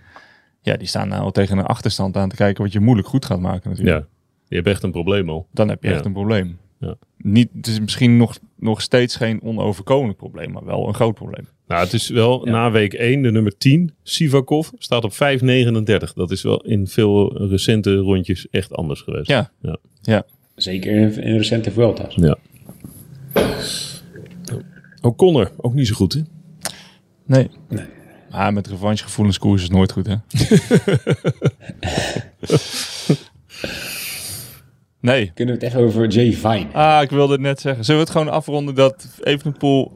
Ja, 0.63 0.77
die 0.77 0.87
staan 0.87 1.09
nou 1.09 1.33
tegen 1.33 1.59
een 1.59 1.65
achterstand 1.67 2.17
aan 2.17 2.29
te 2.29 2.37
kijken 2.37 2.63
wat 2.63 2.73
je 2.73 2.81
moeilijk 2.81 3.09
goed 3.09 3.25
gaat 3.25 3.41
maken 3.41 3.71
natuurlijk. 3.71 3.99
ja. 3.99 4.07
Je 4.49 4.55
hebt 4.57 4.69
echt 4.69 4.83
een 4.83 4.91
probleem 4.91 5.31
al. 5.31 5.47
Dan 5.51 5.69
heb 5.69 5.83
je 5.83 5.89
Ja. 5.89 5.95
echt 5.95 6.05
een 6.05 6.13
probleem. 6.13 6.59
Ja. 6.79 6.95
Niet, 7.17 7.49
het 7.57 7.67
is 7.67 7.81
misschien 7.81 8.17
nog, 8.17 8.39
nog 8.57 8.81
steeds 8.83 9.17
geen 9.17 9.43
onoverkomelijk 9.43 10.19
probleem, 10.19 10.53
maar 10.53 10.65
wel 10.65 10.89
een 10.89 10.95
groot 10.95 11.15
probleem. 11.15 11.49
Nou, 11.67 11.85
het 11.85 11.93
is 11.93 12.09
wel 12.09 12.45
na 12.45 12.71
week 12.71 12.93
1, 12.93 13.23
de 13.23 13.31
nummer 13.31 13.57
10, 13.59 13.95
Sivakov, 14.03 14.69
staat 14.79 15.05
op 15.05 15.13
5,39. 15.13 16.13
Dat 16.15 16.31
is 16.31 16.43
wel 16.43 16.61
in 16.61 16.87
veel 16.87 17.37
recente 17.49 17.97
rondjes 17.97 18.49
echt 18.51 18.73
anders 18.75 19.01
geweest. 19.01 19.29
Ja, 19.29 19.51
Ja. 19.61 19.77
ja. 20.03 20.23
Zeker 20.55 20.93
in, 20.93 21.23
in 21.23 21.37
recente 21.37 21.71
Vuelta's. 21.71 22.15
ja. 22.15 22.37
O'Connor, 25.01 25.51
ook 25.57 25.75
niet 25.75 25.87
zo 25.87 25.95
goed, 25.95 26.13
hè? 26.13 26.21
Nee. 27.27 27.51
Maar 28.31 28.53
met 28.53 28.67
revanchegevoelens 28.67 29.39
koers 29.39 29.63
is 29.63 29.69
nooit 29.71 29.93
goed, 29.93 30.07
hè? 30.07 30.15
nee. 35.01 35.31
Kunnen 35.35 35.55
we 35.55 35.61
het 35.65 35.73
echt 35.75 35.83
over 35.83 36.07
Jay 36.09 36.33
Vine? 36.33 36.67
Ah, 36.73 37.03
ik 37.03 37.11
wilde 37.11 37.33
het 37.33 37.43
net 37.43 37.61
zeggen. 37.61 37.85
Zullen 37.85 38.01
we 38.01 38.07
het 38.07 38.17
gewoon 38.19 38.33
afronden 38.35 38.75
dat 38.75 39.07
Evenepoel 39.23 39.93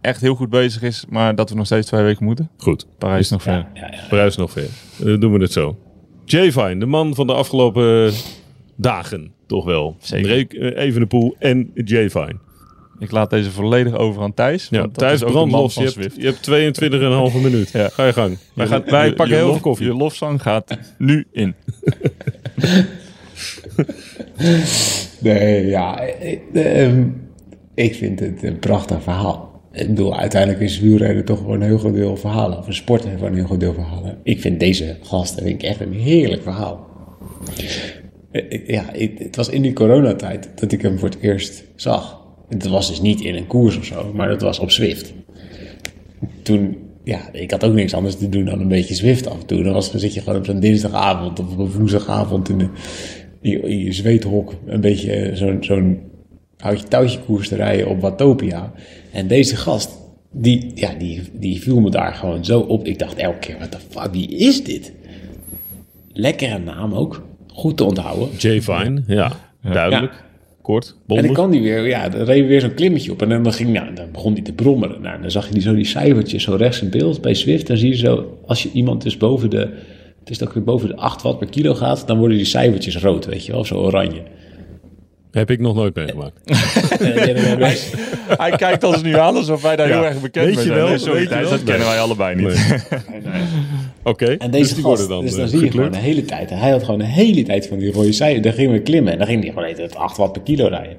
echt 0.00 0.20
heel 0.20 0.34
goed 0.34 0.50
bezig 0.50 0.82
is, 0.82 1.04
maar 1.08 1.34
dat 1.34 1.50
we 1.50 1.56
nog 1.56 1.66
steeds 1.66 1.86
twee 1.86 2.02
weken 2.02 2.24
moeten? 2.24 2.50
Goed. 2.56 2.86
Parijs 2.98 3.20
is 3.20 3.30
nog 3.30 3.42
ver. 3.42 3.66
Ja, 3.74 3.86
ja. 3.90 4.00
Parijs 4.08 4.36
nog 4.36 4.50
ver. 4.50 4.68
Dan 4.98 5.20
doen 5.20 5.32
we 5.32 5.38
het 5.38 5.52
zo. 5.52 5.78
Jay 6.24 6.52
Vine, 6.52 6.78
de 6.78 6.86
man 6.86 7.14
van 7.14 7.26
de 7.26 7.32
afgelopen 7.34 8.12
dagen, 8.76 9.32
toch 9.50 9.64
wel. 9.64 9.96
Zeker. 10.00 10.28
Reek, 10.28 10.52
eh, 10.52 10.84
Evenepoel 10.84 11.36
en 11.38 11.70
Jay 11.74 12.10
Fine. 12.10 12.34
Ik 12.98 13.10
laat 13.10 13.30
deze 13.30 13.50
volledig 13.50 13.94
over 13.96 14.22
aan 14.22 14.34
Thijs. 14.34 14.68
Ja, 14.70 14.86
Thijs 14.92 15.18
de 15.20 15.24
brandlos. 15.26 15.74
van 15.74 15.82
Je 15.84 15.90
hebt, 16.00 16.16
je 16.16 16.24
hebt 16.24 16.42
22,5 17.34 17.42
minuut. 17.50 17.70
Ja. 17.70 17.88
Ga 17.88 18.06
je 18.06 18.12
gang. 18.12 18.38
Wij, 18.54 18.66
Je- 18.66 18.72
gaan, 18.72 18.82
wij 18.86 19.06
je- 19.06 19.12
pakken 19.14 19.34
je 19.34 19.40
heel 19.40 19.44
lof- 19.44 19.52
veel 19.60 19.62
koffie. 19.70 19.86
Je 19.86 19.94
lofzang 19.94 20.42
gaat 20.42 20.78
nu 20.98 21.26
in. 21.32 21.54
Nee, 25.20 25.66
ja. 25.66 26.00
eh, 26.00 26.38
eh, 26.54 26.84
ehm, 26.86 27.02
ik 27.74 27.94
vind 27.94 28.20
het 28.20 28.42
een 28.42 28.58
prachtig 28.58 29.02
verhaal. 29.02 29.62
Ik 29.72 29.86
bedoel, 29.86 30.18
uiteindelijk 30.18 30.62
is 30.62 30.80
wielrennen 30.80 31.24
toch 31.24 31.38
gewoon 31.38 31.60
een 31.60 31.66
heel 31.66 31.78
groot 31.78 31.94
deel 31.94 32.16
verhalen. 32.16 32.58
Of 32.58 32.66
een 32.66 32.74
sport 32.74 33.04
heeft 33.04 33.14
gewoon 33.14 33.30
een 33.30 33.36
heel 33.36 33.46
groot 33.46 33.60
deel 33.60 33.74
verhalen. 33.74 34.18
Ik 34.22 34.40
vind 34.40 34.60
deze 34.60 34.96
gasten 35.02 35.42
vind 35.44 35.62
ik 35.62 35.68
echt 35.68 35.80
een 35.80 35.92
heerlijk 35.92 36.42
verhaal. 36.42 36.88
Eh, 38.30 38.66
Ja, 38.66 38.84
het, 38.92 39.36
was 39.36 39.48
in 39.48 39.62
die 39.62 39.72
coronatijd 39.72 40.48
dat 40.54 40.72
ik 40.72 40.82
hem 40.82 40.98
voor 40.98 41.08
het 41.08 41.18
eerst 41.20 41.64
zag. 41.74 42.20
Het 42.48 42.68
was 42.68 42.88
dus 42.88 43.00
niet 43.00 43.20
in 43.20 43.34
een 43.34 43.46
koers 43.46 43.76
of 43.76 43.84
zo, 43.84 44.12
maar 44.14 44.28
dat 44.28 44.40
was 44.40 44.58
op 44.58 44.70
Zwift. 44.70 45.12
Toen, 46.42 46.76
ja, 47.04 47.32
ik 47.32 47.50
had 47.50 47.64
ook 47.64 47.74
niks 47.74 47.94
anders 47.94 48.16
te 48.16 48.28
doen 48.28 48.44
dan 48.44 48.60
een 48.60 48.68
beetje 48.68 48.94
Zwift 48.94 49.26
af 49.26 49.40
en 49.40 49.46
toe. 49.46 49.62
Dan, 49.62 49.72
was, 49.72 49.90
dan 49.90 50.00
zit 50.00 50.14
je 50.14 50.20
gewoon 50.20 50.38
op 50.38 50.44
zo'n 50.44 50.60
dinsdagavond 50.60 51.38
of 51.38 51.52
op 51.52 51.58
een 51.58 51.72
woensdagavond 51.72 52.48
in, 52.48 52.58
de, 52.58 52.68
in, 53.40 53.78
je, 53.78 53.92
zweethok 53.92 54.54
een 54.66 54.80
beetje 54.80 55.30
zo'n 55.34 55.64
zo'n 55.64 56.00
houtje 56.56 56.88
touwtje 56.88 57.20
koers 57.20 57.48
te 57.48 57.56
rijden 57.56 57.88
op 57.88 58.00
Watopia. 58.00 58.72
En 59.12 59.26
deze 59.26 59.56
gast, 59.56 59.98
die, 60.30 60.72
ja, 60.74 60.94
die, 60.94 61.20
die 61.32 61.60
viel 61.60 61.80
me 61.80 61.90
daar 61.90 62.14
gewoon 62.14 62.44
zo 62.44 62.60
op. 62.60 62.86
Ik 62.86 62.98
dacht 62.98 63.16
elke 63.16 63.38
keer, 63.38 63.58
wat 63.58 63.72
de 63.72 63.78
fuck, 63.88 64.12
wie 64.12 64.28
is 64.28 64.64
dit? 64.64 64.92
Lekkere 66.12 66.58
naam 66.58 66.94
ook. 66.94 67.28
Goed 67.60 67.76
te 67.76 67.84
onthouden. 67.84 68.28
Jay 68.38 68.62
Fine, 68.62 69.02
ja, 69.06 69.32
duidelijk. 69.62 70.24
kort, 70.62 70.86
En 70.86 70.94
dan 71.06 71.16
bondig. 71.16 71.32
kwam 71.32 71.50
hij 71.50 71.60
weer, 71.60 71.86
ja, 71.88 72.08
dan 72.08 72.20
reed 72.20 72.46
weer 72.46 72.60
zo'n 72.60 72.74
klimmetje 72.74 73.12
op. 73.12 73.22
En 73.22 73.42
dan, 73.42 73.52
ging, 73.52 73.72
nou, 73.72 73.94
dan 73.94 74.06
begon 74.12 74.32
hij 74.32 74.42
te 74.42 74.52
brommeren. 74.52 75.00
Nou, 75.02 75.20
dan 75.20 75.30
zag 75.30 75.46
je 75.46 75.52
die, 75.52 75.62
zo 75.62 75.74
die 75.74 75.84
cijfertjes 75.84 76.42
zo 76.42 76.54
rechts 76.54 76.82
in 76.82 76.90
beeld 76.90 77.20
bij 77.20 77.34
Swift. 77.34 77.66
Dan 77.66 77.76
zie 77.76 77.88
je 77.88 77.96
zo, 77.96 78.38
als 78.46 78.62
je 78.62 78.70
iemand 78.72 79.02
dus 79.02 79.16
boven 79.16 79.50
de, 79.50 79.58
het 80.20 80.30
is 80.30 80.42
ook 80.42 80.52
weer 80.52 80.64
boven 80.64 80.88
de 80.88 80.96
8 80.96 81.22
watt 81.22 81.38
per 81.38 81.48
kilo 81.48 81.74
gaat, 81.74 82.06
dan 82.06 82.18
worden 82.18 82.36
die 82.36 82.46
cijfertjes 82.46 82.96
rood, 82.96 83.26
weet 83.26 83.44
je 83.46 83.52
wel, 83.52 83.60
of 83.60 83.66
zo 83.66 83.74
oranje. 83.74 84.22
Heb 85.30 85.50
ik 85.50 85.60
nog 85.60 85.74
nooit 85.74 85.94
meegemaakt. 85.94 86.40
Hij 88.42 88.50
kijkt 88.56 88.84
ons 88.84 89.02
nu 89.02 89.16
aan 89.16 89.36
alsof 89.36 89.62
wij 89.62 89.76
daar 89.76 89.88
Ja. 89.88 89.94
heel 89.94 90.04
erg 90.04 90.20
bekend 90.20 90.44
Weet 90.46 90.54
mee 90.54 90.64
je 90.64 90.70
zijn. 90.70 90.78
wel, 90.80 90.88
Nee, 90.88 90.98
sorry, 90.98 91.18
weet 91.18 91.28
je 91.28 91.34
wel. 91.34 91.50
dat 91.50 91.62
kennen 91.64 91.86
wij 91.86 91.98
allebei 92.00 92.34
niet. 92.36 92.46
Nee. 92.46 93.20
Oké, 94.02 94.24
En 94.26 94.50
deze 94.50 94.64
dus 94.64 94.74
die 94.74 94.84
gast, 94.84 94.98
worden 95.06 95.08
dan, 95.08 95.20
dus 95.24 95.34
dan 95.34 95.44
eh, 95.44 95.50
zie 95.50 95.60
je 95.64 95.70
gewoon 95.70 95.92
de 95.92 95.98
hele 95.98 96.24
tijd. 96.24 96.50
Hij 96.50 96.70
had 96.70 96.82
gewoon 96.84 96.98
de 96.98 97.06
hele 97.06 97.42
tijd 97.42 97.66
van 97.66 97.78
die 97.78 97.92
rode 97.92 98.12
cijfers. 98.12 98.42
Dan 98.42 98.52
gingen 98.52 98.72
we 98.72 98.80
klimmen 98.82 99.12
en 99.12 99.18
dan 99.18 99.26
ging 99.26 99.42
hij 99.42 99.52
gewoon 99.52 99.68
het 99.68 99.94
8 99.96 100.16
watt 100.16 100.32
per 100.32 100.42
kilo 100.42 100.66
rijden. 100.66 100.96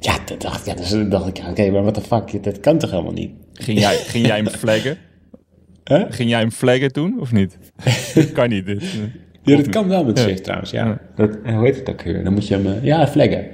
Ja, 0.00 0.18
dat 0.26 0.40
dacht, 0.40 0.66
ja, 0.66 0.74
dus 0.74 0.88
dan 0.90 1.08
dacht 1.08 1.26
ik, 1.28 1.42
oké, 1.50 1.70
maar 1.70 1.82
wat 1.82 1.94
de 1.94 2.00
fuck, 2.00 2.44
dat 2.44 2.60
kan 2.60 2.78
toch 2.78 2.90
helemaal 2.90 3.12
niet? 3.12 3.30
Ging 3.52 3.78
jij, 3.78 3.96
ging 3.96 4.26
jij 4.26 4.36
hem 4.36 4.48
flaggen? 4.64 4.96
Huh? 5.84 6.02
Ging 6.10 6.30
jij 6.30 6.38
hem 6.40 6.50
flaggen 6.50 6.92
toen, 6.92 7.16
of 7.20 7.32
niet? 7.32 7.58
kan 8.32 8.48
niet, 8.48 8.66
dit. 8.66 8.82
Ja, 9.44 9.56
dat 9.56 9.68
kan 9.68 9.88
wel 9.88 10.04
met 10.04 10.18
Ja. 10.18 10.24
Swift 10.24 10.44
trouwens, 10.44 10.70
ja. 10.70 10.86
Ja. 10.86 11.00
Dat, 11.16 11.36
en 11.44 11.54
hoe 11.54 11.64
heet 11.66 11.76
het 11.76 11.90
ook 11.90 12.02
weer? 12.02 12.24
Dan 12.24 12.32
moet 12.32 12.48
je 12.48 12.54
hem, 12.54 12.66
eh, 12.66 12.84
ja, 12.84 13.06
flaggen. 13.06 13.46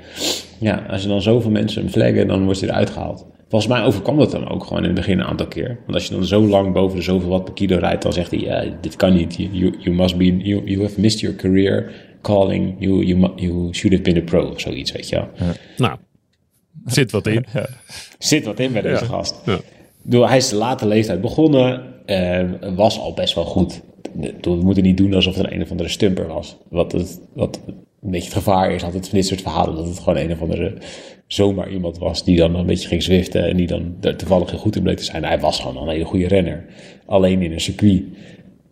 Ja, 0.60 0.84
als 0.90 1.02
je 1.02 1.08
dan 1.08 1.22
zoveel 1.22 1.50
mensen 1.50 1.82
hem 1.82 1.90
flaggen, 1.90 2.26
dan 2.28 2.44
wordt 2.44 2.60
hij 2.60 2.68
eruit 2.68 2.90
gehaald. 2.90 3.26
Volgens 3.48 3.72
mij 3.72 3.82
overkwam 3.82 4.18
dat 4.18 4.30
dan 4.30 4.48
ook 4.48 4.64
gewoon 4.64 4.78
in 4.82 4.84
het 4.88 4.94
begin 4.94 5.18
een 5.18 5.24
aantal 5.26 5.46
keer. 5.46 5.78
Want 5.84 5.94
als 5.94 6.04
je 6.06 6.14
dan 6.14 6.24
zo 6.24 6.46
lang 6.46 6.72
boven 6.72 6.96
de 6.96 7.02
zoveel 7.02 7.28
watt 7.28 7.44
per 7.44 7.54
kilo 7.54 7.78
rijdt, 7.78 8.02
dan 8.02 8.12
zegt 8.12 8.30
hij, 8.30 8.40
ja, 8.40 8.64
dit 8.80 8.96
kan 8.96 9.14
niet. 9.14 9.34
You, 9.36 9.74
you, 9.78 9.96
must 9.96 10.16
be, 10.16 10.24
you, 10.36 10.62
you 10.64 10.82
have 10.82 11.00
missed 11.00 11.20
your 11.20 11.36
career 11.36 11.90
calling. 12.22 12.74
You, 12.78 13.04
you, 13.04 13.32
you 13.36 13.68
should 13.74 13.92
have 13.98 14.02
been 14.02 14.16
a 14.16 14.24
pro 14.24 14.50
of 14.50 14.60
zoiets, 14.60 14.92
weet 14.92 15.08
je 15.08 15.16
wel. 15.16 15.28
Nou, 15.76 15.96
zit 16.84 17.10
wat 17.10 17.26
in. 17.26 17.44
Zit 18.18 18.44
wat 18.44 18.58
in 18.60 18.72
bij 18.72 18.82
deze 18.82 19.04
Ja. 19.04 19.10
gast. 19.10 19.40
Ja. 19.44 19.58
Door, 20.02 20.28
hij 20.28 20.36
is 20.36 20.48
de 20.48 20.56
late 20.56 20.86
leeftijd 20.86 21.20
begonnen, 21.20 21.82
eh, 22.06 22.44
was 22.74 22.98
al 22.98 23.14
best 23.14 23.34
wel 23.34 23.44
goed. 23.44 23.80
We 24.40 24.56
moeten 24.62 24.82
niet 24.82 24.96
doen 24.96 25.14
alsof 25.14 25.36
er 25.36 25.52
een 25.52 25.62
of 25.62 25.70
andere 25.70 25.88
stumper 25.88 26.26
was. 26.26 26.56
Wat, 26.68 26.92
het, 26.92 27.20
wat 27.32 27.60
een 27.66 28.10
beetje 28.10 28.28
het 28.28 28.38
gevaar 28.38 28.72
is 28.72 28.84
altijd 28.84 29.08
van 29.08 29.18
dit 29.18 29.26
soort 29.26 29.42
verhalen, 29.42 29.74
dat 29.74 29.86
het 29.86 29.98
gewoon 29.98 30.18
een 30.18 30.32
of 30.32 30.42
andere 30.42 30.74
zomaar 31.26 31.70
iemand 31.70 31.98
was 31.98 32.24
die 32.24 32.36
dan 32.36 32.54
een 32.54 32.66
beetje 32.66 32.88
ging 32.88 33.02
zwiften 33.02 33.48
en 33.48 33.56
die 33.56 33.66
dan 33.66 33.96
er 34.00 34.16
toevallig 34.16 34.50
heel 34.50 34.58
goed 34.58 34.76
in 34.76 34.82
bleek 34.82 34.96
te 34.96 35.04
zijn. 35.04 35.24
Hij 35.24 35.40
was 35.40 35.60
gewoon 35.60 35.82
een 35.82 35.92
hele 35.92 36.04
goede 36.04 36.28
renner. 36.28 36.64
Alleen 37.06 37.42
in 37.42 37.52
een 37.52 37.60
circuit, 37.60 38.02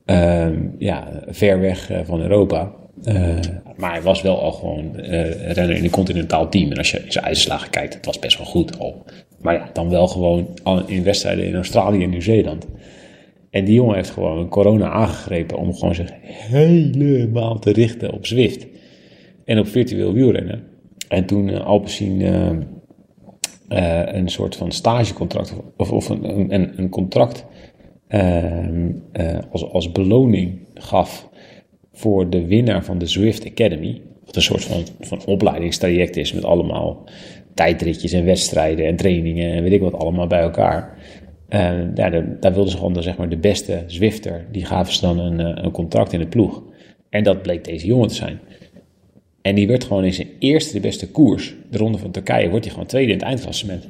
ehm, 0.05 0.55
ja, 0.79 1.23
ver 1.27 1.61
weg 1.61 1.91
eh, 1.91 1.99
van 2.05 2.21
Europa. 2.21 2.73
Eh, 3.05 3.39
maar 3.77 3.93
hij 3.93 4.03
was 4.03 4.23
wel 4.23 4.43
al 4.43 4.53
gewoon 4.53 4.97
eh, 4.97 5.53
renner 5.53 5.77
in 5.77 5.85
een 5.85 5.91
continentaal 5.91 6.49
team. 6.49 6.71
En 6.71 6.79
als 6.79 6.91
je 6.91 6.99
in 7.05 7.13
zijn 7.13 7.25
uitslagen 7.25 7.71
kijkt, 7.71 7.95
het 7.95 8.07
was 8.07 8.19
best 8.19 8.39
wel 8.39 8.47
goed 8.47 8.79
al. 8.79 9.05
Maar 9.41 9.55
ja, 9.55 9.71
dan 9.73 9.91
wel 9.91 10.07
gewoon 10.07 10.49
in 10.87 11.03
wedstrijden 11.03 11.47
in 11.47 11.55
Australië 11.55 12.03
en 12.03 12.11
Nieuw-Zeeland. 12.11 12.67
En 13.57 13.65
die 13.65 13.75
jongen 13.75 13.95
heeft 13.95 14.11
gewoon 14.11 14.49
corona 14.49 14.91
aangegrepen 14.91 15.59
om 15.59 15.75
gewoon 15.75 15.95
zich 15.95 16.13
helemaal 16.23 17.59
te 17.59 17.73
richten 17.73 18.13
op 18.13 18.27
Zwift. 18.27 18.67
En 19.45 19.59
op 19.59 19.67
virtueel 19.67 20.13
wielrennen. 20.13 20.63
En 21.09 21.27
toen 21.27 21.49
uh, 21.49 21.67
Alpecin 21.67 22.21
uh, 22.21 22.51
uh, 23.69 24.03
een 24.05 24.29
soort 24.29 24.57
van 24.57 24.73
stagecontract, 24.73 25.55
of, 25.77 25.93
of 25.93 26.09
een, 26.09 26.55
een, 26.55 26.79
een 26.79 26.89
contract 26.89 27.47
uh, 28.09 28.99
als, 29.51 29.71
als 29.71 29.93
beloning 29.93 30.59
gaf 30.75 31.29
voor 31.93 32.31
de 32.31 32.47
winnaar 32.47 32.85
van 32.85 32.99
de 32.99 33.07
Zwift 33.07 33.47
Academy. 33.47 34.01
Wat 34.25 34.37
een 34.37 34.43
soort 34.43 34.65
van, 34.65 34.83
van 35.01 35.25
opleidingstraject 35.27 36.17
is 36.17 36.33
met 36.33 36.45
allemaal 36.45 37.05
tijdritjes 37.55 38.13
en 38.13 38.25
wedstrijden 38.25 38.87
en 38.87 38.97
trainingen 38.97 39.53
en 39.53 39.63
weet 39.63 39.73
ik 39.73 39.81
wat 39.81 39.95
allemaal 39.95 40.27
bij 40.27 40.41
elkaar. 40.41 40.99
Uh, 41.49 41.95
ja, 41.95 42.11
daar, 42.41 42.53
wilden 42.53 42.71
ze 42.71 42.77
gewoon 42.77 42.93
de, 42.93 43.03
zeg 43.03 43.17
maar, 43.17 43.29
de 43.29 43.37
beste 43.37 43.85
Zwifter, 43.87 44.47
die 44.53 44.65
gaven 44.65 44.93
ze 44.95 45.01
dan 45.01 45.19
een, 45.19 45.65
een 45.65 45.71
contract 45.71 46.13
in 46.13 46.19
de 46.19 46.27
ploeg. 46.27 46.63
En 47.11 47.25
dat 47.25 47.43
bleek 47.43 47.65
deze 47.65 47.87
jongen 47.87 48.09
te 48.09 48.15
zijn. 48.15 48.41
En 49.43 49.55
die 49.55 49.67
werd 49.67 49.85
gewoon 49.85 50.05
in 50.05 50.15
zijn 50.15 50.29
eerste 50.39 50.73
de 50.73 50.81
beste 50.81 51.11
koers, 51.11 51.55
de 51.71 51.79
Ronde 51.79 51.99
van 51.99 52.11
Turkije, 52.11 52.49
wordt 52.49 52.65
hij 52.65 52.73
gewoon 52.73 52.89
tweede 52.89 53.13
in 53.13 53.19
het 53.19 53.27
eindklassement. 53.27 53.89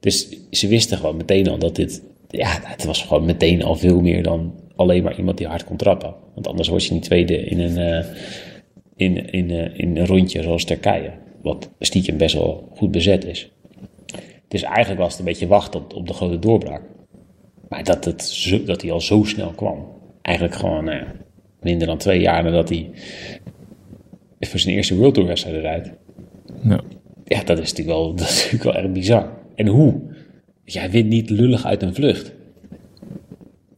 Dus 0.00 0.28
ze 0.50 0.68
wisten 0.68 0.98
gewoon 0.98 1.16
meteen 1.16 1.48
al 1.48 1.58
dat 1.58 1.76
dit, 1.76 2.02
ja, 2.28 2.60
het 2.62 2.84
was 2.84 3.02
gewoon 3.02 3.24
meteen 3.24 3.62
al 3.62 3.76
veel 3.76 4.00
meer 4.00 4.22
dan 4.22 4.54
alleen 4.76 5.02
maar 5.02 5.18
iemand 5.18 5.38
die 5.38 5.46
hard 5.46 5.64
kon 5.64 5.76
trappen. 5.76 6.14
Want 6.34 6.46
anders 6.46 6.68
word 6.68 6.84
je 6.84 6.92
niet 6.92 7.02
tweede 7.02 7.44
in 7.44 7.60
een, 7.60 7.78
uh, 7.78 8.04
in, 8.96 9.30
in, 9.30 9.50
in 9.76 9.96
een 9.96 10.06
rondje 10.06 10.42
zoals 10.42 10.64
Turkije, 10.64 11.10
wat 11.42 11.70
stiekem 11.78 12.16
best 12.16 12.34
wel 12.34 12.68
goed 12.74 12.90
bezet 12.90 13.24
is. 13.24 13.53
Dus 14.54 14.62
eigenlijk 14.62 15.00
was 15.00 15.10
het 15.10 15.18
een 15.18 15.24
beetje 15.24 15.46
wachten 15.46 15.80
op, 15.80 15.94
op 15.94 16.06
de 16.06 16.12
grote 16.12 16.38
doorbraak. 16.38 16.82
Maar 17.68 17.84
dat, 17.84 18.04
het 18.04 18.24
zo, 18.24 18.64
dat 18.64 18.82
hij 18.82 18.92
al 18.92 19.00
zo 19.00 19.22
snel 19.24 19.50
kwam, 19.50 19.88
eigenlijk 20.22 20.56
gewoon 20.56 20.84
nou 20.84 20.96
ja, 20.96 21.12
minder 21.60 21.86
dan 21.86 21.98
twee 21.98 22.20
jaar 22.20 22.42
nadat 22.42 22.68
hij 22.68 22.90
voor 24.40 24.58
zijn 24.58 24.74
eerste 24.74 24.96
World 24.96 25.14
Tour 25.14 25.28
wedstrijd 25.28 25.60
rijdt. 25.60 25.90
Ja. 26.62 26.80
ja, 27.24 27.42
dat 27.44 27.58
is 27.58 27.70
natuurlijk 27.70 27.96
wel, 27.98 28.14
dat 28.14 28.28
is 28.28 28.36
natuurlijk 28.36 28.62
wel 28.62 28.74
erg 28.74 28.92
bizar. 28.92 29.28
En 29.54 29.66
hoe? 29.66 30.00
Jij 30.64 30.90
wint 30.90 31.08
niet 31.08 31.30
lullig 31.30 31.64
uit 31.64 31.82
een 31.82 31.94
vlucht. 31.94 32.32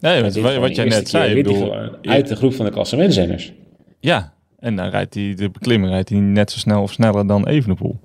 Nee, 0.01 0.23
wat, 0.23 0.35
wat, 0.35 0.57
wat 0.57 0.77
jij 0.77 0.85
net 0.85 1.09
zei. 1.09 1.35
Ik 1.35 1.45
bedoel, 1.45 1.73
uit 2.03 2.29
de 2.29 2.37
groep 2.37 2.55
van 2.55 2.65
de 2.65 2.73
klassementzenners. 2.73 3.53
Ja, 4.01 4.35
en 4.59 4.77
dan 4.77 4.89
rijdt 4.89 5.15
hij 5.15 5.35
de 5.35 5.51
beklimmer 5.51 5.91
rijdt 5.91 6.09
hij 6.09 6.19
net 6.19 6.51
zo 6.51 6.59
snel 6.59 6.83
of 6.83 6.93
sneller 6.93 7.27
dan 7.27 7.47
Evenepoel. 7.47 7.99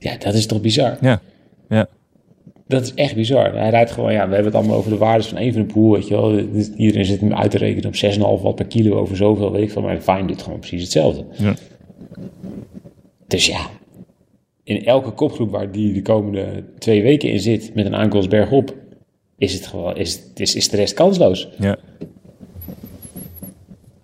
Ja, 0.00 0.16
dat 0.16 0.34
is 0.34 0.46
toch 0.46 0.60
bizar? 0.60 0.98
Ja, 1.00 1.20
ja. 1.68 1.88
Dat 2.66 2.82
is 2.82 2.94
echt 2.94 3.14
bizar. 3.14 3.54
Hij 3.54 3.70
rijdt 3.70 3.90
gewoon, 3.90 4.12
ja, 4.12 4.28
we 4.28 4.34
hebben 4.34 4.52
het 4.52 4.54
allemaal 4.54 4.76
over 4.76 4.90
de 4.90 4.96
waardes 4.96 5.26
van 5.26 5.38
Evenepoel, 5.38 5.92
weet 5.92 6.08
je 6.08 6.14
wel. 6.14 6.38
Iedereen 6.76 7.04
zit 7.04 7.20
hem 7.20 7.34
uit 7.34 7.50
te 7.50 7.58
rekenen 7.58 7.86
op 7.86 8.38
6,5 8.38 8.42
watt 8.42 8.56
per 8.56 8.66
kilo 8.66 8.96
over 8.98 9.16
zoveel, 9.16 9.52
weet 9.52 9.62
ik 9.62 9.70
veel. 9.70 9.82
Maar 9.82 10.00
Fine 10.00 10.26
doet 10.26 10.42
gewoon 10.42 10.58
precies 10.58 10.82
hetzelfde. 10.82 11.24
ja. 11.36 11.54
Dus 13.26 13.46
ja, 13.46 13.70
in 14.64 14.84
elke 14.84 15.10
kopgroep 15.10 15.50
waar 15.50 15.72
die 15.72 15.92
de 15.92 16.02
komende 16.02 16.64
twee 16.78 17.02
weken 17.02 17.30
in 17.30 17.40
zit, 17.40 17.74
met 17.74 17.86
een 17.86 17.94
aankomst 17.96 18.28
bergop, 18.28 18.74
is, 19.38 19.52
het 19.52 19.66
gewoon, 19.66 19.96
is, 19.96 20.20
is, 20.34 20.54
is 20.54 20.68
de 20.68 20.76
rest 20.76 20.94
kansloos. 20.94 21.48
ja. 21.58 21.76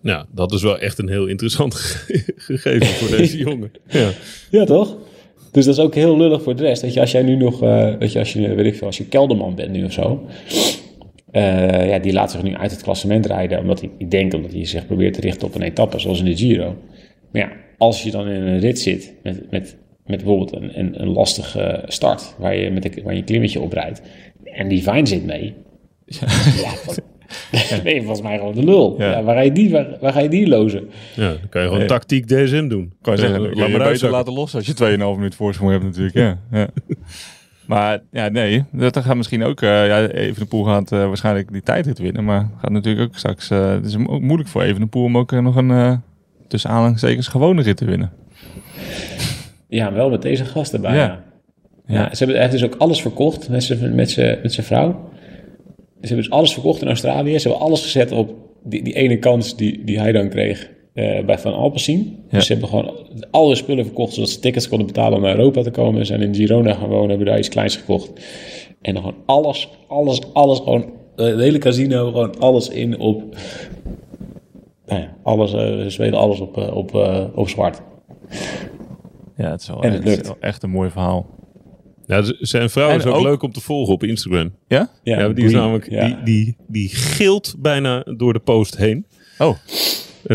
Ja, 0.01 0.27
dat 0.33 0.53
is 0.53 0.63
wel 0.63 0.79
echt 0.79 0.99
een 0.99 1.09
heel 1.09 1.27
interessant 1.27 1.75
ge 1.75 2.23
gegeven 2.37 2.87
voor 2.87 3.17
deze 3.17 3.39
jongen. 3.49 3.71
Ja. 3.89 4.11
Ja, 4.51 4.65
toch? 4.65 4.97
Dus 5.57 5.65
dat 5.65 5.77
is 5.77 5.81
ook 5.81 5.95
heel 5.95 6.17
lullig 6.17 6.43
voor 6.43 6.57
de 6.57 6.63
rest. 6.63 6.83
Weet 6.83 6.95
je, 6.95 7.01
als 7.01 7.11
jij 7.11 7.23
nu 7.23 7.37
nog, 7.37 7.63
uh, 7.63 7.95
weet 7.99 8.13
je, 8.13 8.19
als 8.19 8.33
je, 8.33 8.55
weet 8.55 8.67
ik 8.67 8.75
veel, 8.75 8.87
als 8.87 8.97
je 8.97 9.07
kelderman 9.07 9.55
bent 9.55 9.71
nu 9.71 9.85
of 9.85 9.93
zo. 9.93 10.27
Uh, 11.33 11.89
ja, 11.89 11.99
die 11.99 12.13
laat 12.13 12.31
zich 12.31 12.43
nu 12.43 12.55
uit 12.55 12.71
het 12.71 12.83
klassement 12.83 13.27
rijden. 13.27 13.59
Omdat 13.59 13.81
hij, 13.81 13.91
ik 13.99 14.11
denk 14.11 14.35
omdat 14.35 14.53
hij 14.53 14.67
zich 14.67 14.87
probeert 14.87 15.15
te 15.15 15.21
richten 15.21 15.47
op 15.47 15.55
een 15.55 15.63
etappe, 15.63 15.99
zoals 15.99 16.19
in 16.19 16.25
de 16.25 16.37
Giro. 16.37 16.77
Maar 17.33 17.43
ja, 17.43 17.53
als 17.79 18.03
je 18.03 18.11
dan 18.11 18.29
in 18.29 18.43
een 18.43 18.59
rit 18.59 18.79
zit 18.79 19.15
met, 19.23 19.51
met, 19.51 19.77
met 20.07 20.17
bijvoorbeeld 20.17 20.53
een, 20.53 20.79
een, 20.79 21.03
een 21.03 21.09
lastige 21.09 21.83
start, 21.87 22.35
waar 22.39 22.57
je 22.57 22.71
met 22.71 23.03
waar 23.03 23.13
je 23.13 23.19
een 23.19 23.25
klimmetje 23.25 23.61
op 23.61 23.73
rijdt. 23.73 24.03
En 24.45 24.69
die 24.69 24.83
Vine 24.83 25.07
zit 25.07 25.27
mee. 25.27 25.55
Ja, 26.05 26.27
ja 26.63 26.95
je 27.85 27.99
volgens 27.99 28.23
mij 28.23 28.39
gewoon 28.39 28.55
de 28.55 28.65
lul. 28.65 28.95
Ja. 28.99 29.11
Ja, 29.11 29.23
waar, 29.23 29.35
ga 29.35 29.41
je 29.41 29.53
die, 29.53 29.71
waar, 29.71 29.87
waar, 30.01 30.13
ga 30.13 30.21
je 30.21 30.29
die 30.29 30.49
lozen? 30.49 30.91
Ja, 31.15 31.29
dan 31.29 31.49
kan 31.49 31.63
je 31.63 31.69
gewoon 31.69 31.87
tactiek 31.87 32.27
DSM 32.27 32.69
doen. 32.69 32.93
Kan 33.03 33.15
je 33.15 33.21
zeggen, 33.21 33.41
laat 33.41 33.69
maar 33.69 33.89
beter 33.89 34.11
laten 34.11 34.33
los 34.33 34.55
als 34.55 34.67
je 34.67 34.75
2,5 34.75 34.99
minuut 34.99 35.35
voorsprong 35.35 35.71
hebt 35.71 35.85
natuurlijk. 35.85 36.15
Ja, 36.15 36.39
ja. 36.51 36.69
Maar 37.67 38.03
ja, 38.11 38.29
nee, 38.29 38.65
dat 38.73 38.97
gaat 38.97 39.17
misschien 39.17 39.45
ook, 39.45 39.61
uh, 39.61 39.87
ja, 39.87 40.07
Evenepoel 40.09 40.65
gaat 40.65 40.93
uh, 40.93 41.07
waarschijnlijk 41.07 41.53
die 41.53 41.63
tijdrit 41.63 41.99
winnen, 41.99 42.25
maar 42.25 42.49
gaat 42.61 42.71
natuurlijk 42.71 43.09
ook 43.09 43.17
straks, 43.17 43.51
uh, 43.51 43.71
het 43.71 43.87
is 43.87 43.97
ook 43.97 44.21
moeilijk 44.21 44.49
voor 44.49 44.63
Evenepoel 44.63 45.05
om 45.05 45.19
ook 45.19 45.31
nog 45.31 45.57
een, 45.57 46.03
tussen 46.49 46.71
aanhalingstekens, 46.71 47.29
gewone 47.29 47.63
rit 47.63 47.77
te 47.77 47.85
winnen. 47.85 48.13
Ja, 49.69 49.93
wel 49.93 50.11
met 50.11 50.23
deze 50.23 50.45
gast 50.45 50.73
erbij. 50.73 50.95
Ja. 50.95 51.25
Ja. 51.87 51.95
ja. 51.95 52.15
ze 52.15 52.25
hebben, 52.25 52.41
heeft 52.41 52.53
dus 52.53 52.65
ook 52.65 52.75
alles 52.75 53.01
verkocht 53.01 53.49
met 53.49 53.63
zijn 53.63 53.95
met 53.95 54.17
met 54.43 54.59
vrouw. 54.63 55.11
Ze 56.07 56.13
hebben 56.15 56.31
dus 56.31 56.39
alles 56.39 56.53
verkocht 56.53 56.83
in 56.83 56.89
Australië. 56.89 57.39
Ze 57.39 57.49
hebben 57.49 57.67
alles 57.67 57.83
gezet 57.83 58.13
op 58.13 58.35
die, 58.65 58.83
die 58.83 58.95
ene 58.95 59.19
kans 59.19 59.57
die, 59.57 59.85
die 59.85 59.99
hij 59.99 60.13
dan 60.13 60.29
kreeg 60.29 60.71
uh, 60.95 61.25
bij 61.25 61.39
Van 61.39 61.55
Alpecin. 61.55 61.99
Ja. 61.99 62.37
Dus 62.37 62.47
ze 62.47 62.53
hebben 62.53 62.69
gewoon 62.69 62.93
alle 63.31 63.55
spullen 63.55 63.85
verkocht 63.85 64.15
zodat 64.15 64.31
ze 64.31 64.39
tickets 64.39 64.69
konden 64.69 64.87
betalen 64.87 65.17
om 65.17 65.23
naar 65.23 65.37
Europa 65.37 65.63
te 65.63 65.71
komen. 65.71 66.01
Ze 66.01 66.07
zijn 66.07 66.23
in 66.23 66.35
Girona 66.35 66.75
gaan 66.75 66.89
wonen, 66.89 67.09
hebben 67.09 67.27
daar 67.27 67.39
iets 67.39 67.49
kleins 67.49 67.77
gekocht. 67.77 68.13
En 68.83 68.95
dan 68.95 69.03
gewoon 69.03 69.19
alles, 69.27 69.69
alles, 69.89 70.21
alles, 70.33 70.59
gewoon 70.59 70.91
het 71.17 71.41
hele 71.41 71.59
casino, 71.59 72.07
gewoon 72.11 72.39
alles 72.39 72.69
in 72.69 72.99
op... 72.99 73.23
Nou 74.87 75.01
ja, 75.01 75.17
alles, 75.23 75.53
uh, 75.53 75.59
ze 75.59 75.91
spelen 75.91 76.19
alles 76.19 76.41
op, 76.41 76.57
op, 76.57 76.95
op 77.35 77.49
zwart. 77.49 77.83
Ja, 79.37 79.51
het 79.51 79.61
is 79.61 79.69
wel, 79.69 79.83
en 79.83 79.93
het 79.93 80.27
wel 80.27 80.37
echt 80.41 80.63
een 80.63 80.71
mooi 80.71 80.91
verhaal. 80.91 81.27
Ja, 82.07 82.23
zijn 82.41 82.71
vrouw 82.71 82.89
en 82.89 82.97
is 82.99 83.07
ook, 83.07 83.15
ook, 83.15 83.23
leuk 83.23 83.43
om 83.43 83.53
te 83.53 83.61
volgen 83.61 83.95
op 83.95 84.03
Instagram. 84.03 84.53
Ja? 84.69 84.91
Ja, 85.03 85.19
ja 85.21 85.29
die 85.29 85.45
is 85.45 85.53
namelijk, 85.53 85.91
ja. 85.91 86.07
die, 86.07 86.17
die, 86.25 86.57
die 86.67 86.89
gilt 86.89 87.55
bijna 87.59 88.03
door 88.17 88.33
de 88.33 88.39
post 88.39 88.77
heen. 88.77 89.07
Oh. 89.39 89.57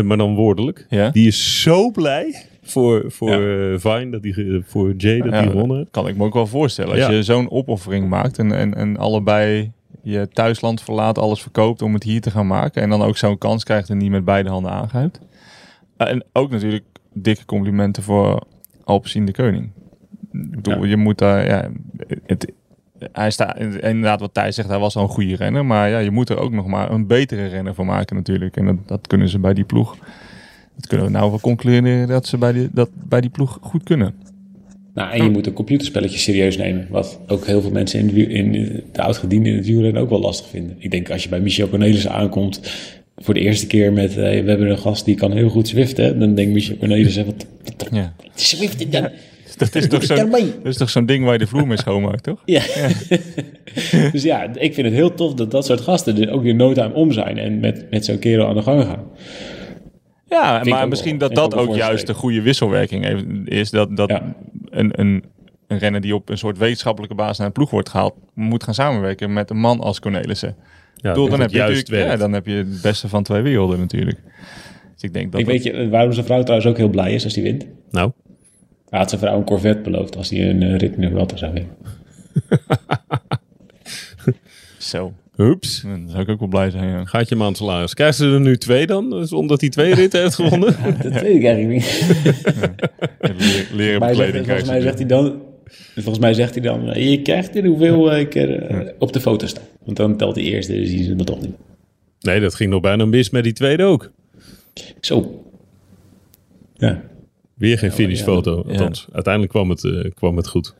Maar 0.04 0.16
dan 0.16 0.34
woordelijk. 0.34 0.86
Ja? 0.88 1.10
Die 1.10 1.26
is 1.26 1.60
zo 1.62 1.90
blij 1.90 2.46
voor, 2.62 3.04
voor 3.08 3.30
eh, 3.30 3.78
Vine, 3.78 4.10
dat 4.10 4.22
die, 4.22 4.32
ge- 4.32 4.62
voor 4.66 4.94
Jay 4.96 5.18
dat 5.20 5.32
Ja, 5.32 5.40
die 5.40 5.50
gewonnen. 5.50 5.88
Kan 5.90 6.08
ik 6.08 6.16
me 6.16 6.24
ook 6.24 6.34
wel 6.34 6.46
voorstellen. 6.46 6.90
Als 6.90 7.00
Ja. 7.00 7.10
je 7.10 7.22
zo'n 7.22 7.50
opoffering 7.50 8.08
maakt 8.08 8.38
en, 8.38 8.52
en, 8.52 8.74
en 8.74 8.96
allebei 8.96 9.72
je 10.02 10.28
thuisland 10.32 10.82
verlaat, 10.82 11.18
alles 11.18 11.42
verkoopt 11.42 11.82
om 11.82 11.94
het 11.94 12.02
hier 12.02 12.20
te 12.20 12.30
gaan 12.30 12.46
maken. 12.46 12.82
En 12.82 12.88
dan 12.90 13.02
ook 13.02 13.16
zo'n 13.16 13.38
kans 13.38 13.64
krijgt 13.64 13.90
en 13.90 13.98
die 13.98 14.10
met 14.10 14.24
beide 14.24 14.48
handen 14.48 14.70
aangrijpt. 14.72 15.20
Eh, 15.96 16.08
En 16.10 16.24
ook 16.32 16.50
natuurlijk 16.50 16.84
dikke 17.14 17.44
complimenten 17.44 18.02
voor 18.02 18.42
Alpecin 18.84 19.26
de 19.26 19.32
Koning. 19.32 19.70
Ik 20.32 20.50
bedoel, 20.50 20.84
je 20.84 20.96
moet 20.96 21.18
daar, 21.18 21.46
ja, 21.46 21.70
het, 22.26 22.52
hij 23.12 23.30
staat, 23.30 23.58
inderdaad 23.58 24.20
wat 24.20 24.34
Thijs 24.34 24.54
zegt, 24.54 24.68
hij 24.68 24.78
was 24.78 24.96
al 24.96 25.02
een 25.02 25.08
goede 25.08 25.36
renner. 25.36 25.64
Maar 25.64 25.88
ja, 25.90 25.98
je 25.98 26.10
moet 26.10 26.28
er 26.28 26.38
ook 26.38 26.52
nog 26.52 26.66
maar 26.66 26.90
een 26.90 27.06
betere 27.06 27.46
renner 27.46 27.74
van 27.74 27.86
maken 27.86 28.16
natuurlijk. 28.16 28.56
En 28.56 28.66
dat, 28.66 28.76
dat 28.86 29.06
kunnen 29.06 29.28
ze 29.28 29.38
bij 29.38 29.54
die 29.54 29.64
ploeg. 29.64 29.96
Dat 30.76 30.86
kunnen 30.86 31.06
we 31.06 31.12
nou 31.12 31.30
wel 31.30 31.40
concluderen 31.40 32.08
dat 32.08 32.26
ze 32.26 32.38
bij 32.38 32.52
die, 32.52 32.68
dat 32.72 32.90
bij 33.08 33.20
die 33.20 33.30
ploeg 33.30 33.58
goed 33.60 33.82
kunnen. 33.82 34.14
Nou, 34.94 35.12
en 35.12 35.24
je 35.24 35.30
moet 35.30 35.46
een 35.46 35.52
computerspelletje 35.52 36.18
serieus 36.18 36.56
nemen. 36.56 36.86
Wat 36.90 37.20
ook 37.26 37.46
heel 37.46 37.60
veel 37.60 37.70
mensen 37.70 37.98
in 37.98 38.06
de, 38.06 38.26
in 38.26 38.52
de 38.92 39.02
oud-gedienden 39.02 39.52
in 39.52 39.58
het 39.58 39.66
wielrennen 39.66 40.02
ook 40.02 40.10
wel 40.10 40.20
lastig 40.20 40.48
vinden. 40.48 40.76
Ik 40.78 40.90
denk 40.90 41.10
als 41.10 41.22
je 41.22 41.28
bij 41.28 41.40
Michel 41.40 41.68
Cornelissen 41.68 42.12
aankomt 42.12 42.60
voor 43.16 43.34
de 43.34 43.40
eerste 43.40 43.66
keer 43.66 43.92
met... 43.92 44.14
hey, 44.14 44.44
we 44.44 44.48
hebben 44.50 44.70
een 44.70 44.78
gast 44.78 45.04
die 45.04 45.14
kan 45.14 45.32
heel 45.32 45.48
goed 45.48 45.68
zwiften. 45.68 46.18
Dan 46.18 46.34
denkt 46.34 46.52
Michel 46.52 46.76
Cornelissen, 46.76 47.26
wat, 47.26 47.46
wat, 47.64 47.88
Ja. 47.92 48.12
wat 48.16 48.40
zwift 48.40 48.92
dan? 48.92 49.08
Dat 50.62 50.64
is 50.64 50.76
toch 50.76 50.90
zo'n 50.90 51.06
ding 51.06 51.24
waar 51.24 51.32
je 51.32 51.38
de 51.38 51.46
vloer 51.46 51.66
mee 51.66 51.76
schoonmaakt, 51.76 52.22
toch? 52.22 52.42
Ja. 52.56 52.62
dus 54.12 54.22
ja, 54.22 54.54
ik 54.54 54.74
vind 54.74 54.86
het 54.86 54.96
heel 54.96 55.14
tof 55.14 55.34
dat 55.34 55.50
dat 55.50 55.66
soort 55.66 55.80
gasten 55.80 56.20
er 56.20 56.30
ook 56.30 56.42
weer 56.42 56.54
no 56.54 56.72
time 56.72 56.94
om 56.94 57.12
zijn. 57.12 57.38
En 57.38 57.60
met, 57.60 57.90
met 57.90 58.04
zo'n 58.04 58.18
kerel 58.18 58.48
aan 58.48 58.54
de 58.54 58.62
gang 58.62 58.84
gaan. 58.84 59.04
Ja, 60.28 60.62
maar 60.64 60.88
misschien 60.88 61.18
wel. 61.18 61.28
dat 61.28 61.50
dat 61.50 61.60
ook 61.60 61.74
juist 61.74 62.06
de 62.06 62.14
goede 62.14 62.42
wisselwerking 62.42 63.04
heeft, 63.04 63.24
is. 63.44 63.70
Dat, 63.70 63.96
dat 63.96 64.08
Ja. 64.08 64.34
een, 64.70 65.00
een, 65.00 65.24
een 65.66 65.78
renner 65.78 66.00
die 66.00 66.14
op 66.14 66.28
een 66.28 66.38
soort 66.38 66.58
wetenschappelijke 66.58 67.14
basis 67.14 67.38
naar 67.38 67.46
een 67.46 67.52
ploeg 67.52 67.70
wordt 67.70 67.88
gehaald, 67.88 68.14
moet 68.34 68.64
gaan 68.64 68.74
samenwerken 68.74 69.32
met 69.32 69.50
een 69.50 69.58
man 69.58 69.80
als 69.80 70.00
Cornelissen. 70.00 70.56
Ja, 70.96 71.08
bedoel, 71.10 71.28
dan, 71.28 71.40
heb 71.40 71.50
je 71.50 71.56
juist 71.56 71.88
ja, 71.88 72.16
dan 72.16 72.32
heb 72.32 72.46
je 72.46 72.54
het 72.54 72.82
beste 72.82 73.08
van 73.08 73.22
twee 73.22 73.42
werelden 73.42 73.78
natuurlijk. 73.78 74.18
Dus 74.94 75.02
ik 75.02 75.12
denk 75.12 75.32
dat 75.32 75.40
ik 75.40 75.46
weet 75.46 75.62
je 75.62 75.88
waarom 75.88 76.12
zijn 76.12 76.26
vrouw 76.26 76.42
trouwens 76.42 76.70
ook 76.70 76.76
heel 76.76 76.88
blij 76.88 77.14
is 77.14 77.24
als 77.24 77.34
hij 77.34 77.42
wint. 77.42 77.66
Nou, 77.90 78.12
Hij 78.92 79.00
had 79.00 79.10
zijn 79.10 79.20
vrouw 79.20 79.36
een 79.36 79.44
Corvette 79.44 79.82
beloofd 79.90 80.16
als 80.16 80.30
hij 80.30 80.50
een 80.50 80.62
eh, 80.62 80.76
rit 80.76 80.94
in 80.94 81.00
de 81.00 81.08
Vuelta 81.08 81.36
zou 81.36 81.52
winnen. 81.52 81.76
zo. 84.78 85.12
hups. 85.36 85.80
Dan 85.80 86.08
zou 86.08 86.22
ik 86.22 86.28
ook 86.28 86.38
wel 86.38 86.48
blij 86.48 86.70
zijn. 86.70 86.88
Ja. 86.88 87.04
Gaat 87.04 87.28
je 87.28 87.36
maand 87.36 87.56
salaris. 87.56 87.94
Krijgt 87.94 88.16
ze 88.16 88.24
er 88.26 88.40
nu 88.40 88.56
twee 88.56 88.86
dan? 88.86 89.10
Dus 89.10 89.32
omdat 89.32 89.60
hij 89.60 89.70
twee 89.70 89.94
ritten 89.94 90.20
heeft 90.20 90.34
gewonnen? 90.34 90.76
Dat 91.02 91.12
weet 91.12 91.36
ik 91.36 91.44
eigenlijk 91.44 91.68
niet. 91.68 92.06
Leren 93.76 94.00
bekleding 94.00 94.46
volgens 94.46 94.68
mij 94.68 94.80
zegt 94.80 94.98
ze 94.98 95.04
hij 95.04 95.16
dan... 95.16 95.42
Volgens 95.94 96.18
mij 96.18 96.34
zegt 96.34 96.54
hij 96.54 96.62
dan, 96.62 96.90
eh, 96.90 97.10
je 97.10 97.22
krijgt 97.22 97.56
er 97.56 97.66
hoeveel 97.66 98.16
ik 98.16 98.34
er 98.34 98.62
eh, 98.62 98.92
op 98.98 99.12
de 99.12 99.20
foto 99.20 99.46
sta. 99.46 99.60
Want 99.84 99.96
dan 99.96 100.16
telt 100.16 100.34
die 100.34 100.44
eerste, 100.44 100.72
dus 100.72 100.88
zien 100.88 101.04
ze 101.04 101.16
dat 101.16 101.26
toch 101.26 101.40
niet. 101.40 101.54
Nee, 102.20 102.40
dat 102.40 102.54
ging 102.54 102.70
nog 102.70 102.80
bijna 102.80 103.04
mis 103.04 103.30
met 103.30 103.44
die 103.44 103.52
tweede 103.52 103.84
ook. 103.84 104.10
Zo. 105.00 105.44
Ja. 106.74 107.10
Weer 107.62 107.78
geen 107.78 107.92
finishfoto. 107.92 108.62
Ja. 108.66 108.72
Althans, 108.72 109.06
uiteindelijk 109.12 109.52
kwam 109.52 109.70
het, 109.70 109.84
eh, 109.84 110.10
kwam 110.14 110.36
het 110.36 110.48
goed. 110.48 110.74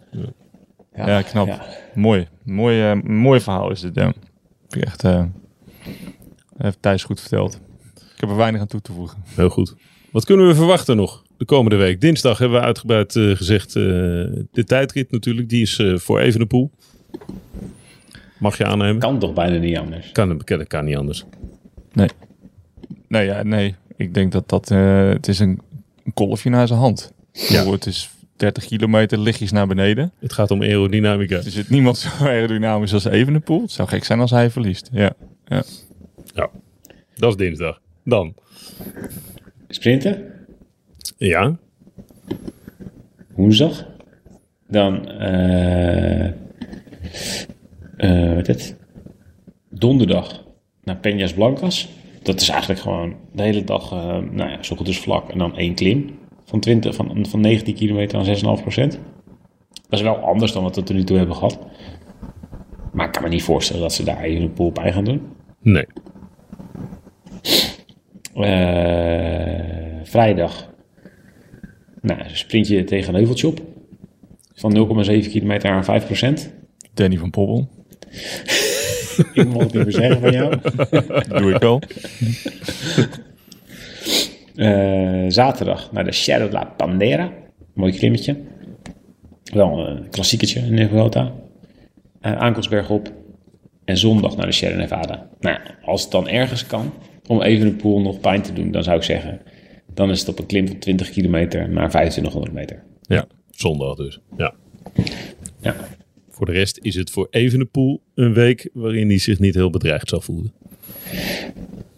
Ja, 0.95 1.22
knap. 1.22 1.47
Ja. 1.47 1.66
Mooi. 1.95 2.28
Mooi, 2.45 2.83
eh, 2.91 3.01
mooi 3.03 3.41
verhaal 3.41 3.70
is 3.70 3.80
dit. 3.80 3.95
Ja. 3.95 4.12
Echt, 4.68 5.05
eh 5.05 5.24
heeft 6.57 6.78
Thijs 6.80 7.05
goed 7.05 7.20
verteld. 7.20 7.61
Ik 7.95 8.20
heb 8.20 8.30
er 8.30 8.37
weinig 8.37 8.61
aan 8.61 8.66
toe 8.66 8.80
te 8.80 8.93
voegen. 8.93 9.18
Heel 9.26 9.49
goed. 9.49 9.74
Wat 10.11 10.24
kunnen 10.24 10.47
we 10.47 10.55
verwachten 10.55 10.97
nog 10.97 11.22
de 11.37 11.45
komende 11.45 11.76
week? 11.76 12.01
Dinsdag 12.01 12.39
hebben 12.39 12.59
we 12.61 12.64
uitgebreid 12.66 13.12
gezegd. 13.12 13.76
eh, 13.76 13.83
de 14.53 14.64
tijdrit 14.66 15.11
natuurlijk, 15.11 15.49
die 15.49 15.62
is 15.62 15.83
voor 15.95 16.18
Evenepoel. 16.20 16.70
Mag 18.39 18.59
je 18.59 18.64
aannemen? 18.64 18.99
Kan 18.99 19.18
toch 19.18 19.33
bijna 19.33 19.59
niet 19.59 19.76
anders. 19.76 20.12
Kan, 20.12 20.45
kan, 20.45 20.66
kan 20.66 20.85
niet 20.85 20.97
anders. 20.97 21.24
Nee. 21.93 22.09
Nee, 23.09 23.26
ja, 23.26 23.43
nee. 23.43 23.74
Ik 23.97 24.14
denk 24.14 24.33
dat 24.33 24.49
dat... 24.49 24.70
eh, 24.70 25.09
het 25.09 25.28
is 25.28 25.39
een, 25.39 25.61
een 26.05 26.14
kolfje 26.14 26.50
naar 26.50 26.66
zijn 26.66 26.78
hand. 26.78 27.12
Ja. 27.32 27.70
Het 27.70 27.86
is 27.86 28.11
30 28.36 28.64
kilometer 28.64 29.18
lichtjes 29.18 29.53
naar 29.53 29.66
beneden. 29.66 30.12
Het 30.18 30.32
gaat 30.32 30.50
om 30.50 30.62
aerodynamica. 30.62 31.36
Er 31.36 31.50
zit 31.50 31.70
niemand 31.70 31.98
zo 31.98 32.09
aerodynamisch 32.24 32.94
als 32.94 33.05
Evenepoel. 33.05 33.62
Het 33.62 33.70
zou 33.70 33.88
gek 33.88 34.05
zijn 34.05 34.20
als 34.20 34.30
hij 34.30 34.50
verliest. 34.50 34.88
Ja. 34.92 35.12
ja. 35.44 35.62
Ja, 36.34 36.50
dat 37.14 37.30
is 37.30 37.36
dinsdag. 37.36 37.80
Dan. 38.05 38.34
Sprinten, 39.68 40.32
Ja, 41.16 41.57
woensdag. 43.34 43.86
Dan, 44.68 45.09
eh 45.09 46.30
eh, 48.03 48.34
wat 48.34 48.48
is 48.48 48.55
het? 48.55 48.76
Donderdag 49.68 50.44
naar 50.84 50.96
Peñas 50.96 51.34
Blancas. 51.34 51.88
Dat 52.23 52.41
is 52.41 52.49
eigenlijk 52.49 52.81
gewoon 52.81 53.14
de 53.33 53.43
hele 53.43 53.64
dag, 53.64 53.93
eh 53.93 54.18
nou 54.31 54.51
ja, 54.51 54.62
zo 54.62 54.77
goed 54.77 54.87
als 54.87 54.99
vlak. 55.01 55.31
En 55.31 55.39
dan 55.39 55.57
één 55.57 55.75
klim 55.75 56.18
van, 56.45 56.61
20, 56.61 56.95
van, 56.95 57.27
van 57.29 57.41
19 57.41 57.75
kilometer 57.75 58.18
aan 58.18 58.57
6,5 58.57 58.62
procent. 58.62 58.99
Dat 59.89 60.01
is 60.01 60.03
wel 60.03 60.16
anders 60.16 60.53
dan 60.53 60.62
wat 60.62 60.77
we 60.77 60.83
tot 60.83 60.97
nu 60.97 61.05
toe 61.05 61.16
hebben 61.16 61.37
gehad. 61.37 61.59
Maar 62.93 63.07
ik 63.07 63.12
kan 63.12 63.23
me 63.23 63.29
niet 63.29 63.43
voorstellen 63.43 63.83
dat 63.83 63.93
ze 63.93 64.05
daar 64.05 64.23
even 64.23 64.43
een 64.43 64.53
pool 64.53 64.73
bij 64.73 64.93
gaan 64.93 65.05
doen. 65.05 65.23
nee. 65.61 65.87
Eh, 68.35 70.01
vrijdag. 70.03 70.70
Nou, 72.01 72.20
een 72.20 72.37
sprintje 72.37 72.85
tegen 72.85 73.09
een 73.09 73.14
heuveltje 73.14 73.47
op. 73.47 73.61
Van 74.55 74.73
0,7 74.73 75.31
kilometer 75.31 75.70
aan 75.70 75.85
5 75.85 76.07
procent. 76.07 76.55
Danny 76.95 77.16
van 77.16 77.31
Poppel. 77.31 77.68
Ik 79.34 79.48
mag 79.48 79.62
het 79.62 79.72
niet 79.72 79.84
meer 79.84 79.92
zeggen 79.92 80.20
van 80.20 80.32
jou. 80.32 80.56
Doe 81.40 81.54
ik 81.54 81.60
wel. 81.60 81.82
Eh, 84.54 85.24
zaterdag 85.28 85.92
naar 85.92 86.04
de 86.04 86.12
Sierra 86.12 86.46
de 86.46 86.52
la 86.52 86.64
Pandera. 86.64 87.32
Mooi 87.74 87.92
klimmetje. 87.92 88.36
Wel 89.52 89.78
een 89.78 90.08
klassieketje 90.08 90.60
in 90.60 90.76
de 90.76 90.88
Vuelta. 90.88 91.32
Eh 92.20 92.36
aankomstberg 92.36 92.90
op. 92.90 93.12
En 93.84 93.96
zondag 93.96 94.36
naar 94.36 94.46
de 94.46 94.52
Sierra 94.52 94.76
Nevada. 94.76 95.28
Nou, 95.40 95.58
als 95.84 96.02
het 96.02 96.10
dan 96.10 96.28
ergens 96.28 96.66
kan, 96.66 96.92
om 97.26 97.42
even 97.42 97.66
een 97.66 97.76
pool 97.76 98.00
nog 98.00 98.20
pijn 98.20 98.42
te 98.42 98.52
doen, 98.52 98.70
dan 98.70 98.82
zou 98.82 98.96
ik 98.96 99.02
zeggen, 99.02 99.40
dan 99.94 100.10
is 100.10 100.20
het 100.20 100.28
op 100.28 100.38
een 100.38 100.46
klim 100.46 100.66
van 100.66 100.78
20 100.78 101.10
kilometer 101.10 101.68
naar 101.68 101.88
2500 101.88 102.52
meter. 102.52 102.82
Ja, 103.02 103.26
zondag 103.50 103.96
dus. 103.96 104.20
Ja. 104.36 104.54
Ja. 105.60 105.74
Voor 106.33 106.47
de 106.47 106.53
rest 106.53 106.78
is 106.83 106.95
het 106.95 107.11
voor 107.11 107.26
Evenepoel 107.30 108.01
een 108.14 108.33
week 108.35 108.70
waarin 108.72 109.09
hij 109.09 109.18
zich 109.18 109.39
niet 109.39 109.55
heel 109.55 109.70
bedreigd 109.70 110.09
zal 110.09 110.20
voelen. 110.20 110.53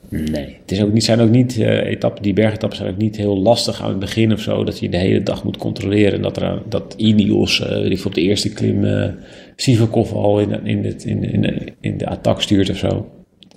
Nee, 0.08 0.56
het 0.60 0.72
is 0.72 0.82
ook 0.82 0.92
niet, 0.92 1.04
zijn 1.04 1.20
ook 1.20 1.30
niet 1.30 1.58
eh, 1.58 1.86
etappen, 1.90 2.22
die 2.22 2.32
bergetappen 2.32 2.78
zijn 2.78 2.90
ook 2.90 2.96
niet 2.98 3.16
heel 3.16 3.38
lastig 3.38 3.82
aan 3.82 3.88
het 3.88 3.98
begin 3.98 4.32
of 4.32 4.40
zo. 4.40 4.64
Dat 4.64 4.78
je 4.78 4.88
de 4.88 4.96
hele 4.96 5.22
dag 5.22 5.44
moet 5.44 5.56
controleren. 5.56 6.12
En 6.12 6.22
dat, 6.22 6.36
er, 6.36 6.62
dat 6.68 6.94
Ineos, 6.96 7.60
eh 7.60 7.68
weet 7.68 7.90
ik 7.90 7.96
veel, 7.98 8.06
op 8.06 8.14
de 8.14 8.20
eerste 8.20 8.52
klim, 8.52 8.84
eh 8.84 9.12
Sivakov 9.56 10.12
al 10.12 10.40
in, 10.40 10.66
in, 10.66 10.84
het, 10.84 11.04
in, 11.04 11.22
in, 11.22 11.72
in 11.80 11.98
de 11.98 12.06
attack 12.06 12.40
stuurt 12.42 12.70
of 12.70 12.76
zo. 12.76 13.10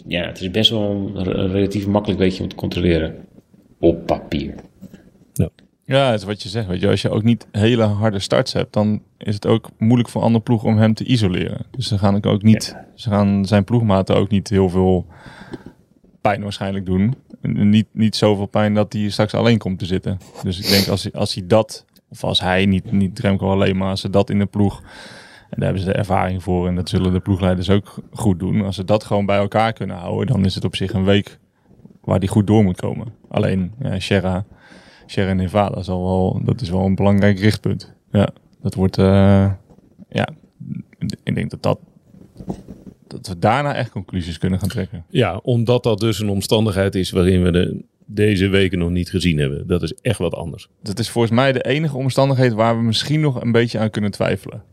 Ja, 0.08 0.26
het 0.28 0.42
is 0.42 0.52
best 0.52 0.70
wel 0.70 1.12
een, 1.16 1.24
re- 1.24 1.34
een 1.38 1.52
relatief 1.52 1.88
makkelijk 1.88 2.20
weetje 2.20 2.44
om 2.44 2.50
te 2.50 2.56
controleren. 2.56 3.16
Op 3.80 4.06
papier. 4.06 4.54
Ja, 5.88 6.12
het 6.12 6.20
is 6.20 6.26
wat 6.26 6.44
je 6.44 6.50
zegt. 6.50 6.68
Weet 6.68 6.82
je, 6.82 6.90
als 6.90 7.02
je 7.02 7.10
ook 7.10 7.24
niet 7.24 7.48
hele 7.52 7.84
harde 7.84 8.20
starts 8.20 8.54
hebt, 8.54 8.74
dan 8.74 9.02
is 9.18 9.34
het 9.36 9.46
ook 9.48 9.70
moeilijk 9.78 10.10
voor 10.10 10.22
andere 10.22 10.44
ploegen 10.44 10.70
om 10.70 10.78
hem 10.78 10.94
te 10.94 11.04
isoleren. 11.04 11.66
Dus 11.72 11.88
ze 11.88 11.98
gaan 11.98 12.24
ook- 12.24 12.42
niet, 12.42 12.76
ze 12.96 13.10
gaan 13.10 13.46
zijn 13.46 13.64
ploegmaten 13.64 14.16
ook 14.16 14.30
niet 14.30 14.50
heel 14.50 14.70
veel 14.70 15.06
pijn 16.22 16.42
waarschijnlijk 16.44 16.86
doen. 16.86 17.16
En 17.42 17.70
Niet, 17.70 17.88
niet 17.92 18.16
zoveel 18.16 18.46
pijn 18.46 18.74
dat 18.74 18.94
hij 18.94 19.10
straks 19.10 19.34
alleen 19.34 19.58
komt 19.58 19.80
te 19.80 19.86
zitten. 19.86 20.18
Dus 20.44 20.60
ik 20.60 20.68
denk 20.70 20.88
als 20.88 21.04
hij, 21.04 21.12
als 21.14 21.34
hij 21.34 21.48
dat, 21.48 21.86
of 22.10 22.24
als 22.24 22.42
hij, 22.42 22.66
niet, 22.66 22.92
niet 22.92 23.20
Remco 23.20 23.52
alleen, 23.52 23.78
maar 23.78 23.90
als 23.90 24.02
ze 24.02 24.10
dat 24.10 24.30
in 24.30 24.40
de 24.40 24.46
ploeg, 24.46 24.82
en 25.50 25.56
daar 25.60 25.64
hebben 25.66 25.80
ze 25.82 25.88
de 25.92 25.94
ervaring 25.98 26.44
voor 26.44 26.68
en 26.68 26.76
dat 26.76 26.90
zullen 26.90 27.14
de 27.14 27.20
ploegleiders 27.20 27.70
ook 27.70 27.96
goed 28.12 28.40
doen. 28.40 28.62
Als 28.62 28.76
ze 28.76 28.84
dat 28.84 29.04
gewoon 29.04 29.26
bij 29.26 29.38
elkaar 29.38 29.74
kunnen 29.74 29.96
houden, 29.98 30.28
dan 30.28 30.46
is 30.46 30.56
het 30.56 30.66
op 30.66 30.76
zich 30.76 30.94
een 30.94 31.04
week 31.06 31.40
waar 32.02 32.20
die 32.20 32.30
goed 32.30 32.48
door 32.48 32.64
moet 32.64 32.82
komen. 32.82 33.08
Alleen, 33.30 33.72
ja, 33.80 34.00
Sierra, 34.00 34.46
Sierra 35.08 35.34
Nevada 35.34 35.82
zal 35.82 36.04
wel, 36.04 36.42
dat 36.46 36.62
is 36.62 36.70
wel 36.70 36.86
een 36.86 36.96
belangrijk 36.96 37.40
richtpunt. 37.40 37.94
Ja, 38.12 38.30
dat 38.62 38.74
wordt, 38.74 38.98
eh, 38.98 39.52
ja, 40.10 40.28
ik 41.24 41.36
denk 41.36 41.50
dat 41.50 41.64
dat, 41.64 41.80
dat 43.08 43.28
we 43.28 43.40
daarna 43.40 43.76
echt 43.76 43.92
conclusies 43.92 44.38
kunnen 44.38 44.60
gaan 44.60 44.70
trekken. 44.70 45.06
Ja, 45.10 45.40
omdat 45.44 45.84
dat 45.84 46.00
dus 46.00 46.20
een 46.20 46.30
omstandigheid 46.30 46.96
is 46.96 47.12
waarin 47.12 47.44
we 47.44 47.52
de, 47.52 47.84
deze 48.06 48.48
weken 48.48 48.80
nog 48.80 48.90
niet 48.90 49.10
gezien 49.10 49.38
hebben. 49.38 49.68
Dat 49.68 49.84
is 49.84 49.94
echt 50.02 50.20
wat 50.20 50.34
anders. 50.34 50.70
Dat 50.82 51.00
is 51.00 51.10
volgens 51.10 51.34
mij 51.34 51.52
de 51.52 51.64
enige 51.64 51.98
omstandigheid 51.98 52.54
waar 52.54 52.78
we 52.78 52.84
misschien 52.84 53.20
nog 53.20 53.42
een 53.42 53.52
beetje 53.52 53.80
aan 53.80 53.90
kunnen 53.90 54.12
twijfelen. 54.12 54.64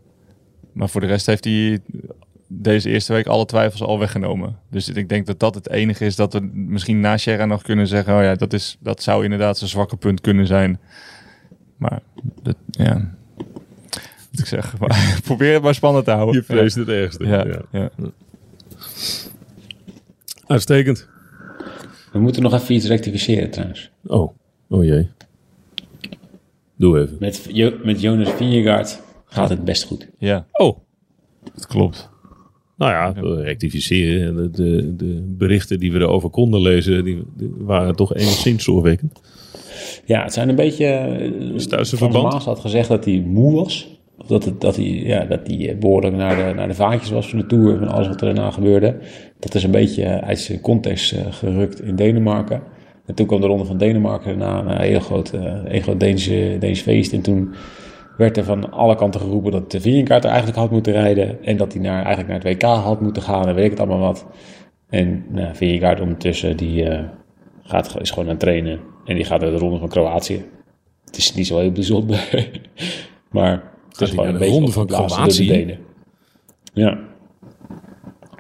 Maar 0.73 0.89
voor 0.89 1.01
de 1.01 1.07
rest 1.07 1.27
heeft 1.27 1.45
hij 1.45 1.81
deze 2.61 2.91
eerste 2.91 3.13
week 3.13 3.27
alle 3.27 3.45
twijfels 3.47 3.83
al 3.83 3.99
weggenomen. 3.99 4.59
Dus 4.71 4.89
ik 4.89 5.09
denk 5.09 5.27
dat 5.27 5.41
dat 5.41 5.55
het 5.55 5.71
enige 5.71 6.05
is 6.05 6.17
dat 6.17 6.33
we 6.33 6.41
misschien 6.53 7.01
na 7.01 7.17
Sierra 7.17 7.45
nog 7.45 7.63
kunnen 7.63 7.87
zeggen... 7.87 8.17
oh 8.17 8.23
ja, 8.23 8.35
dat, 8.35 8.53
is, 8.53 8.77
dat 8.81 9.03
zou 9.03 9.25
inderdaad 9.25 9.59
zijn 9.59 9.71
zwakke 9.71 9.97
punt 9.97 10.21
kunnen 10.21 10.47
zijn. 10.47 10.81
Maar, 11.77 12.01
dat, 12.43 12.57
ja. 12.71 13.15
Moet 14.31 14.53
ik. 14.53 14.79
Maar, 14.79 15.19
probeer 15.25 15.53
het 15.55 15.63
maar 15.63 15.75
spannend 15.75 16.05
te 16.05 16.11
houden. 16.11 16.35
Je 16.35 16.43
vreest 16.43 16.75
het 16.77 16.89
ergste. 16.89 17.25
Ja, 17.27 17.47
Ja. 17.47 17.61
ja. 17.73 17.91
Uitstekend. 20.47 21.09
We 22.13 22.19
moeten 22.21 22.43
nog 22.43 22.53
even 22.55 22.75
iets 22.75 22.87
rectificeren 22.87 23.51
trouwens. 23.51 23.91
Oh, 24.07 24.35
oh 24.69 24.85
jee. 24.85 25.09
Doe 26.77 27.01
even. 27.01 27.17
Met, 27.21 27.47
Jo- 27.53 27.79
met 27.85 28.01
Jonas 28.01 28.31
Vingegaard 28.31 29.01
gaat 29.25 29.49
het 29.49 29.65
best 29.65 29.85
goed. 29.85 30.09
ja, 30.19 30.47
Oh, 30.53 30.79
dat 31.55 31.67
klopt. 31.67 32.11
Nou 32.77 32.93
ja, 32.93 33.15
rectificeren. 33.43 34.37
De, 34.37 34.51
de, 34.51 34.97
de 34.97 35.25
berichten 35.27 35.79
die 35.79 35.93
we 35.93 35.99
erover 35.99 36.31
konden 36.31 36.61
lezen, 36.61 37.05
die, 37.05 37.23
die 37.37 37.53
waren 37.59 37.97
toch 37.97 38.15
enigszins 38.15 38.65
zorgwekkend. 38.65 39.21
Ja, 40.05 40.23
het 40.23 40.33
zijn 40.33 40.49
een 40.49 40.55
beetje... 40.55 41.33
Stuitse 41.57 41.97
Frans 41.97 42.13
verband? 42.13 42.33
Maas 42.33 42.45
had 42.45 42.61
gezegd 42.61 42.89
dat 42.89 43.05
hij 43.05 43.25
moe 43.27 43.55
was. 43.55 43.99
Of 44.19 44.27
dat, 44.27 44.45
het, 44.45 44.61
dat, 44.61 44.77
hij, 44.77 44.85
ja, 44.85 45.25
dat 45.25 45.41
hij 45.47 45.69
eh, 45.69 45.79
behoorlijk 45.79 46.17
naar 46.17 46.37
de, 46.37 46.55
naar 46.55 46.69
de 46.69 46.75
vaatjes 46.75 47.11
was 47.11 47.29
van 47.29 47.39
de 47.39 47.47
Tour. 47.47 47.79
Van 47.79 47.89
alles 47.89 48.09
wat 48.09 48.21
er 48.21 48.35
daarna 48.35 48.51
gebeurde. 48.51 48.97
Dat 49.39 49.55
is 49.55 49.63
een 49.63 49.71
beetje 49.71 50.21
uit 50.21 50.39
zijn 50.39 50.61
context 50.61 51.13
eh, 51.13 51.21
gerukt 51.31 51.83
in 51.83 51.97
Denemarken. 51.97 52.63
En 53.07 53.15
toen 53.15 53.27
kwam 53.27 53.41
de 53.41 53.47
ronde 53.47 53.65
van 53.65 53.79
Denemarken 53.79 54.39
daarna. 54.39 54.75
Een 54.75 54.81
heel 54.81 55.01
groot, 55.01 55.33
eh, 55.33 55.43
een 55.43 55.71
heel 55.71 55.81
groot 55.81 56.01
Deense, 56.01 56.57
Deens 56.61 56.81
feest. 56.81 57.13
En 57.13 57.21
toen 57.21 57.55
werd 58.17 58.37
er 58.37 58.45
van 58.45 58.73
alle 58.73 58.95
kanten 58.95 59.21
geroepen 59.21 59.53
dat 59.53 59.71
de 59.71 59.81
Vingegaard 59.81 60.25
er 60.25 60.31
eigenlijk 60.31 60.59
had 60.59 60.71
moeten 60.71 60.93
rijden. 60.93 61.45
En 61.45 61.57
dat 61.57 61.73
hij 61.73 61.83
naar, 61.83 62.05
eigenlijk 62.05 62.29
naar 62.29 62.53
het 62.53 62.63
WK 62.63 62.63
had 62.63 63.01
moeten 63.01 63.23
gaan. 63.23 63.49
En 63.49 63.55
weet 63.55 63.65
ik 63.65 63.71
het 63.71 63.81
allemaal 63.81 63.99
wat. 63.99 64.27
En 64.89 65.25
nou, 65.29 65.55
Vingegaard 65.55 66.01
ondertussen, 66.01 66.57
die 66.57 66.89
eh, 66.89 67.05
gaat, 67.63 67.97
is 68.01 68.11
gewoon 68.11 68.25
aan 68.25 68.31
het 68.31 68.41
trainen. 68.41 68.81
En 69.05 69.15
die 69.15 69.25
gaat 69.25 69.41
naar 69.41 69.51
de 69.51 69.59
ronde 69.59 69.79
van 69.79 69.89
Kroatië. 69.89 70.45
Het 71.05 71.17
is 71.17 71.35
niet 71.35 71.47
zo 71.47 71.59
heel 71.59 71.73
bijzonder. 71.73 72.29
maar 73.31 73.63
het 73.89 74.01
is 74.01 74.11
gewoon 74.11 74.27
een 74.27 74.33
de 74.33 74.39
beetje 74.39 74.55
ronde 74.55 74.73
van 74.73 74.87
Kroatië? 74.87 75.79
Ja. 76.73 76.99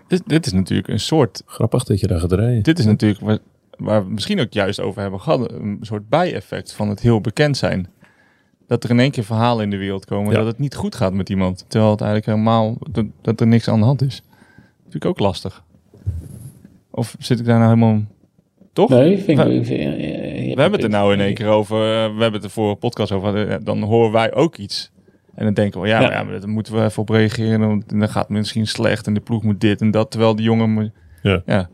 Dit, 0.08 0.22
dit 0.26 0.46
is 0.46 0.52
natuurlijk 0.52 0.88
een 0.88 1.00
soort 1.00 1.42
Grappig 1.46 1.84
dat 1.84 2.00
je 2.00 2.06
daar 2.06 2.20
gaat 2.20 2.32
rijden. 2.32 2.62
dit 2.62 2.78
is 2.78 2.84
natuurlijk 2.84 3.20
waar, 3.20 3.38
waar 3.76 4.04
we 4.04 4.10
misschien 4.10 4.40
ook 4.40 4.52
juist 4.52 4.80
over 4.80 5.02
hebben 5.02 5.20
gehad. 5.20 5.52
Een 5.52 5.78
soort 5.80 6.08
bijeffect 6.08 6.72
van 6.72 6.88
het 6.88 7.00
heel 7.00 7.20
bekend 7.20 7.56
zijn. 7.56 7.88
Dat 8.66 8.84
er 8.84 8.90
in 8.90 9.00
één 9.00 9.10
keer 9.10 9.24
verhalen 9.24 9.64
in 9.64 9.70
de 9.70 9.76
wereld 9.76 10.04
komen 10.04 10.32
Ja. 10.32 10.38
dat 10.38 10.46
het 10.46 10.58
niet 10.58 10.74
goed 10.74 10.94
gaat 10.94 11.12
met 11.12 11.28
iemand. 11.28 11.64
Terwijl 11.68 11.90
het 11.92 12.00
eigenlijk 12.00 12.30
helemaal, 12.30 12.76
dat, 12.90 13.04
dat 13.22 13.40
er 13.40 13.46
niks 13.46 13.68
aan 13.68 13.78
de 13.78 13.84
hand 13.84 14.02
is. 14.02 14.22
Natuurlijk 14.76 15.04
ook 15.04 15.18
lastig. 15.18 15.62
Of 16.90 17.16
zit 17.18 17.38
ik 17.40 17.44
daar 17.46 17.58
nou 17.58 17.70
helemaal... 17.74 18.02
Toch? 18.72 18.88
Nee, 18.88 19.18
vind 19.18 19.38
ik... 19.38 19.44
We- 19.46 19.52
ik 19.54 19.66
vind- 19.66 19.96
We 20.54 20.60
hebben 20.60 20.72
het 20.72 20.82
er 20.82 20.88
nou 20.88 21.12
in 21.12 21.20
één 21.20 21.34
keer 21.34 21.48
over. 21.48 21.76
eh, 21.76 22.14
we 22.16 22.20
hebben 22.22 22.32
het 22.32 22.44
er 22.44 22.50
voor 22.50 22.70
een 22.70 22.78
podcast 22.78 23.12
over. 23.12 23.48
eh, 23.48 23.56
Dan 23.62 23.82
horen 23.82 24.12
wij 24.12 24.32
ook 24.34 24.56
iets. 24.56 24.90
En 25.34 25.44
dan 25.44 25.54
denken 25.54 25.80
we, 25.80 25.88
ja, 25.88 26.00
Ja. 26.00 26.22
Maar 26.22 26.40
daar 26.40 26.48
moeten 26.48 26.74
we 26.74 26.84
even 26.84 27.02
op 27.02 27.08
reageren. 27.08 27.68
Want 27.68 27.88
dan 27.88 28.08
gaat 28.08 28.28
het 28.28 28.36
misschien 28.36 28.66
slecht 28.66 29.06
en 29.06 29.14
de 29.14 29.20
ploeg 29.20 29.42
moet 29.42 29.60
dit 29.60 29.80
en 29.80 29.90
dat. 29.90 30.10
Terwijl 30.10 30.34
die 30.36 30.44
jongen... 30.44 30.70
moet- 30.70 30.90
Ja. 31.22 31.68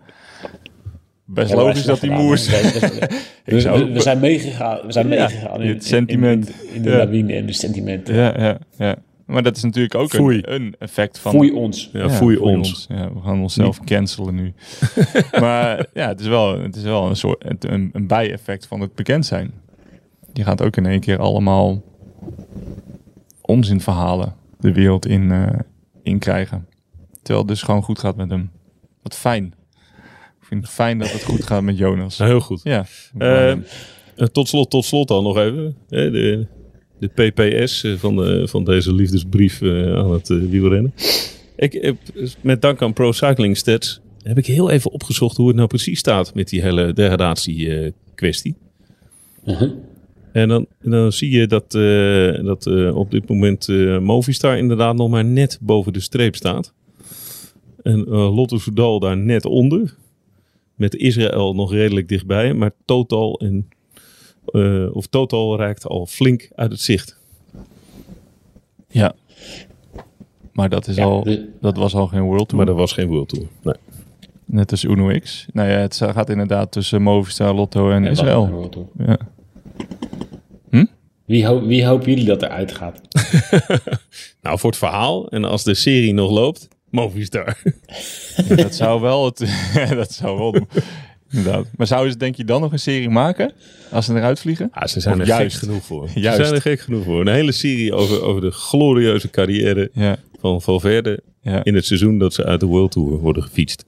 Best 1.34 1.54
logisch 1.54 1.84
dat 1.84 2.00
die 2.00 2.10
moe 2.10 2.32
is. 2.32 2.48
gedaan, 2.48 2.90
hè? 2.90 3.06
We- 3.92 4.00
zijn 4.00 4.20
meegegaan, 4.20 4.78
we 4.86 4.92
zijn 4.92 5.08
Ja, 5.08 5.18
meegegaan 5.26 5.62
in, 5.62 5.68
het 5.68 5.84
sentiment. 5.84 6.48
In, 6.48 6.54
in, 6.68 6.74
in 6.74 6.82
de 6.82 6.90
Ja. 6.90 6.96
lawine 6.96 7.32
en 7.32 7.46
de 7.46 7.52
sentimenten. 7.52 8.14
Ja, 8.14 8.34
ja, 8.38 8.58
ja. 8.78 8.96
Maar 9.26 9.42
dat 9.42 9.56
is 9.56 9.62
natuurlijk 9.62 9.94
ook 9.94 10.12
een, 10.12 10.52
een 10.54 10.74
effect 10.78 11.18
van... 11.18 11.32
Foei 11.32 11.52
ons. 11.52 11.90
Ja, 11.92 12.10
foei 12.10 12.36
foei 12.36 12.54
ons. 12.56 12.86
Ja, 12.88 13.12
we 13.12 13.20
gaan 13.20 13.40
onszelf 13.40 13.80
cancelen 13.84 14.34
nu. 14.34 14.52
maar 15.40 15.86
ja, 15.94 16.08
het 16.08 16.20
is 16.20 16.26
wel, 16.26 16.60
het 16.60 16.76
is 16.76 16.82
wel 16.82 17.06
een 17.08 17.16
soort 17.16 17.44
een, 17.64 17.90
een 17.92 18.06
bijeffect 18.06 18.66
van 18.66 18.80
het 18.80 18.94
bekend 18.94 19.26
zijn. 19.26 19.52
Je 20.32 20.44
gaat 20.44 20.62
ook 20.62 20.76
in 20.76 20.86
één 20.86 21.00
keer 21.00 21.18
allemaal 21.18 21.82
onzinverhalen 23.40 24.34
de 24.60 24.72
wereld 24.72 25.06
in, 25.06 25.30
eh 25.32 25.46
in 26.02 26.18
krijgen. 26.18 26.66
Terwijl 27.12 27.38
het 27.38 27.48
dus 27.48 27.62
gewoon 27.62 27.82
goed 27.82 27.98
gaat 27.98 28.16
met 28.16 28.30
hem. 28.30 28.50
Wat 29.02 29.14
fijn. 29.16 29.54
Vind 30.50 30.62
het 30.64 30.72
fijn 30.72 30.98
dat 30.98 31.12
het 31.12 31.22
goed 31.24 31.44
gaat 31.44 31.62
met 31.62 31.78
Jonas. 31.78 32.18
Nou, 32.18 32.30
heel 32.30 32.40
goed. 32.40 32.60
Ja. 32.62 32.86
Eh, 33.18 33.50
eh, 33.50 33.58
tot 34.32 34.48
slot, 34.48 34.70
tot 34.70 34.84
slot 34.84 35.08
dan 35.08 35.22
nog 35.22 35.36
even. 35.38 35.76
hè, 35.88 36.10
de, 36.10 36.46
de 36.98 37.08
PPS 37.08 37.84
eh, 37.84 37.92
van, 37.96 38.16
de, 38.16 38.48
van 38.48 38.64
deze 38.64 38.94
liefdesbrief 38.94 39.62
eh, 39.62 39.94
aan 39.96 40.12
het 40.12 40.30
eh, 40.30 40.36
wielrennen. 40.38 40.92
Ik 41.56 41.72
heb, 41.72 41.96
met 42.40 42.62
dank 42.62 42.82
aan 42.82 42.92
Pro 42.92 43.12
Cycling 43.12 43.56
Stats 43.56 44.00
heb 44.22 44.38
ik 44.38 44.46
heel 44.46 44.70
even 44.70 44.90
opgezocht 44.90 45.36
hoe 45.36 45.46
het 45.46 45.56
nou 45.56 45.68
precies 45.68 45.98
staat 45.98 46.34
met 46.34 46.48
die 46.48 46.62
hele 46.62 46.92
degradatie 46.92 47.76
eh, 47.78 47.90
kwestie. 48.14 48.54
Mhm. 49.44 49.68
En 50.32 50.48
dan, 50.48 50.66
dan 50.82 51.12
zie 51.12 51.30
je 51.30 51.46
dat, 51.46 51.74
eh, 51.74 52.44
dat 52.44 52.66
eh, 52.66 52.96
op 52.96 53.10
dit 53.10 53.28
moment 53.28 53.68
eh, 53.68 53.98
Movistar 53.98 54.58
inderdaad 54.58 54.96
nog 54.96 55.10
maar 55.10 55.24
net 55.24 55.58
boven 55.60 55.92
de 55.92 56.00
streep 56.00 56.36
staat. 56.36 56.72
En 57.82 58.06
eh, 58.06 58.34
Lotto 58.36 58.58
Soudal 58.58 59.00
daar 59.00 59.16
net 59.16 59.44
onder. 59.44 59.96
Met 60.80 60.94
Israël 60.94 61.54
nog 61.54 61.72
redelijk 61.72 62.08
dichtbij. 62.08 62.54
Maar 62.54 62.70
Total, 62.84 63.38
en, 63.40 63.68
eh, 64.46 64.86
of 64.96 65.06
Total 65.06 65.58
raakt 65.58 65.86
al 65.86 66.06
flink 66.06 66.50
uit 66.54 66.70
het 66.70 66.80
zicht. 66.80 67.18
ja. 68.88 69.14
Maar 70.52 70.68
dat, 70.68 70.86
is 70.88 70.96
Ja, 70.96 71.04
al, 71.04 71.22
dus- 71.24 71.40
dat 71.60 71.76
was 71.76 71.94
al 71.94 72.06
geen 72.06 72.22
World 72.22 72.48
Tour. 72.48 72.56
Maar 72.56 72.66
dat 72.66 72.76
was 72.76 72.92
geen 72.92 73.08
World 73.08 73.28
Tour. 73.28 73.46
Nee. 73.62 73.74
Net 74.44 74.70
als 74.70 74.84
Uno 74.84 75.18
X. 75.18 75.46
Nou 75.52 75.68
ja, 75.68 75.76
het 75.76 75.96
gaat 75.96 76.30
inderdaad 76.30 76.72
tussen 76.72 77.02
Movistar, 77.02 77.54
Lotto 77.54 77.90
en 77.90 78.04
En 78.04 78.10
Israël. 78.10 78.70
Ja. 78.98 79.18
Wie, 81.24 81.46
ho 81.46 81.66
wie 81.66 81.86
hopen 81.86 82.08
jullie 82.08 82.24
dat 82.26 82.42
eruit 82.42 82.72
gaat? 82.72 83.00
Nou, 84.42 84.58
voor 84.58 84.70
het 84.70 84.78
verhaal. 84.78 85.28
En 85.28 85.44
als 85.44 85.64
de 85.64 85.74
serie 85.74 86.14
nog 86.14 86.30
loopt, 86.30 86.68
Movistar. 86.90 87.56
Ja, 88.48 88.54
dat 88.54 88.74
zou 88.74 89.00
wel 89.00 89.24
het. 89.24 89.38
dat 89.94 90.12
zou 90.12 90.38
wel. 90.38 90.54
Inderdaad. 91.30 91.66
Maar 91.76 91.86
zouden 91.86 92.12
ze 92.12 92.18
denk 92.18 92.34
je 92.34 92.44
dan 92.44 92.60
nog 92.60 92.72
een 92.72 92.78
serie 92.78 93.10
maken? 93.10 93.52
Als 93.90 94.06
ze 94.06 94.14
eruit 94.14 94.40
vliegen? 94.40 94.70
Ja, 94.74 94.86
ze 94.86 95.00
zijn 95.00 95.14
Of 95.14 95.20
er 95.20 95.26
juist. 95.26 95.56
gek 95.56 95.68
genoeg 95.68 95.84
voor. 95.84 96.08
Juist. 96.14 96.36
Ze 96.38 96.42
zijn 96.44 96.54
er 96.54 96.60
gek 96.62 96.80
genoeg 96.80 97.04
voor. 97.04 97.20
Een 97.20 97.32
hele 97.32 97.52
serie 97.52 97.94
over, 97.94 98.22
over 98.22 98.40
de 98.40 98.50
glorieuze 98.50 99.30
carrière 99.30 99.90
Ja. 99.92 100.16
van 100.40 100.62
Valverde. 100.62 101.20
Ja. 101.42 101.64
In 101.64 101.74
het 101.74 101.84
seizoen 101.86 102.18
dat 102.18 102.34
ze 102.34 102.44
uit 102.44 102.60
de 102.60 102.66
World 102.66 102.90
Tour 102.92 103.18
worden 103.18 103.42
gefietst. 103.42 103.84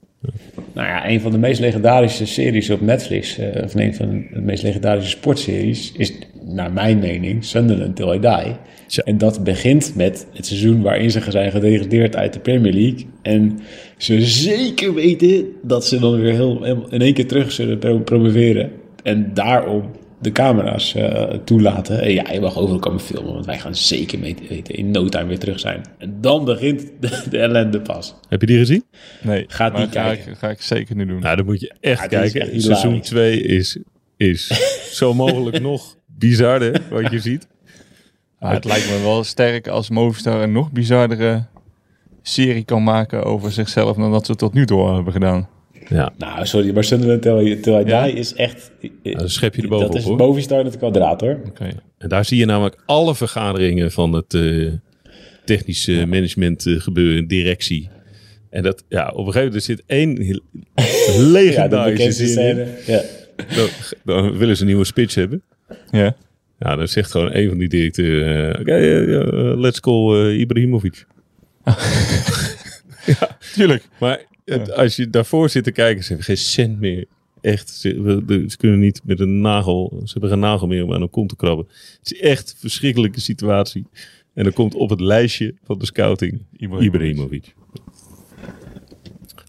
Nou 0.75 0.87
ja, 0.89 1.09
een 1.09 1.21
van 1.21 1.31
de 1.31 1.39
meest 1.39 1.61
legendarische 1.61 2.27
series 2.27 2.71
op 2.71 2.81
Netflix, 2.81 3.39
eh, 3.39 3.63
of 3.65 3.75
een 3.75 3.95
van 3.95 4.25
de 4.33 4.41
meest 4.41 4.63
legendarische 4.63 5.11
sportseries, 5.11 5.93
is 5.93 6.13
naar 6.45 6.73
mijn 6.73 6.99
mening 6.99 7.45
Sunderland 7.45 7.97
Till 7.97 8.13
I 8.15 8.19
Die. 8.21 8.57
En 8.99 9.19
dat 9.19 9.45
begint 9.45 9.93
met 9.97 10.27
het 10.33 10.47
seizoen 10.47 10.83
waarin 10.83 11.11
ze 11.11 11.21
zijn 11.29 11.51
gedegradeerd 11.51 12.17
uit 12.17 12.33
de 12.33 12.39
Premier 12.41 12.73
League. 12.73 13.07
En 13.23 13.59
ze 13.97 14.23
zeker 14.25 14.95
weten 14.95 15.45
dat 15.63 15.87
ze 15.87 15.99
dan 15.99 16.21
weer 16.21 16.33
heel, 16.33 16.63
heel- 16.63 16.87
in 16.91 17.01
één 17.01 17.15
keer 17.15 17.27
terug 17.27 17.53
zullen 17.53 17.79
pro- 17.79 17.99
promoveren. 17.99 18.71
En 19.03 19.31
daarom 19.35 19.91
de 20.21 20.33
camera's 20.33 20.95
eh, 20.95 21.23
toelaten. 21.45 22.01
En 22.03 22.13
ja, 22.13 22.33
je 22.33 22.41
mag 22.41 22.59
overal 22.59 22.79
komen 22.81 23.01
filmen, 23.01 23.33
want 23.33 23.47
wij 23.47 23.59
gaan 23.59 23.75
zeker 23.75 24.21
weten 24.49 24.75
in 24.75 24.91
no 24.91 25.09
time 25.09 25.27
weer 25.27 25.39
terug 25.39 25.61
zijn. 25.61 25.83
En 25.99 26.15
dan 26.21 26.45
begint 26.45 26.81
de, 27.01 27.23
de 27.31 27.39
ellende 27.39 27.81
pas. 27.81 28.15
Heb 28.29 28.41
je 28.41 28.47
die 28.47 28.59
gezien? 28.59 28.85
Nee. 29.23 29.45
Gaat 29.49 29.77
die 29.77 29.85
ga 29.87 29.91
kijken. 29.91 30.33
Ik, 30.33 30.39
ga 30.39 30.49
ik 30.51 30.61
zeker 30.63 30.97
nu 30.97 31.07
doen. 31.07 31.21
Nou, 31.21 31.37
dan 31.37 31.45
moet 31.45 31.61
je 31.61 31.73
echt 31.81 32.01
Ja, 32.01 32.07
kijken. 32.07 32.41
echt 32.41 32.63
Seizoen 32.63 32.91
hilarisch. 32.91 33.09
2 33.09 33.43
is, 33.43 33.79
is 34.17 34.51
zo 34.99 35.15
mogelijk 35.15 35.61
nog 35.61 35.97
bizarder 36.19 36.81
wat 36.91 37.11
je 37.11 37.19
ziet. 37.19 37.47
Maar 38.43 38.55
het 38.55 38.65
lijkt 38.65 38.91
me 38.91 39.01
wel 39.03 39.25
sterk 39.25 39.69
als 39.69 39.91
Movistar 39.91 40.43
een 40.43 40.53
nog 40.53 40.73
bizardere 40.73 41.45
serie 42.23 42.65
kan 42.65 42.83
maken 42.83 43.23
over 43.25 43.53
zichzelf 43.53 43.97
dan 43.97 44.13
dat 44.13 44.27
ze 44.27 44.35
tot 44.35 44.53
nu 44.55 44.67
toe 44.67 44.95
hebben 44.95 45.13
gedaan. 45.13 45.49
Ja, 45.89 46.13
Nou, 46.19 46.47
sorry, 46.47 46.75
maar 46.75 46.85
Sunderland 46.85 47.23
Till 47.23 47.39
I? 47.39 47.85
Die 47.85 48.13
is 48.13 48.35
echt... 48.35 48.71
Nou, 49.03 49.17
dan 49.17 49.29
schep 49.29 49.55
je 49.55 49.63
er 49.63 49.69
bovenop, 49.69 49.93
Dat 49.93 50.01
is 50.01 50.07
hoor. 50.09 50.17
Movistar 50.17 50.59
in 50.61 50.65
het 50.67 50.77
kwadraat, 50.77 51.21
hoor. 51.21 51.41
Oké. 51.49 51.69
en 51.99 52.09
daar 52.09 52.25
zie 52.25 52.39
je 52.39 52.45
namelijk 52.45 52.83
alle 52.87 53.15
vergaderingen 53.15 53.91
van 53.93 54.13
het 54.13 54.35
eh, 54.35 54.69
technische 55.45 56.07
management 56.07 56.67
eh, 56.67 56.81
gebeuren, 56.81 57.27
directie. 57.27 57.91
En 58.51 58.63
dat, 58.63 58.85
ja, 58.89 59.09
op 59.09 59.27
een 59.27 59.33
gegeven 59.33 59.39
moment 59.39 59.55
er 59.55 59.61
zit 59.61 59.83
één 59.87 60.21
heel- 60.21 60.41
Ja, 60.75 60.83
de 61.17 61.23
legendarische 61.33 62.41
in. 62.49 62.69
Ja. 62.87 63.03
Dan, 63.57 63.69
dan 64.05 64.39
willen 64.39 64.55
ze 64.57 64.63
een 64.63 64.69
nieuwe 64.69 64.85
speech 64.85 65.15
hebben. 65.15 65.43
Ja. 65.91 66.17
Ja, 66.63 66.77
dan 66.77 66.89
zegt 66.89 67.11
gewoon 67.11 67.35
een 67.35 67.49
van 67.49 67.59
die 67.59 67.69
directeuren, 67.69 68.55
eh, 68.55 68.61
oké, 68.61 68.73
eh, 68.73 69.17
eh, 69.51 69.59
let's 69.59 69.81
call 69.81 70.33
Ibrahimovic. 70.39 71.07
Tuurlijk. 73.55 73.89
Maar 74.01 74.21
het- 74.45 74.73
als 74.73 74.97
je 74.97 75.11
daarvoor 75.11 75.49
zit 75.49 75.65
te 75.65 75.73
kijken, 75.73 76.03
ze 76.03 76.09
hebben 76.09 76.27
geen 76.27 76.37
cent 76.37 76.81
meer. 76.81 77.05
Echt, 77.41 77.71
ze, 77.71 78.55
kunnen 78.59 78.79
niet 78.79 79.01
met 79.05 79.21
een 79.21 79.41
nagel, 79.41 80.01
ze 80.05 80.13
hebben 80.13 80.31
geen 80.31 80.39
nagel 80.39 80.67
meer 80.67 80.85
om 80.85 80.93
aan 80.93 81.01
hun 81.01 81.11
kont 81.11 81.29
te 81.29 81.37
krabben. 81.37 81.67
Het 82.03 82.13
is 82.13 82.21
echt 82.21 82.51
een 82.51 82.57
verschrikkelijke 82.59 83.21
situatie. 83.21 83.87
En 84.35 84.45
dan 84.45 84.53
komt 84.53 84.75
op 84.75 84.91
het 84.91 85.01
lijstje 85.01 85.55
van 85.65 85.79
de 85.79 85.87
scouting 85.87 86.43
Ibrahimovic. 86.57 86.87
Ibrahimovic. 86.95 87.55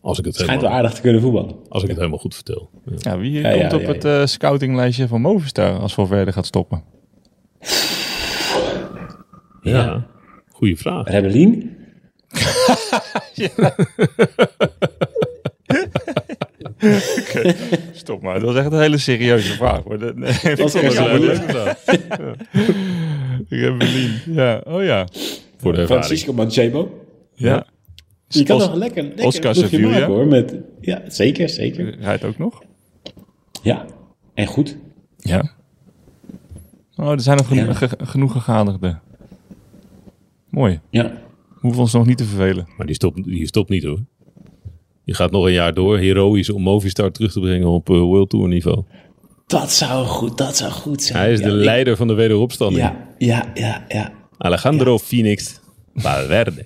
Als 0.02 0.20
ik 0.20 0.26
het, 0.26 0.36
Schijnt 0.36 0.50
wel 0.50 0.60
helemaal, 0.60 0.78
aardig 0.78 0.94
te 0.94 1.02
kunnen 1.02 1.22
voetballen. 1.22 1.56
als 1.70 1.82
ik 1.84 1.88
het 1.90 1.98
helemaal 1.98 2.20
goed 2.20 2.36
vertel. 2.36 2.70
Ja. 2.86 2.94
Ja, 2.98 3.18
wie 3.18 3.32
Ja, 3.32 3.50
komt 3.52 3.72
ja, 3.82 3.90
op 3.90 4.02
ja, 4.04 4.10
het 4.10 4.30
scoutinglijstje 4.30 5.08
van 5.08 5.22
Movistar 5.22 5.80
als 5.80 5.94
Valverde 5.94 6.32
gaat 6.32 6.46
stoppen? 6.46 6.84
Ja. 9.62 10.08
Goeie 10.50 10.78
vraag. 10.78 11.08
Rebellin? 11.10 11.78
Stop 17.94 18.22
maar, 18.22 18.34
dat 18.34 18.44
was 18.44 18.56
echt 18.56 18.72
een 18.72 18.80
hele 18.80 18.98
serieuze 18.98 19.54
vraag. 19.54 19.84
hoor. 19.84 20.00
Dat- 20.00 20.16
Nee, 20.16 20.30
ik 20.30 20.58
was 20.58 20.72
vond 20.72 20.74
het 20.74 20.84
echt 20.84 20.98
wel 20.98 21.10
een 21.10 21.20
leuk. 21.22 21.42
vraag. 21.50 21.84
Rebellin. 23.50 24.12
Ja, 24.26 24.62
oh 24.66 24.84
ja. 24.84 25.08
Voor 25.58 25.74
de. 25.74 25.86
Francisco 25.86 26.34
Manchebo? 26.34 27.06
Ja. 27.34 27.68
Je 28.28 28.44
kan 28.44 28.56
Os- 28.58 28.66
nog 28.68 28.76
lekker, 28.76 29.04
lekker 29.04 29.26
Oscar 29.26 29.56
Sevilla. 29.56 29.90
maken 29.90 30.06
hoor. 30.06 30.28
Met, 30.28 30.56
ja, 30.82 31.02
zeker, 31.08 31.50
zeker. 31.50 31.96
Rijdt 32.00 32.24
ook 32.24 32.38
nog? 32.38 32.62
Ja, 33.62 33.86
en 34.34 34.46
goed. 34.46 34.78
Ja. 35.18 35.52
Oh, 36.96 37.12
er 37.12 37.20
zijn 37.22 37.38
nog 37.38 37.48
geno- 37.48 37.62
Ja. 37.66 37.74
ge- 37.74 37.98
genoeg 37.98 38.32
gegadigden. 38.32 39.02
Mooi. 40.50 40.80
Ja. 40.90 41.04
We 41.50 41.60
hoeven 41.70 41.82
ons 41.82 41.94
nog 41.94 42.06
niet 42.06 42.18
te 42.18 42.26
vervelen. 42.26 42.68
Maar 42.78 42.86
die 42.86 42.96
stopt, 42.96 43.24
die 43.24 43.48
stopt 43.48 43.70
niet 43.70 43.84
hoor. 43.84 44.00
Die 45.06 45.16
gaat 45.16 45.32
nog 45.32 45.46
een 45.46 45.52
jaar 45.52 45.74
door, 45.74 45.98
heroïs, 45.98 46.50
om 46.50 46.62
Movistar 46.62 47.12
terug 47.12 47.32
te 47.32 47.40
brengen 47.40 47.68
op 47.68 47.90
eh, 47.90 47.96
World 47.96 48.30
Tour 48.30 48.48
niveau. 48.48 48.84
Dat 49.48 49.72
zou 49.72 50.06
goed, 50.06 50.38
dat 50.38 50.58
zou 50.58 50.72
goed 50.72 51.04
zijn. 51.04 51.20
Hij 51.20 51.32
is 51.32 51.40
Ja, 51.40 51.46
de 51.50 51.52
ik- 51.58 51.64
leider 51.64 51.98
van 51.98 52.08
de 52.08 52.14
wederopstanding. 52.14 52.82
Ja, 52.82 53.08
ja, 53.18 53.52
ja, 53.54 53.86
ja. 53.88 54.12
Alejandro 54.38 54.98
Phoenix 54.98 55.60
Valverde. 55.96 56.66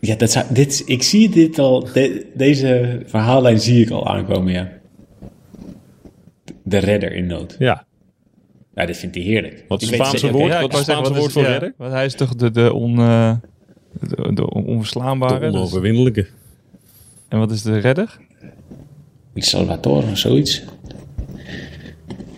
Ja, 0.00 0.14
dat 0.16 0.30
zou, 0.30 0.44
dit, 0.50 0.82
ik 0.86 1.02
zie 1.02 1.28
dit 1.28 1.58
al, 1.58 1.88
de- 1.92 2.26
deze 2.34 3.02
verhaallijn 3.06 3.60
zie 3.60 3.82
ik 3.84 3.90
al 3.90 4.08
aankomen, 4.08 4.52
ja. 4.52 4.72
De 6.64 6.78
redder 6.78 7.12
in 7.12 7.26
nood. 7.26 7.56
Ja, 7.58 7.86
Ja, 8.74 8.86
dit 8.86 8.96
vindt 8.96 9.14
hij 9.14 9.24
heerlijk. 9.24 9.64
Wat 9.68 9.82
is 9.82 9.90
het 9.90 9.96
Spaanse 9.96 10.30
woord? 10.30 10.52
Ja, 10.52 10.60
Wat 10.60 10.72
is 10.72 10.78
het 10.78 10.86
Spaanse 10.86 11.10
wat 11.10 11.18
woord 11.18 11.32
voor 11.32 11.42
redder? 11.42 11.74
Want 11.76 11.92
hij 11.92 12.04
is 12.04 12.14
toch 12.14 12.34
de, 12.34 12.50
de, 12.50 12.72
on, 12.72 12.98
eh, 12.98 13.32
de, 14.00 14.30
de 14.34 14.50
onverslanbare. 14.50 15.34
de 15.38 15.40
dus- 15.40 15.54
onoverwinnelijke. 15.54 16.26
en 17.28 17.38
wat 17.38 17.50
is 17.50 17.62
de 17.62 17.78
redder? 17.78 18.16
El 19.34 19.42
Salvador 19.42 20.02
of 20.10 20.18
zoiets. 20.18 20.62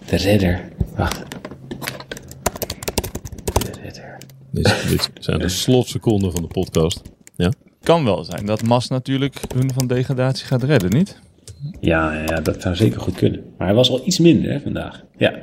De 0.07 0.17
redder. 0.17 0.61
Wacht. 0.97 1.25
De 3.55 3.71
redder. 3.83 4.19
Dit, 4.51 4.89
dit 4.89 5.11
zijn 5.21 5.39
de 5.39 5.49
slotseconden 5.49 6.33
van 6.33 6.43
de 6.43 6.49
podcast. 6.49 7.03
Ja? 7.37 7.53
Kan 7.83 8.05
wel 8.05 8.25
zijn 8.25 8.47
dat 8.47 8.63
Mas 8.63 8.89
natuurlijk 8.89 9.41
hun 9.55 9.73
van 9.73 9.87
degradatie 9.87 10.47
gaat 10.47 10.63
redden, 10.63 10.91
niet? 10.91 11.21
Ja, 11.81 12.13
ja, 12.15 12.23
ja, 12.23 12.41
dat 12.41 12.63
zou 12.63 12.75
zeker 12.77 13.01
goed 13.01 13.15
kunnen. 13.15 13.45
Maar 13.59 13.67
hij 13.67 13.77
was 13.77 13.91
al 13.91 14.01
iets 14.05 14.19
minder 14.19 14.51
hè, 14.51 14.61
vandaag. 14.61 15.05
Ja. 15.17 15.35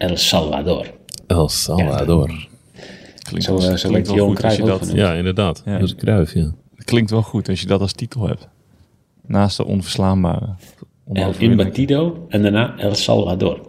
El 0.00 0.16
Salvador. 0.16 0.86
El 1.26 1.48
Salvador. 1.48 2.48
Klinkt 3.22 3.44
Zo, 3.44 3.58
wel, 3.58 3.78
zo 3.78 3.88
klinkt 3.88 4.08
Johan 4.12 4.28
als 4.30 4.38
Cruijff 4.38 4.64
dat. 4.64 4.92
Ja, 4.94 5.12
inderdaad. 5.12 5.62
Ja. 5.64 5.78
Dat 5.78 5.88
is 5.88 5.94
Cruijff, 5.94 6.34
ja. 6.34 6.54
klinkt 6.84 7.10
wel 7.10 7.22
goed 7.22 7.48
als 7.48 7.60
je 7.60 7.66
dat 7.66 7.80
als 7.80 7.92
titel 7.92 8.26
hebt. 8.28 8.48
Naast 9.26 9.56
de 9.56 9.64
onverslaanbare. 9.64 10.54
El. 11.12 11.34
Imbatido 11.38 12.26
en 12.28 12.42
daarna 12.42 12.78
El 12.78 12.94
Salvador. 12.94 13.66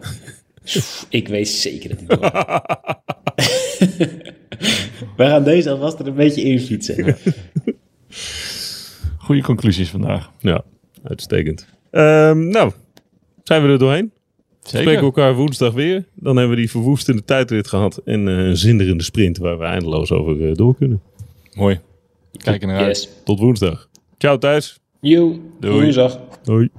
Ik 1.09 1.27
weet 1.27 1.47
zeker 1.47 1.89
dat 1.89 1.99
hij 1.99 2.07
door. 2.17 2.31
We 5.17 5.25
gaan 5.25 5.43
deze 5.43 5.69
alvast 5.69 5.99
er 5.99 6.07
een 6.07 6.13
beetje 6.15 6.41
in 6.41 6.59
fietsen. 6.59 7.17
Goede 9.17 9.41
conclusies 9.41 9.89
vandaag. 9.89 10.31
Ja, 10.39 10.63
uitstekend. 11.03 11.67
Ehm, 11.89 12.47
nou, 12.47 12.71
zijn 13.43 13.61
we 13.63 13.67
er 13.67 13.79
doorheen? 13.79 14.11
Spreken 14.63 14.99
we 14.99 15.05
elkaar 15.05 15.35
woensdag 15.35 15.73
weer. 15.73 16.05
Dan 16.15 16.37
hebben 16.37 16.55
we 16.55 16.61
die 16.61 16.71
verwoestende 16.71 17.23
tijdrit 17.23 17.67
gehad. 17.67 18.01
En 18.05 18.27
eh, 18.27 18.37
een 18.37 18.57
zinderende 18.57 19.03
sprint 19.03 19.37
waar 19.37 19.57
we 19.57 19.63
eindeloos 19.63 20.11
over 20.11 20.49
eh, 20.49 20.55
door 20.55 20.75
kunnen. 20.75 21.01
Mooi. 21.53 21.79
Kijk 22.31 22.61
er 22.61 22.67
naar 22.67 22.77
uit. 22.77 22.87
Yes. 22.87 23.09
Tot 23.23 23.39
woensdag. 23.39 23.89
Ciao 24.17 24.37
Thijs. 24.37 24.79
You. 24.99 25.41
Doei. 25.59 25.81
Woensdag. 25.81 26.19
Hoi. 26.45 26.69